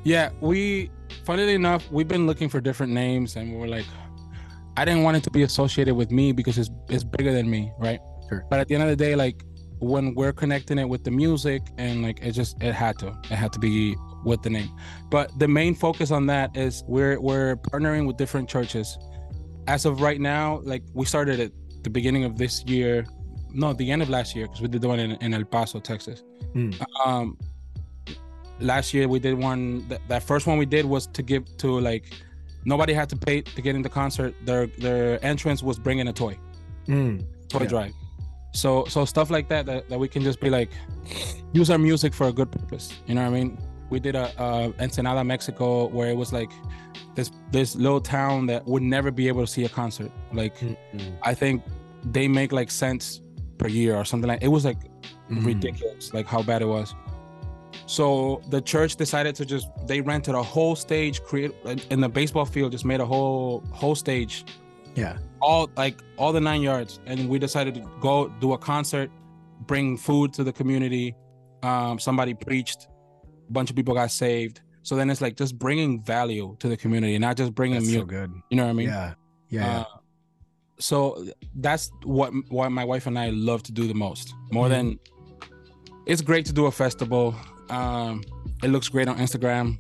Yeah, 0.04 0.30
we 0.40 0.92
funnily 1.26 1.54
enough, 1.54 1.90
we've 1.92 2.08
been 2.08 2.26
looking 2.26 2.50
for 2.50 2.62
different 2.62 2.94
names 2.94 3.36
and 3.36 3.52
we 3.52 3.58
were 3.58 3.68
like, 3.68 3.86
I 4.78 4.86
didn't 4.86 5.04
want 5.04 5.18
it 5.18 5.24
to 5.24 5.32
be 5.32 5.44
associated 5.44 5.96
with 5.96 6.12
me 6.12 6.32
because 6.32 6.58
it's 6.58 6.70
it's 6.90 7.04
bigger 7.04 7.34
than 7.34 7.50
me, 7.50 7.72
right? 7.78 8.00
Sure. 8.30 8.46
But 8.50 8.60
at 8.60 8.68
the 8.68 8.76
end 8.76 8.84
of 8.84 8.90
the 8.90 8.96
day, 8.96 9.16
like 9.16 9.44
when 9.80 10.14
we're 10.14 10.34
connecting 10.34 10.78
it 10.78 10.88
with 10.88 11.04
the 11.04 11.12
music 11.12 11.62
and 11.78 12.04
like 12.04 12.20
it 12.22 12.32
just 12.32 12.62
it 12.62 12.74
had 12.74 12.98
to. 13.00 13.08
It 13.30 13.36
had 13.36 13.52
to 13.54 13.60
be 13.60 13.96
with 14.24 14.42
the 14.42 14.50
name. 14.50 14.70
But 15.10 15.38
the 15.40 15.48
main 15.48 15.76
focus 15.76 16.12
on 16.12 16.28
that 16.28 16.56
is 16.56 16.84
we're 16.88 17.20
we're 17.20 17.56
partnering 17.58 18.06
with 18.06 18.18
different 18.18 18.50
churches. 18.50 18.98
As 19.68 19.86
of 19.86 20.02
right 20.02 20.20
now, 20.20 20.62
like 20.64 20.84
we 20.94 21.06
started 21.06 21.40
at 21.40 21.52
the 21.84 21.90
beginning 21.90 22.24
of 22.24 22.38
this 22.38 22.64
year, 22.66 23.06
no, 23.54 23.74
the 23.74 23.90
end 23.92 24.02
of 24.02 24.10
last 24.10 24.36
year, 24.36 24.46
because 24.48 24.62
we 24.62 24.68
did 24.68 24.82
the 24.82 24.88
one 24.88 25.00
in, 25.00 25.12
in 25.14 25.34
El 25.34 25.44
Paso, 25.46 25.80
Texas. 25.80 26.24
Mm. 26.56 26.80
Um 27.06 27.38
last 28.62 28.94
year 28.94 29.08
we 29.08 29.20
did 29.20 29.36
one 29.38 29.88
that, 29.88 30.02
that 30.10 30.22
first 30.22 30.46
one 30.46 30.58
we 30.58 30.66
did 30.66 30.86
was 30.86 31.08
to 31.08 31.22
give 31.24 31.46
to 31.58 31.80
like 31.80 32.04
nobody 32.66 32.92
had 32.94 33.08
to 33.08 33.16
pay 33.16 33.40
to 33.42 33.62
get 33.62 33.74
in 33.74 33.82
the 33.82 33.88
concert 33.88 34.36
their 34.46 34.68
their 34.68 35.24
entrance 35.24 35.64
was 35.64 35.80
bringing 35.80 36.10
a 36.10 36.14
toy 36.14 36.38
Mm, 36.88 37.24
toy 37.48 37.62
Yeah. 37.62 37.68
drive 37.68 37.94
so 38.54 38.84
so 38.90 39.06
stuff 39.06 39.30
like 39.30 39.48
that, 39.48 39.66
that 39.66 39.88
that 39.88 39.98
we 39.98 40.10
can 40.10 40.24
just 40.24 40.42
be 40.42 40.50
like 40.50 40.72
use 41.54 41.70
our 41.70 41.78
music 41.78 42.14
for 42.14 42.28
a 42.28 42.34
good 42.34 42.52
purpose 42.52 42.92
you 43.08 43.16
know 43.16 43.22
what 43.22 43.28
i 43.30 43.40
mean 43.40 43.58
we 43.90 44.00
did 44.00 44.16
a, 44.16 44.32
a 44.42 44.74
ensenada 44.80 45.24
mexico 45.24 45.88
where 45.88 46.10
it 46.10 46.16
was 46.16 46.32
like 46.32 46.52
this 47.16 47.32
this 47.52 47.76
little 47.76 48.02
town 48.02 48.46
that 48.46 48.66
would 48.66 48.84
never 48.84 49.12
be 49.12 49.28
able 49.28 49.42
to 49.42 49.48
see 49.48 49.66
a 49.66 49.70
concert. 49.70 50.12
Like 50.34 50.58
mm, 50.60 50.78
mm, 50.94 51.18
i 51.24 51.34
think 51.34 51.64
they 52.04 52.28
make 52.28 52.52
like 52.52 52.72
cents 52.72 53.22
per 53.58 53.68
year 53.68 53.96
or 53.96 54.06
something 54.06 54.30
like 54.30 54.42
it 54.42 54.48
was 54.48 54.64
like 54.66 54.80
mm. 55.30 55.46
ridiculous 55.46 56.14
like 56.14 56.28
how 56.28 56.42
bad 56.42 56.62
it 56.62 56.68
was. 56.68 56.96
So 57.86 58.42
the 58.50 58.62
church 58.62 58.96
decided 58.96 59.36
to 59.36 59.46
just 59.46 59.68
they 59.86 60.02
rented 60.02 60.36
a 60.36 60.44
whole 60.44 60.76
stage 60.76 61.24
create 61.24 61.52
in 61.90 62.00
the 62.00 62.10
baseball 62.10 62.46
field 62.46 62.72
just 62.72 62.86
made 62.86 63.00
a 63.00 63.06
whole 63.06 63.64
whole 63.72 63.96
stage. 63.96 64.46
Yeah. 64.96 65.18
all 65.42 65.70
like 65.78 66.02
all 66.18 66.32
the 66.34 66.42
nine 66.42 66.62
yards. 66.62 67.00
And 67.06 67.30
we 67.30 67.40
decided 67.40 67.76
to 67.76 67.90
go 68.00 68.30
do 68.40 68.54
a 68.54 68.58
concert 68.58 69.12
bring 69.68 69.98
food 69.98 70.34
to 70.34 70.44
the 70.44 70.54
community. 70.54 71.16
Um 71.64 72.00
somebody 72.00 72.34
preached 72.34 72.88
bunch 73.50 73.70
of 73.70 73.76
people 73.76 73.94
got 73.94 74.12
saved 74.12 74.62
so 74.84 74.96
then 74.96 75.10
it's 75.10 75.22
like 75.22 75.36
just 75.36 75.58
bringing 75.60 76.02
value 76.02 76.56
to 76.60 76.68
the 76.70 76.78
community 76.78 77.18
not 77.20 77.36
just 77.38 77.54
bringing 77.56 77.80
That's 77.80 77.94
so 77.94 78.04
good. 78.06 78.32
you 78.50 78.58
know 78.58 78.64
what 78.66 78.70
i 78.70 78.74
mean 78.74 78.88
Yeah. 78.88 79.14
Yeah. 79.50 79.80
uh, 79.80 79.86
so 80.80 81.26
that's 81.56 81.92
what 82.04 82.32
what 82.50 82.70
my 82.72 82.86
wife 82.86 83.06
and 83.08 83.18
I 83.20 83.32
love 83.32 83.64
to 83.64 83.72
do 83.74 83.86
the 83.88 83.94
most. 83.94 84.34
More 84.52 84.68
Mhm. 84.68 84.70
than 84.70 85.00
it's 86.06 86.22
great 86.22 86.46
to 86.46 86.54
do 86.54 86.68
a 86.68 86.72
festival. 86.72 87.36
Um, 87.70 88.24
it 88.64 88.70
looks 88.70 88.88
great 88.88 89.08
on 89.10 89.18
Instagram. 89.18 89.78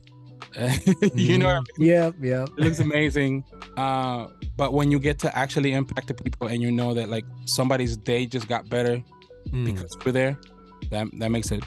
you 1.15 1.37
know, 1.37 1.45
what 1.47 1.55
I 1.55 1.59
Mhm. 1.59 1.77
mean? 1.77 1.87
Yeah, 1.89 2.11
yeah. 2.21 2.43
it 2.43 2.59
looks 2.65 2.79
amazing. 2.79 3.43
Uh, 3.77 4.27
but 4.57 4.73
when 4.73 4.91
you 4.91 4.99
get 4.99 5.19
to 5.19 5.37
actually 5.37 5.71
impact 5.73 6.07
the 6.07 6.15
people 6.15 6.47
and 6.47 6.61
you 6.61 6.71
know 6.71 6.93
that 6.93 7.07
like 7.09 7.25
somebody's 7.45 7.95
day 7.95 8.25
just 8.25 8.47
got 8.49 8.67
better 8.69 9.01
Mm. 9.51 9.65
because 9.65 9.91
we're 10.05 10.11
there, 10.11 10.37
that 10.91 11.07
that 11.19 11.29
makes 11.31 11.51
it 11.51 11.63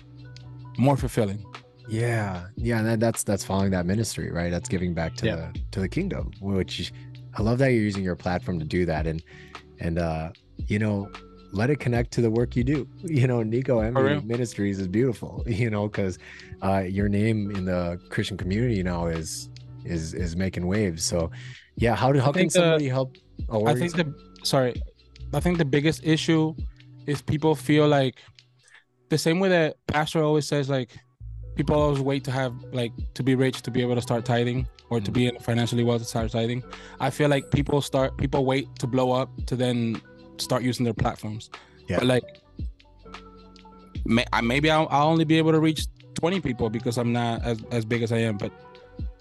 more 0.79 0.97
fulfilling. 0.97 1.43
Yeah, 1.93 2.47
yeah, 2.57 2.79
and 2.79 2.87
that, 2.87 3.01
that's 3.01 3.23
that's 3.23 3.45
following 3.45 3.71
that 3.73 3.85
ministry, 3.85 4.31
right? 4.31 4.51
That's 4.51 4.67
giving 4.67 4.95
back 4.95 5.15
to 5.17 5.27
Yeah. 5.27 5.37
the 5.37 5.61
to 5.73 5.81
the 5.81 5.89
kingdom, 5.91 6.31
which 6.41 6.91
I 7.37 7.43
love 7.43 7.59
that 7.59 7.69
you're 7.69 7.83
using 7.83 8.03
your 8.03 8.17
platform 8.17 8.59
to 8.61 8.65
do 8.65 8.87
that, 8.87 9.07
and 9.07 9.23
and 9.79 9.99
uh, 9.99 10.31
you 10.57 10.79
know, 10.79 11.11
let 11.53 11.69
it 11.69 11.81
connect 11.81 12.11
to 12.13 12.23
the 12.23 12.31
work 12.31 12.57
you 12.57 12.65
do. 12.65 12.89
You 13.05 13.27
know, 13.27 13.41
Niko 13.41 13.85
Eme 13.85 14.27
Ministries 14.27 14.79
is 14.79 14.89
beautiful. 14.89 15.45
You 15.47 15.69
know, 15.69 15.87
because 15.87 16.19
uh, 16.63 16.79
your 16.79 17.11
name 17.11 17.51
in 17.51 17.67
the 17.67 18.01
Christian 18.09 18.39
community 18.39 18.83
now 18.83 19.09
is 19.09 19.51
is 19.85 20.15
is 20.15 20.35
making 20.35 20.67
waves. 20.67 21.05
So, 21.05 21.31
yeah, 21.77 21.95
how 21.95 22.11
do 22.11 22.21
how 22.21 22.33
can 22.33 22.49
somebody 22.49 22.87
the, 22.87 22.91
help? 22.91 23.17
Oh, 23.51 23.67
I 23.67 23.75
think 23.75 23.97
the 23.97 24.15
sorry, 24.45 24.81
I 25.35 25.41
think 25.41 25.59
the 25.59 25.67
biggest 25.67 26.01
issue 26.05 26.55
is 27.07 27.21
people 27.21 27.55
feel 27.55 27.87
like 27.87 28.15
the 29.11 29.19
same 29.19 29.41
way 29.41 29.51
that 29.51 29.77
pastor 29.89 30.23
always 30.25 30.47
says 30.47 30.71
like 30.71 30.97
people 31.55 31.77
always 31.77 32.01
wait 32.01 32.25
to 32.25 32.31
have 32.31 32.55
like 32.73 32.93
to 33.15 33.23
be 33.23 33.35
rich 33.35 33.63
to 33.63 33.71
be 33.71 33.83
able 33.83 33.95
to 33.95 34.03
start 34.03 34.25
tithing 34.25 34.67
or 34.91 35.01
to 35.01 35.11
be 35.11 35.27
mm-hmm. 35.27 35.43
financially 35.43 35.85
well 35.85 35.99
to 35.99 36.05
start 36.05 36.31
tithing. 36.31 36.63
I 37.01 37.11
feel 37.11 37.29
like 37.29 37.51
people 37.51 37.81
start 37.81 38.17
people 38.17 38.45
wait 38.45 38.69
to 38.79 38.87
blow 38.87 39.13
up 39.13 39.31
to 39.47 39.57
then 39.57 40.01
start 40.39 40.63
using 40.63 40.85
their 40.85 40.95
platforms. 40.95 41.51
Yeah. 41.89 41.99
But 41.99 42.07
like 42.07 42.25
may, 44.05 44.25
maybe 44.43 44.71
I'll, 44.71 44.89
I'll 44.91 45.09
only 45.09 45.25
be 45.25 45.39
able 45.39 45.53
to 45.53 45.61
reach 45.61 45.87
20 46.15 46.41
people 46.41 46.71
because 46.71 46.99
I'm 46.99 47.13
not 47.13 47.43
as, 47.43 47.63
as 47.71 47.85
big 47.85 48.03
as 48.03 48.13
I 48.13 48.19
am, 48.19 48.37
but 48.37 48.53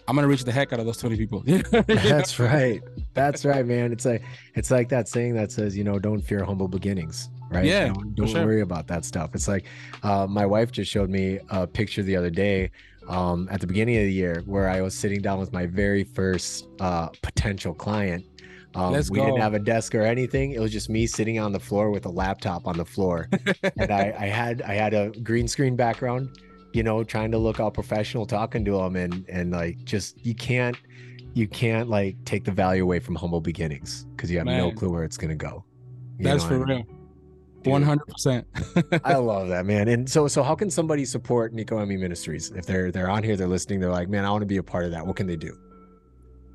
I'm 0.08 0.16
gonna 0.16 0.28
reach 0.28 0.44
the 0.44 0.52
heck 0.52 0.74
out 0.74 0.80
of 0.80 0.86
those 0.86 0.98
20 0.98 1.18
people. 1.18 1.44
That's 1.88 2.40
right. 2.40 2.82
That's 3.14 3.46
right, 3.46 3.66
man. 3.66 3.92
It's 3.92 4.06
like 4.06 4.24
it's 4.56 4.72
like 4.72 4.90
that 4.90 5.08
saying 5.08 5.36
that 5.36 5.52
says, 5.52 5.78
you 5.78 5.84
know, 5.84 6.00
don't 6.00 6.22
fear 6.22 6.44
humble 6.44 6.68
beginnings 6.68 7.30
right? 7.52 7.66
Yeah. 7.66 7.88
Don't, 7.88 8.16
don't 8.16 8.28
sure. 8.28 8.46
worry 8.46 8.62
about 8.62 8.88
that 8.88 9.06
stuff. 9.06 9.36
It's 9.36 9.48
like 9.48 9.66
uh, 10.04 10.28
my 10.28 10.46
wife 10.46 10.72
just 10.72 10.92
showed 10.92 11.10
me 11.10 11.40
a 11.50 11.68
picture 11.68 12.04
the 12.04 12.16
other 12.16 12.30
day 12.30 12.72
um, 13.08 13.48
at 13.52 13.62
the 13.62 13.68
beginning 13.68 13.98
of 13.98 14.04
the 14.04 14.14
year 14.14 14.44
where 14.46 14.70
I 14.70 14.82
was 14.82 14.96
sitting 14.96 15.22
down 15.22 15.40
with 15.40 15.52
my 15.52 15.66
very 15.66 16.04
first 16.04 16.68
uh, 16.80 17.10
potential 17.22 17.74
client. 17.74 18.26
Um, 18.74 18.94
we 18.94 19.18
go. 19.18 19.26
didn't 19.26 19.42
have 19.42 19.54
a 19.54 19.60
desk 19.60 19.94
or 19.96 20.04
anything. 20.04 20.54
It 20.54 20.62
was 20.62 20.72
just 20.72 20.90
me 20.90 21.06
sitting 21.06 21.40
on 21.40 21.52
the 21.52 21.60
floor 21.60 21.92
with 21.92 22.06
a 22.06 22.10
laptop 22.10 22.66
on 22.68 22.78
the 22.78 22.86
floor, 22.86 23.28
and 23.78 23.92
I, 23.92 24.16
I 24.18 24.28
had 24.28 24.62
I 24.62 24.76
had 24.76 24.94
a 24.94 25.10
green 25.10 25.46
screen 25.50 25.76
background, 25.76 26.40
you 26.72 26.82
know, 26.82 27.04
trying 27.04 27.32
to 27.32 27.38
look 27.38 27.60
all 27.60 27.70
professional, 27.70 28.26
talking 28.26 28.64
to 28.64 28.80
him, 28.80 28.96
and 28.96 29.28
and 29.28 29.52
like 29.52 29.84
just 29.84 30.26
you 30.26 30.34
can't 30.34 30.78
you 31.34 31.50
can't 31.50 31.90
like 31.90 32.16
take 32.24 32.46
the 32.46 32.52
value 32.52 32.84
away 32.84 33.00
from 33.00 33.16
humble 33.16 33.42
beginnings 33.42 34.06
because 34.16 34.32
you 34.32 34.38
have 34.38 34.46
Man. 34.46 34.60
no 34.60 34.72
clue 34.72 34.90
where 34.90 35.04
it's 35.04 35.18
gonna 35.18 35.36
go. 35.36 35.66
That's 36.20 36.46
for 36.46 36.64
real. 36.64 36.84
One 37.64 37.84
hundred 37.84 38.08
percent. 38.08 38.48
I 39.04 39.16
love 39.16 39.50
that, 39.50 39.66
man. 39.66 39.88
And 39.88 40.10
so, 40.10 40.28
so 40.28 40.42
how 40.42 40.56
can 40.56 40.70
somebody 40.70 41.06
support 41.06 41.54
Niko 41.54 41.82
Eme 41.82 42.00
Ministries 42.00 42.52
if 42.52 42.66
they're 42.66 42.92
they're 42.92 43.10
on 43.10 43.24
here, 43.24 43.36
they're 43.36 43.48
listening, 43.48 43.80
they're 43.80 43.92
like, 43.92 44.10
man, 44.10 44.26
I 44.26 44.32
want 44.32 44.42
to 44.42 44.48
be 44.48 44.58
a 44.58 44.64
part 44.64 44.86
of 44.86 44.92
that. 44.92 45.06
What 45.06 45.16
can 45.16 45.28
they 45.28 45.36
do? 45.36 45.58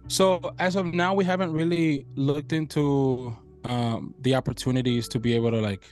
So 0.08 0.54
as 0.58 0.76
of 0.76 0.86
now, 0.86 1.14
we 1.14 1.24
haven't 1.24 1.52
really 1.52 2.06
looked 2.14 2.52
into 2.52 3.36
um, 3.64 4.14
the 4.20 4.34
opportunities 4.34 5.08
to 5.08 5.18
be 5.18 5.34
able 5.34 5.50
to 5.50 5.60
like, 5.60 5.82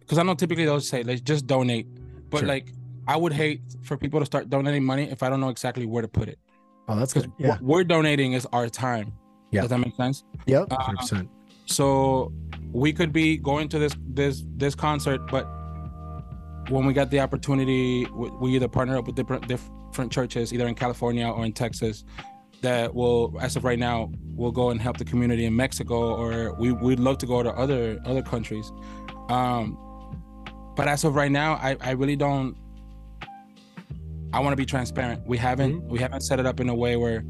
because 0.00 0.18
I 0.18 0.22
know 0.22 0.34
typically 0.34 0.64
they'll 0.64 0.80
say 0.80 1.02
let's 1.02 1.20
just 1.20 1.46
donate, 1.46 1.86
but 2.30 2.40
sure. 2.40 2.48
like 2.48 2.72
I 3.06 3.16
would 3.16 3.32
hate 3.32 3.60
for 3.82 3.96
people 3.96 4.20
to 4.20 4.26
start 4.26 4.50
donating 4.50 4.84
money 4.84 5.04
if 5.10 5.22
I 5.22 5.28
don't 5.28 5.40
know 5.40 5.50
exactly 5.50 5.86
where 5.86 6.02
to 6.02 6.08
put 6.08 6.28
it. 6.28 6.38
Oh, 6.88 6.96
that's 6.96 7.12
good. 7.12 7.30
Yeah. 7.38 7.52
What 7.52 7.62
we're 7.62 7.84
donating 7.84 8.32
is 8.32 8.46
our 8.52 8.68
time. 8.68 9.12
Yeah. 9.50 9.62
Does 9.62 9.70
that 9.70 9.78
make 9.78 9.94
sense? 9.96 10.24
Yep. 10.46 10.68
100%. 10.68 11.12
Uh, 11.12 11.24
so 11.66 12.32
we 12.72 12.92
could 12.92 13.12
be 13.12 13.36
going 13.36 13.68
to 13.68 13.78
this 13.78 13.94
this 14.08 14.44
this 14.56 14.74
concert, 14.74 15.20
but 15.30 15.46
when 16.68 16.84
we 16.86 16.92
got 16.92 17.10
the 17.10 17.20
opportunity, 17.20 18.06
we 18.06 18.54
either 18.54 18.68
partner 18.68 18.96
up 18.96 19.06
with 19.06 19.14
different 19.14 19.46
different 19.46 20.10
churches, 20.12 20.52
either 20.52 20.66
in 20.66 20.74
California 20.74 21.28
or 21.28 21.44
in 21.44 21.52
Texas, 21.52 22.04
that 22.62 22.94
will, 22.94 23.36
as 23.40 23.56
of 23.56 23.64
right 23.64 23.78
now, 23.78 24.10
will 24.34 24.52
go 24.52 24.70
and 24.70 24.80
help 24.80 24.96
the 24.96 25.04
community 25.04 25.44
in 25.44 25.54
Mexico, 25.54 26.14
or 26.14 26.54
we 26.54 26.72
we'd 26.72 27.00
love 27.00 27.18
to 27.18 27.26
go 27.26 27.42
to 27.42 27.50
other 27.50 27.98
other 28.04 28.22
countries. 28.22 28.72
Um, 29.28 29.78
but 30.76 30.88
as 30.88 31.04
of 31.04 31.14
right 31.14 31.32
now, 31.32 31.54
I 31.54 31.76
I 31.80 31.90
really 31.92 32.16
don't. 32.16 32.56
I 34.32 34.40
want 34.40 34.52
to 34.52 34.56
be 34.56 34.66
transparent. 34.66 35.26
We 35.26 35.38
haven't 35.38 35.80
mm-hmm. 35.80 35.88
we 35.88 35.98
haven't 35.98 36.22
set 36.22 36.38
it 36.40 36.46
up 36.46 36.60
in 36.60 36.68
a 36.68 36.74
way 36.74 36.96
where 36.96 37.24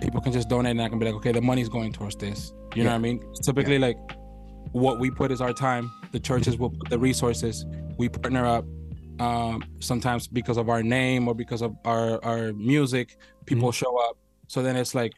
people 0.00 0.20
can 0.20 0.32
just 0.32 0.48
donate 0.48 0.72
and 0.72 0.82
I 0.82 0.88
can 0.88 0.98
be 0.98 1.06
like, 1.06 1.14
okay, 1.16 1.32
the 1.32 1.40
money's 1.40 1.68
going 1.68 1.92
towards 1.92 2.16
this. 2.16 2.52
You 2.74 2.82
yeah. 2.82 2.84
know 2.84 2.90
what 2.90 2.96
I 2.96 2.98
mean? 2.98 3.32
Typically, 3.42 3.74
yeah. 3.74 3.86
like 3.86 3.98
what 4.72 5.00
we 5.00 5.10
put 5.10 5.30
is 5.30 5.40
our 5.40 5.52
time. 5.52 5.90
The 6.12 6.20
churches 6.20 6.56
will 6.56 6.70
put 6.70 6.90
the 6.90 6.98
resources. 6.98 7.64
We 7.96 8.08
partner 8.08 8.46
up. 8.46 8.64
Um, 9.20 9.64
sometimes 9.80 10.28
because 10.28 10.58
of 10.58 10.68
our 10.68 10.80
name 10.80 11.26
or 11.26 11.34
because 11.34 11.60
of 11.60 11.76
our 11.84 12.24
our 12.24 12.52
music, 12.52 13.16
people 13.46 13.70
mm-hmm. 13.70 13.84
show 13.84 13.98
up. 13.98 14.16
So 14.46 14.62
then 14.62 14.76
it's 14.76 14.94
like 14.94 15.12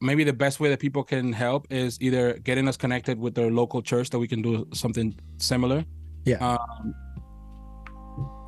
maybe 0.00 0.24
the 0.24 0.32
best 0.32 0.60
way 0.60 0.68
that 0.68 0.78
people 0.78 1.02
can 1.02 1.32
help 1.32 1.66
is 1.70 1.98
either 2.02 2.34
getting 2.34 2.68
us 2.68 2.76
connected 2.76 3.18
with 3.18 3.34
their 3.34 3.50
local 3.50 3.80
church 3.80 4.10
that 4.10 4.18
we 4.18 4.28
can 4.28 4.42
do 4.42 4.66
something 4.74 5.18
similar. 5.38 5.84
Yeah. 6.24 6.36
Um, 6.36 6.94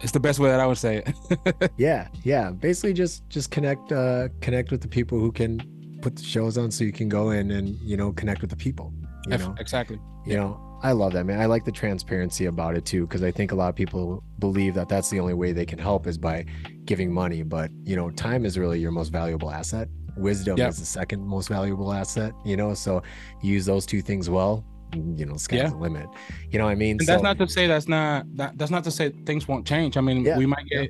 it's 0.01 0.13
the 0.13 0.21
best 0.21 0.39
way 0.39 0.51
that 0.51 0.61
I 0.61 0.67
would 0.67 0.79
say 0.79 1.03
it. 1.05 1.73
yeah, 1.77 2.09
yeah. 2.23 2.51
Basically, 2.51 2.93
just 2.93 3.29
just 3.29 3.51
connect 3.51 3.93
uh, 3.93 4.29
connect 4.41 4.71
with 4.71 4.81
the 4.81 4.89
people 4.89 5.19
who 5.19 5.33
can 5.33 5.61
put 6.01 6.17
the 6.17 6.23
shows 6.23 6.57
on 6.59 6.71
so 6.71 6.85
you 6.85 6.93
can 6.93 7.09
go 7.09 7.31
in 7.31 7.51
and 7.51 7.77
you 7.81 7.97
know 7.97 8.13
connect 8.13 8.41
with 8.41 8.51
the 8.51 8.57
people 8.57 8.93
you 9.27 9.37
know 9.37 9.55
exactly 9.59 9.99
you 10.25 10.37
know 10.37 10.59
i 10.83 10.93
love 10.93 11.13
that 11.13 11.25
man 11.25 11.41
i 11.41 11.47
like 11.47 11.65
the 11.65 11.73
transparency 11.73 12.47
about 12.47 12.77
it 12.77 12.85
too 12.85 13.07
because 13.07 13.23
i 13.23 13.31
think 13.31 13.53
a 13.53 13.55
lot 13.55 13.69
of 13.69 13.75
people 13.75 14.23
believe 14.39 14.75
that 14.75 14.89
that's 14.89 15.11
the 15.11 15.19
only 15.19 15.35
way 15.35 15.53
they 15.53 15.67
can 15.67 15.79
help 15.79 16.07
is 16.07 16.17
by 16.17 16.45
giving 16.85 17.13
money 17.13 17.43
but 17.43 17.71
you 17.85 17.97
know 17.97 18.11
time 18.11 18.45
is 18.45 18.59
really 18.59 18.79
your 18.79 18.93
most 18.93 19.09
valuable 19.09 19.51
asset 19.51 19.89
wisdom 20.17 20.57
yep. 20.57 20.71
is 20.71 20.79
the 20.79 20.87
second 20.87 21.25
most 21.25 21.49
valuable 21.49 21.93
asset 21.93 22.33
you 22.45 22.57
know 22.57 22.75
so 22.75 23.03
use 23.43 23.67
those 23.67 23.85
two 23.85 24.01
things 24.01 24.31
well 24.31 24.65
you 24.95 25.27
know 25.27 25.37
sky's 25.37 25.59
yeah. 25.59 25.69
the 25.69 25.77
limit 25.77 26.09
you 26.51 26.59
know 26.59 26.65
what 26.65 26.71
i 26.71 26.75
mean 26.75 26.99
so, 26.99 27.05
that's 27.07 27.23
not 27.23 27.39
to 27.39 27.47
say 27.47 27.67
that's 27.67 27.89
not 27.89 28.25
that, 28.37 28.57
that's 28.57 28.71
not 28.71 28.83
to 28.83 28.91
say 28.91 29.11
things 29.27 29.47
won't 29.47 29.67
change 29.67 29.97
i 29.97 30.01
mean 30.01 30.25
yeah. 30.25 30.37
we 30.37 30.47
might 30.47 30.67
get 30.67 30.85
yeah 30.85 30.89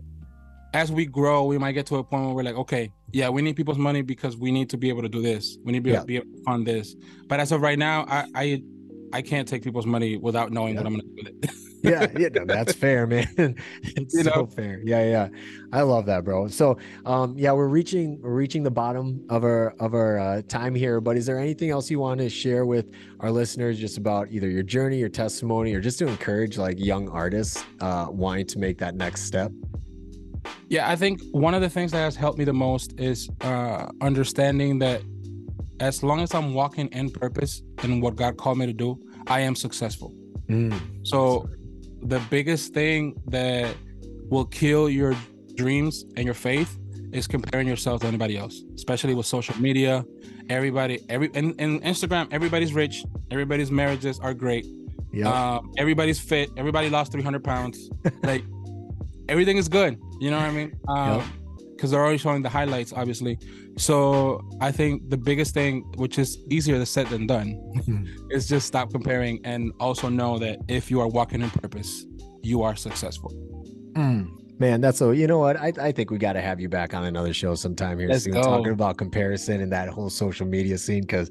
as 0.74 0.92
we 0.92 1.06
grow, 1.06 1.44
we 1.44 1.58
might 1.58 1.72
get 1.72 1.86
to 1.86 1.96
a 1.96 2.04
point 2.04 2.26
where 2.26 2.34
we're 2.34 2.42
like, 2.42 2.56
okay, 2.56 2.92
yeah, 3.12 3.28
we 3.28 3.42
need 3.42 3.56
people's 3.56 3.78
money 3.78 4.02
because 4.02 4.36
we 4.36 4.52
need 4.52 4.68
to 4.70 4.76
be 4.76 4.88
able 4.88 5.02
to 5.02 5.08
do 5.08 5.22
this. 5.22 5.56
We 5.64 5.72
need 5.72 5.78
to 5.78 5.82
be, 5.82 5.94
able, 5.94 6.04
be 6.04 6.16
able 6.16 6.26
to 6.26 6.42
fund 6.42 6.66
this. 6.66 6.94
But 7.26 7.40
as 7.40 7.52
of 7.52 7.62
right 7.62 7.78
now, 7.78 8.04
I 8.08 8.26
I, 8.34 8.62
I 9.12 9.22
can't 9.22 9.48
take 9.48 9.62
people's 9.62 9.86
money 9.86 10.16
without 10.16 10.52
knowing 10.52 10.74
yeah. 10.74 10.80
what 10.80 10.86
I'm 10.86 10.92
gonna 10.94 11.02
do 11.02 11.14
with 11.16 11.44
it. 11.44 11.50
yeah, 11.82 12.06
yeah, 12.18 12.28
no, 12.32 12.44
that's 12.44 12.74
fair, 12.74 13.06
man. 13.06 13.28
it's 13.82 14.14
you 14.14 14.24
so 14.24 14.30
know? 14.30 14.46
fair. 14.46 14.80
Yeah, 14.84 15.04
yeah. 15.04 15.28
I 15.72 15.82
love 15.82 16.06
that, 16.06 16.24
bro. 16.24 16.48
So, 16.48 16.78
um, 17.06 17.34
yeah, 17.38 17.52
we're 17.52 17.68
reaching 17.68 18.20
we're 18.20 18.34
reaching 18.34 18.62
the 18.62 18.70
bottom 18.70 19.24
of 19.28 19.44
our 19.44 19.74
of 19.78 19.94
our 19.94 20.18
uh, 20.18 20.42
time 20.48 20.74
here. 20.74 21.00
But 21.00 21.16
is 21.16 21.26
there 21.26 21.38
anything 21.38 21.70
else 21.70 21.90
you 21.90 22.00
want 22.00 22.18
to 22.20 22.28
share 22.28 22.66
with 22.66 22.90
our 23.20 23.30
listeners, 23.30 23.78
just 23.78 23.96
about 23.96 24.28
either 24.30 24.48
your 24.48 24.62
journey, 24.64 24.98
your 24.98 25.08
testimony, 25.08 25.74
or 25.74 25.80
just 25.80 25.98
to 26.00 26.08
encourage 26.08 26.58
like 26.58 26.78
young 26.78 27.08
artists 27.08 27.64
uh, 27.80 28.06
wanting 28.10 28.46
to 28.46 28.58
make 28.58 28.78
that 28.78 28.94
next 28.94 29.22
step? 29.22 29.52
Yeah, 30.68 30.90
I 30.90 30.96
think 30.96 31.20
one 31.30 31.54
of 31.54 31.62
the 31.62 31.70
things 31.70 31.92
that 31.92 31.98
has 31.98 32.16
helped 32.16 32.38
me 32.38 32.44
the 32.44 32.52
most 32.52 32.98
is 32.98 33.28
uh, 33.40 33.86
understanding 34.00 34.78
that 34.80 35.02
as 35.80 36.02
long 36.02 36.20
as 36.20 36.34
I'm 36.34 36.54
walking 36.54 36.88
in 36.88 37.10
purpose 37.10 37.62
and 37.82 38.02
what 38.02 38.16
God 38.16 38.36
called 38.36 38.58
me 38.58 38.66
to 38.66 38.72
do, 38.72 38.98
I 39.26 39.40
am 39.40 39.54
successful. 39.54 40.14
Mm. 40.48 40.78
So 41.06 41.48
the 42.02 42.20
biggest 42.30 42.74
thing 42.74 43.20
that 43.26 43.74
will 44.28 44.46
kill 44.46 44.88
your 44.88 45.16
dreams 45.54 46.04
and 46.16 46.24
your 46.24 46.34
faith 46.34 46.78
is 47.12 47.26
comparing 47.26 47.66
yourself 47.66 48.02
to 48.02 48.06
anybody 48.06 48.36
else, 48.36 48.62
especially 48.74 49.14
with 49.14 49.26
social 49.26 49.56
media. 49.60 50.04
Everybody, 50.50 51.00
every 51.08 51.30
and, 51.34 51.58
in 51.60 51.80
Instagram, 51.80 52.28
everybody's 52.30 52.72
rich, 52.72 53.04
everybody's 53.30 53.70
marriages 53.70 54.18
are 54.20 54.34
great. 54.34 54.66
Yeah. 55.12 55.28
Um, 55.28 55.72
everybody's 55.76 56.20
fit. 56.20 56.50
Everybody 56.56 56.90
lost 56.90 57.12
300 57.12 57.42
pounds. 57.44 57.90
like 58.22 58.44
everything 59.28 59.56
is 59.56 59.68
good. 59.68 59.98
You 60.20 60.30
know 60.30 60.38
what 60.38 60.46
I 60.46 60.50
mean? 60.50 60.78
Um, 60.88 61.32
because 61.78 61.92
they're 61.92 62.00
already 62.00 62.18
showing 62.18 62.42
the 62.42 62.48
highlights, 62.48 62.92
obviously. 62.92 63.38
So 63.76 64.44
I 64.60 64.72
think 64.72 65.08
the 65.10 65.16
biggest 65.16 65.54
thing, 65.54 65.82
which 65.96 66.18
is 66.18 66.38
easier 66.50 66.76
to 66.76 66.84
said 66.84 67.06
than 67.06 67.28
done, 67.28 67.54
mm. 67.86 68.08
is 68.32 68.48
just 68.48 68.66
stop 68.66 68.90
comparing 68.90 69.40
and 69.44 69.72
also 69.78 70.08
know 70.08 70.40
that 70.40 70.58
if 70.66 70.90
you 70.90 71.00
are 71.00 71.06
walking 71.06 71.40
in 71.40 71.50
purpose, 71.50 72.04
you 72.42 72.62
are 72.62 72.74
successful. 72.74 73.32
Mm. 73.92 74.28
Man, 74.58 74.80
that's 74.80 74.98
so. 74.98 75.12
You 75.12 75.28
know 75.28 75.38
what? 75.38 75.56
I, 75.56 75.72
I 75.80 75.92
think 75.92 76.10
we 76.10 76.18
got 76.18 76.32
to 76.32 76.40
have 76.40 76.58
you 76.58 76.68
back 76.68 76.92
on 76.94 77.04
another 77.04 77.32
show 77.32 77.54
sometime 77.54 77.96
here 77.96 78.08
Let's 78.08 78.24
soon, 78.24 78.32
go. 78.32 78.42
talking 78.42 78.72
about 78.72 78.96
comparison 78.96 79.60
and 79.60 79.70
that 79.70 79.88
whole 79.88 80.10
social 80.10 80.48
media 80.48 80.76
scene 80.78 81.02
because 81.02 81.30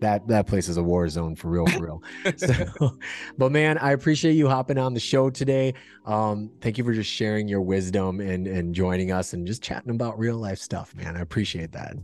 that 0.00 0.26
that 0.28 0.46
place 0.46 0.68
is 0.68 0.76
a 0.76 0.82
war 0.82 1.08
zone 1.08 1.34
for 1.34 1.48
real 1.48 1.66
for 1.66 1.84
real. 1.84 2.02
So, 2.36 2.98
but 3.36 3.52
man 3.52 3.78
i 3.78 3.92
appreciate 3.92 4.32
you 4.32 4.48
hopping 4.48 4.78
on 4.78 4.94
the 4.94 5.00
show 5.00 5.30
today. 5.30 5.74
Um 6.06 6.50
thank 6.60 6.78
you 6.78 6.84
for 6.84 6.92
just 6.92 7.10
sharing 7.10 7.48
your 7.48 7.60
wisdom 7.60 8.20
and 8.20 8.46
and 8.46 8.74
joining 8.74 9.12
us 9.12 9.32
and 9.32 9.46
just 9.46 9.62
chatting 9.62 9.90
about 9.90 10.18
real 10.18 10.36
life 10.36 10.58
stuff 10.58 10.94
man. 10.94 11.16
I 11.16 11.20
appreciate 11.20 11.72
that. 11.72 11.94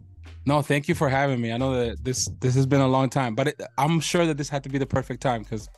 No 0.47 0.63
thank 0.63 0.89
you 0.89 0.95
for 0.95 1.09
having 1.09 1.41
me. 1.41 1.53
I 1.53 1.57
know 1.57 1.75
that 1.75 2.05
this 2.05 2.29
this 2.41 2.55
has 2.55 2.67
been 2.67 2.81
a 2.81 2.89
long 2.89 3.09
time 3.09 3.35
but 3.35 3.49
it, 3.49 3.63
i'm 3.79 4.01
sure 4.01 4.27
that 4.27 4.37
this 4.37 4.49
had 4.49 4.63
to 4.65 4.69
be 4.69 4.79
the 4.79 4.87
perfect 4.87 5.21
time 5.23 5.43
because 5.43 5.69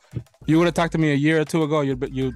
you 0.47 0.59
would 0.59 0.67
have 0.67 0.75
talked 0.75 0.93
to 0.93 0.99
me 0.99 1.13
a 1.13 1.15
year 1.15 1.41
or 1.41 1.45
two 1.45 1.63
ago. 1.63 1.81
You'd 1.81 2.09
you 2.13 2.35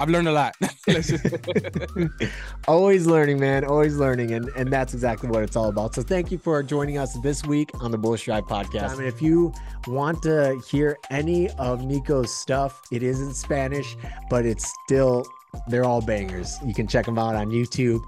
I've 0.00 0.08
learned 0.08 0.28
a 0.28 0.32
lot. 0.32 0.54
always 2.68 3.06
learning, 3.06 3.40
man. 3.40 3.64
Always 3.64 3.96
learning. 3.96 4.32
And, 4.32 4.48
and 4.56 4.72
that's 4.72 4.94
exactly 4.94 5.28
what 5.28 5.42
it's 5.42 5.56
all 5.56 5.68
about. 5.68 5.94
So 5.94 6.02
thank 6.02 6.30
you 6.30 6.38
for 6.38 6.62
joining 6.62 6.98
us 6.98 7.18
this 7.20 7.44
week 7.44 7.70
on 7.80 7.90
the 7.90 7.98
Bullish 7.98 8.24
Drive 8.24 8.44
podcast. 8.44 8.98
And 8.98 9.06
if 9.06 9.20
you 9.20 9.52
want 9.86 10.22
to 10.22 10.60
hear 10.70 10.96
any 11.10 11.50
of 11.52 11.84
Niko's 11.84 12.32
stuff, 12.32 12.80
it 12.92 13.02
is 13.02 13.20
in 13.20 13.34
Spanish, 13.34 13.96
but 14.30 14.46
it's 14.46 14.72
still, 14.84 15.26
they're 15.66 15.84
all 15.84 16.00
bangers. 16.00 16.58
You 16.64 16.74
can 16.74 16.86
check 16.86 17.04
them 17.04 17.18
out 17.18 17.34
on 17.34 17.48
YouTube, 17.48 18.00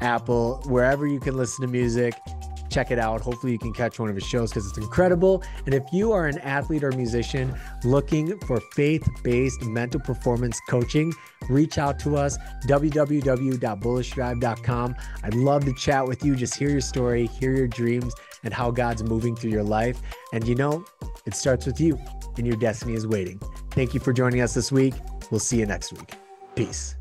Apple, 0.00 0.62
wherever 0.66 1.06
you 1.06 1.20
can 1.20 1.36
listen 1.36 1.62
to 1.62 1.70
music 1.70 2.14
check 2.76 2.90
it 2.90 2.98
out. 2.98 3.22
Hopefully, 3.22 3.52
you 3.52 3.58
can 3.58 3.72
catch 3.72 3.98
one 3.98 4.10
of 4.10 4.14
his 4.14 4.26
shows 4.26 4.50
because 4.50 4.68
it's 4.68 4.76
incredible. 4.76 5.42
And 5.64 5.74
if 5.74 5.84
you 5.92 6.12
are 6.12 6.26
an 6.26 6.36
athlete 6.40 6.84
or 6.84 6.92
musician 6.92 7.54
looking 7.84 8.38
for 8.40 8.60
faith 8.74 9.08
based 9.22 9.62
mental 9.62 9.98
performance 9.98 10.60
coaching, 10.68 11.14
reach 11.48 11.78
out 11.78 11.98
to 12.00 12.18
us 12.18 12.36
www.bullishdrive.com. 12.66 14.96
I'd 15.22 15.34
love 15.34 15.64
to 15.64 15.72
chat 15.72 16.06
with 16.06 16.22
you, 16.22 16.36
just 16.36 16.54
hear 16.54 16.68
your 16.68 16.82
story, 16.82 17.28
hear 17.28 17.56
your 17.56 17.68
dreams, 17.68 18.12
and 18.44 18.52
how 18.52 18.70
God's 18.70 19.02
moving 19.02 19.34
through 19.34 19.52
your 19.52 19.64
life. 19.64 19.98
And 20.34 20.46
you 20.46 20.54
know, 20.54 20.84
it 21.24 21.34
starts 21.34 21.64
with 21.64 21.80
you, 21.80 21.98
and 22.36 22.46
your 22.46 22.56
destiny 22.56 22.92
is 22.92 23.06
waiting. 23.06 23.40
Thank 23.70 23.94
you 23.94 24.00
for 24.00 24.12
joining 24.12 24.42
us 24.42 24.52
this 24.52 24.70
week. 24.70 24.92
We'll 25.30 25.40
see 25.40 25.60
you 25.60 25.66
next 25.66 25.94
week. 25.94 26.12
Peace. 26.54 26.95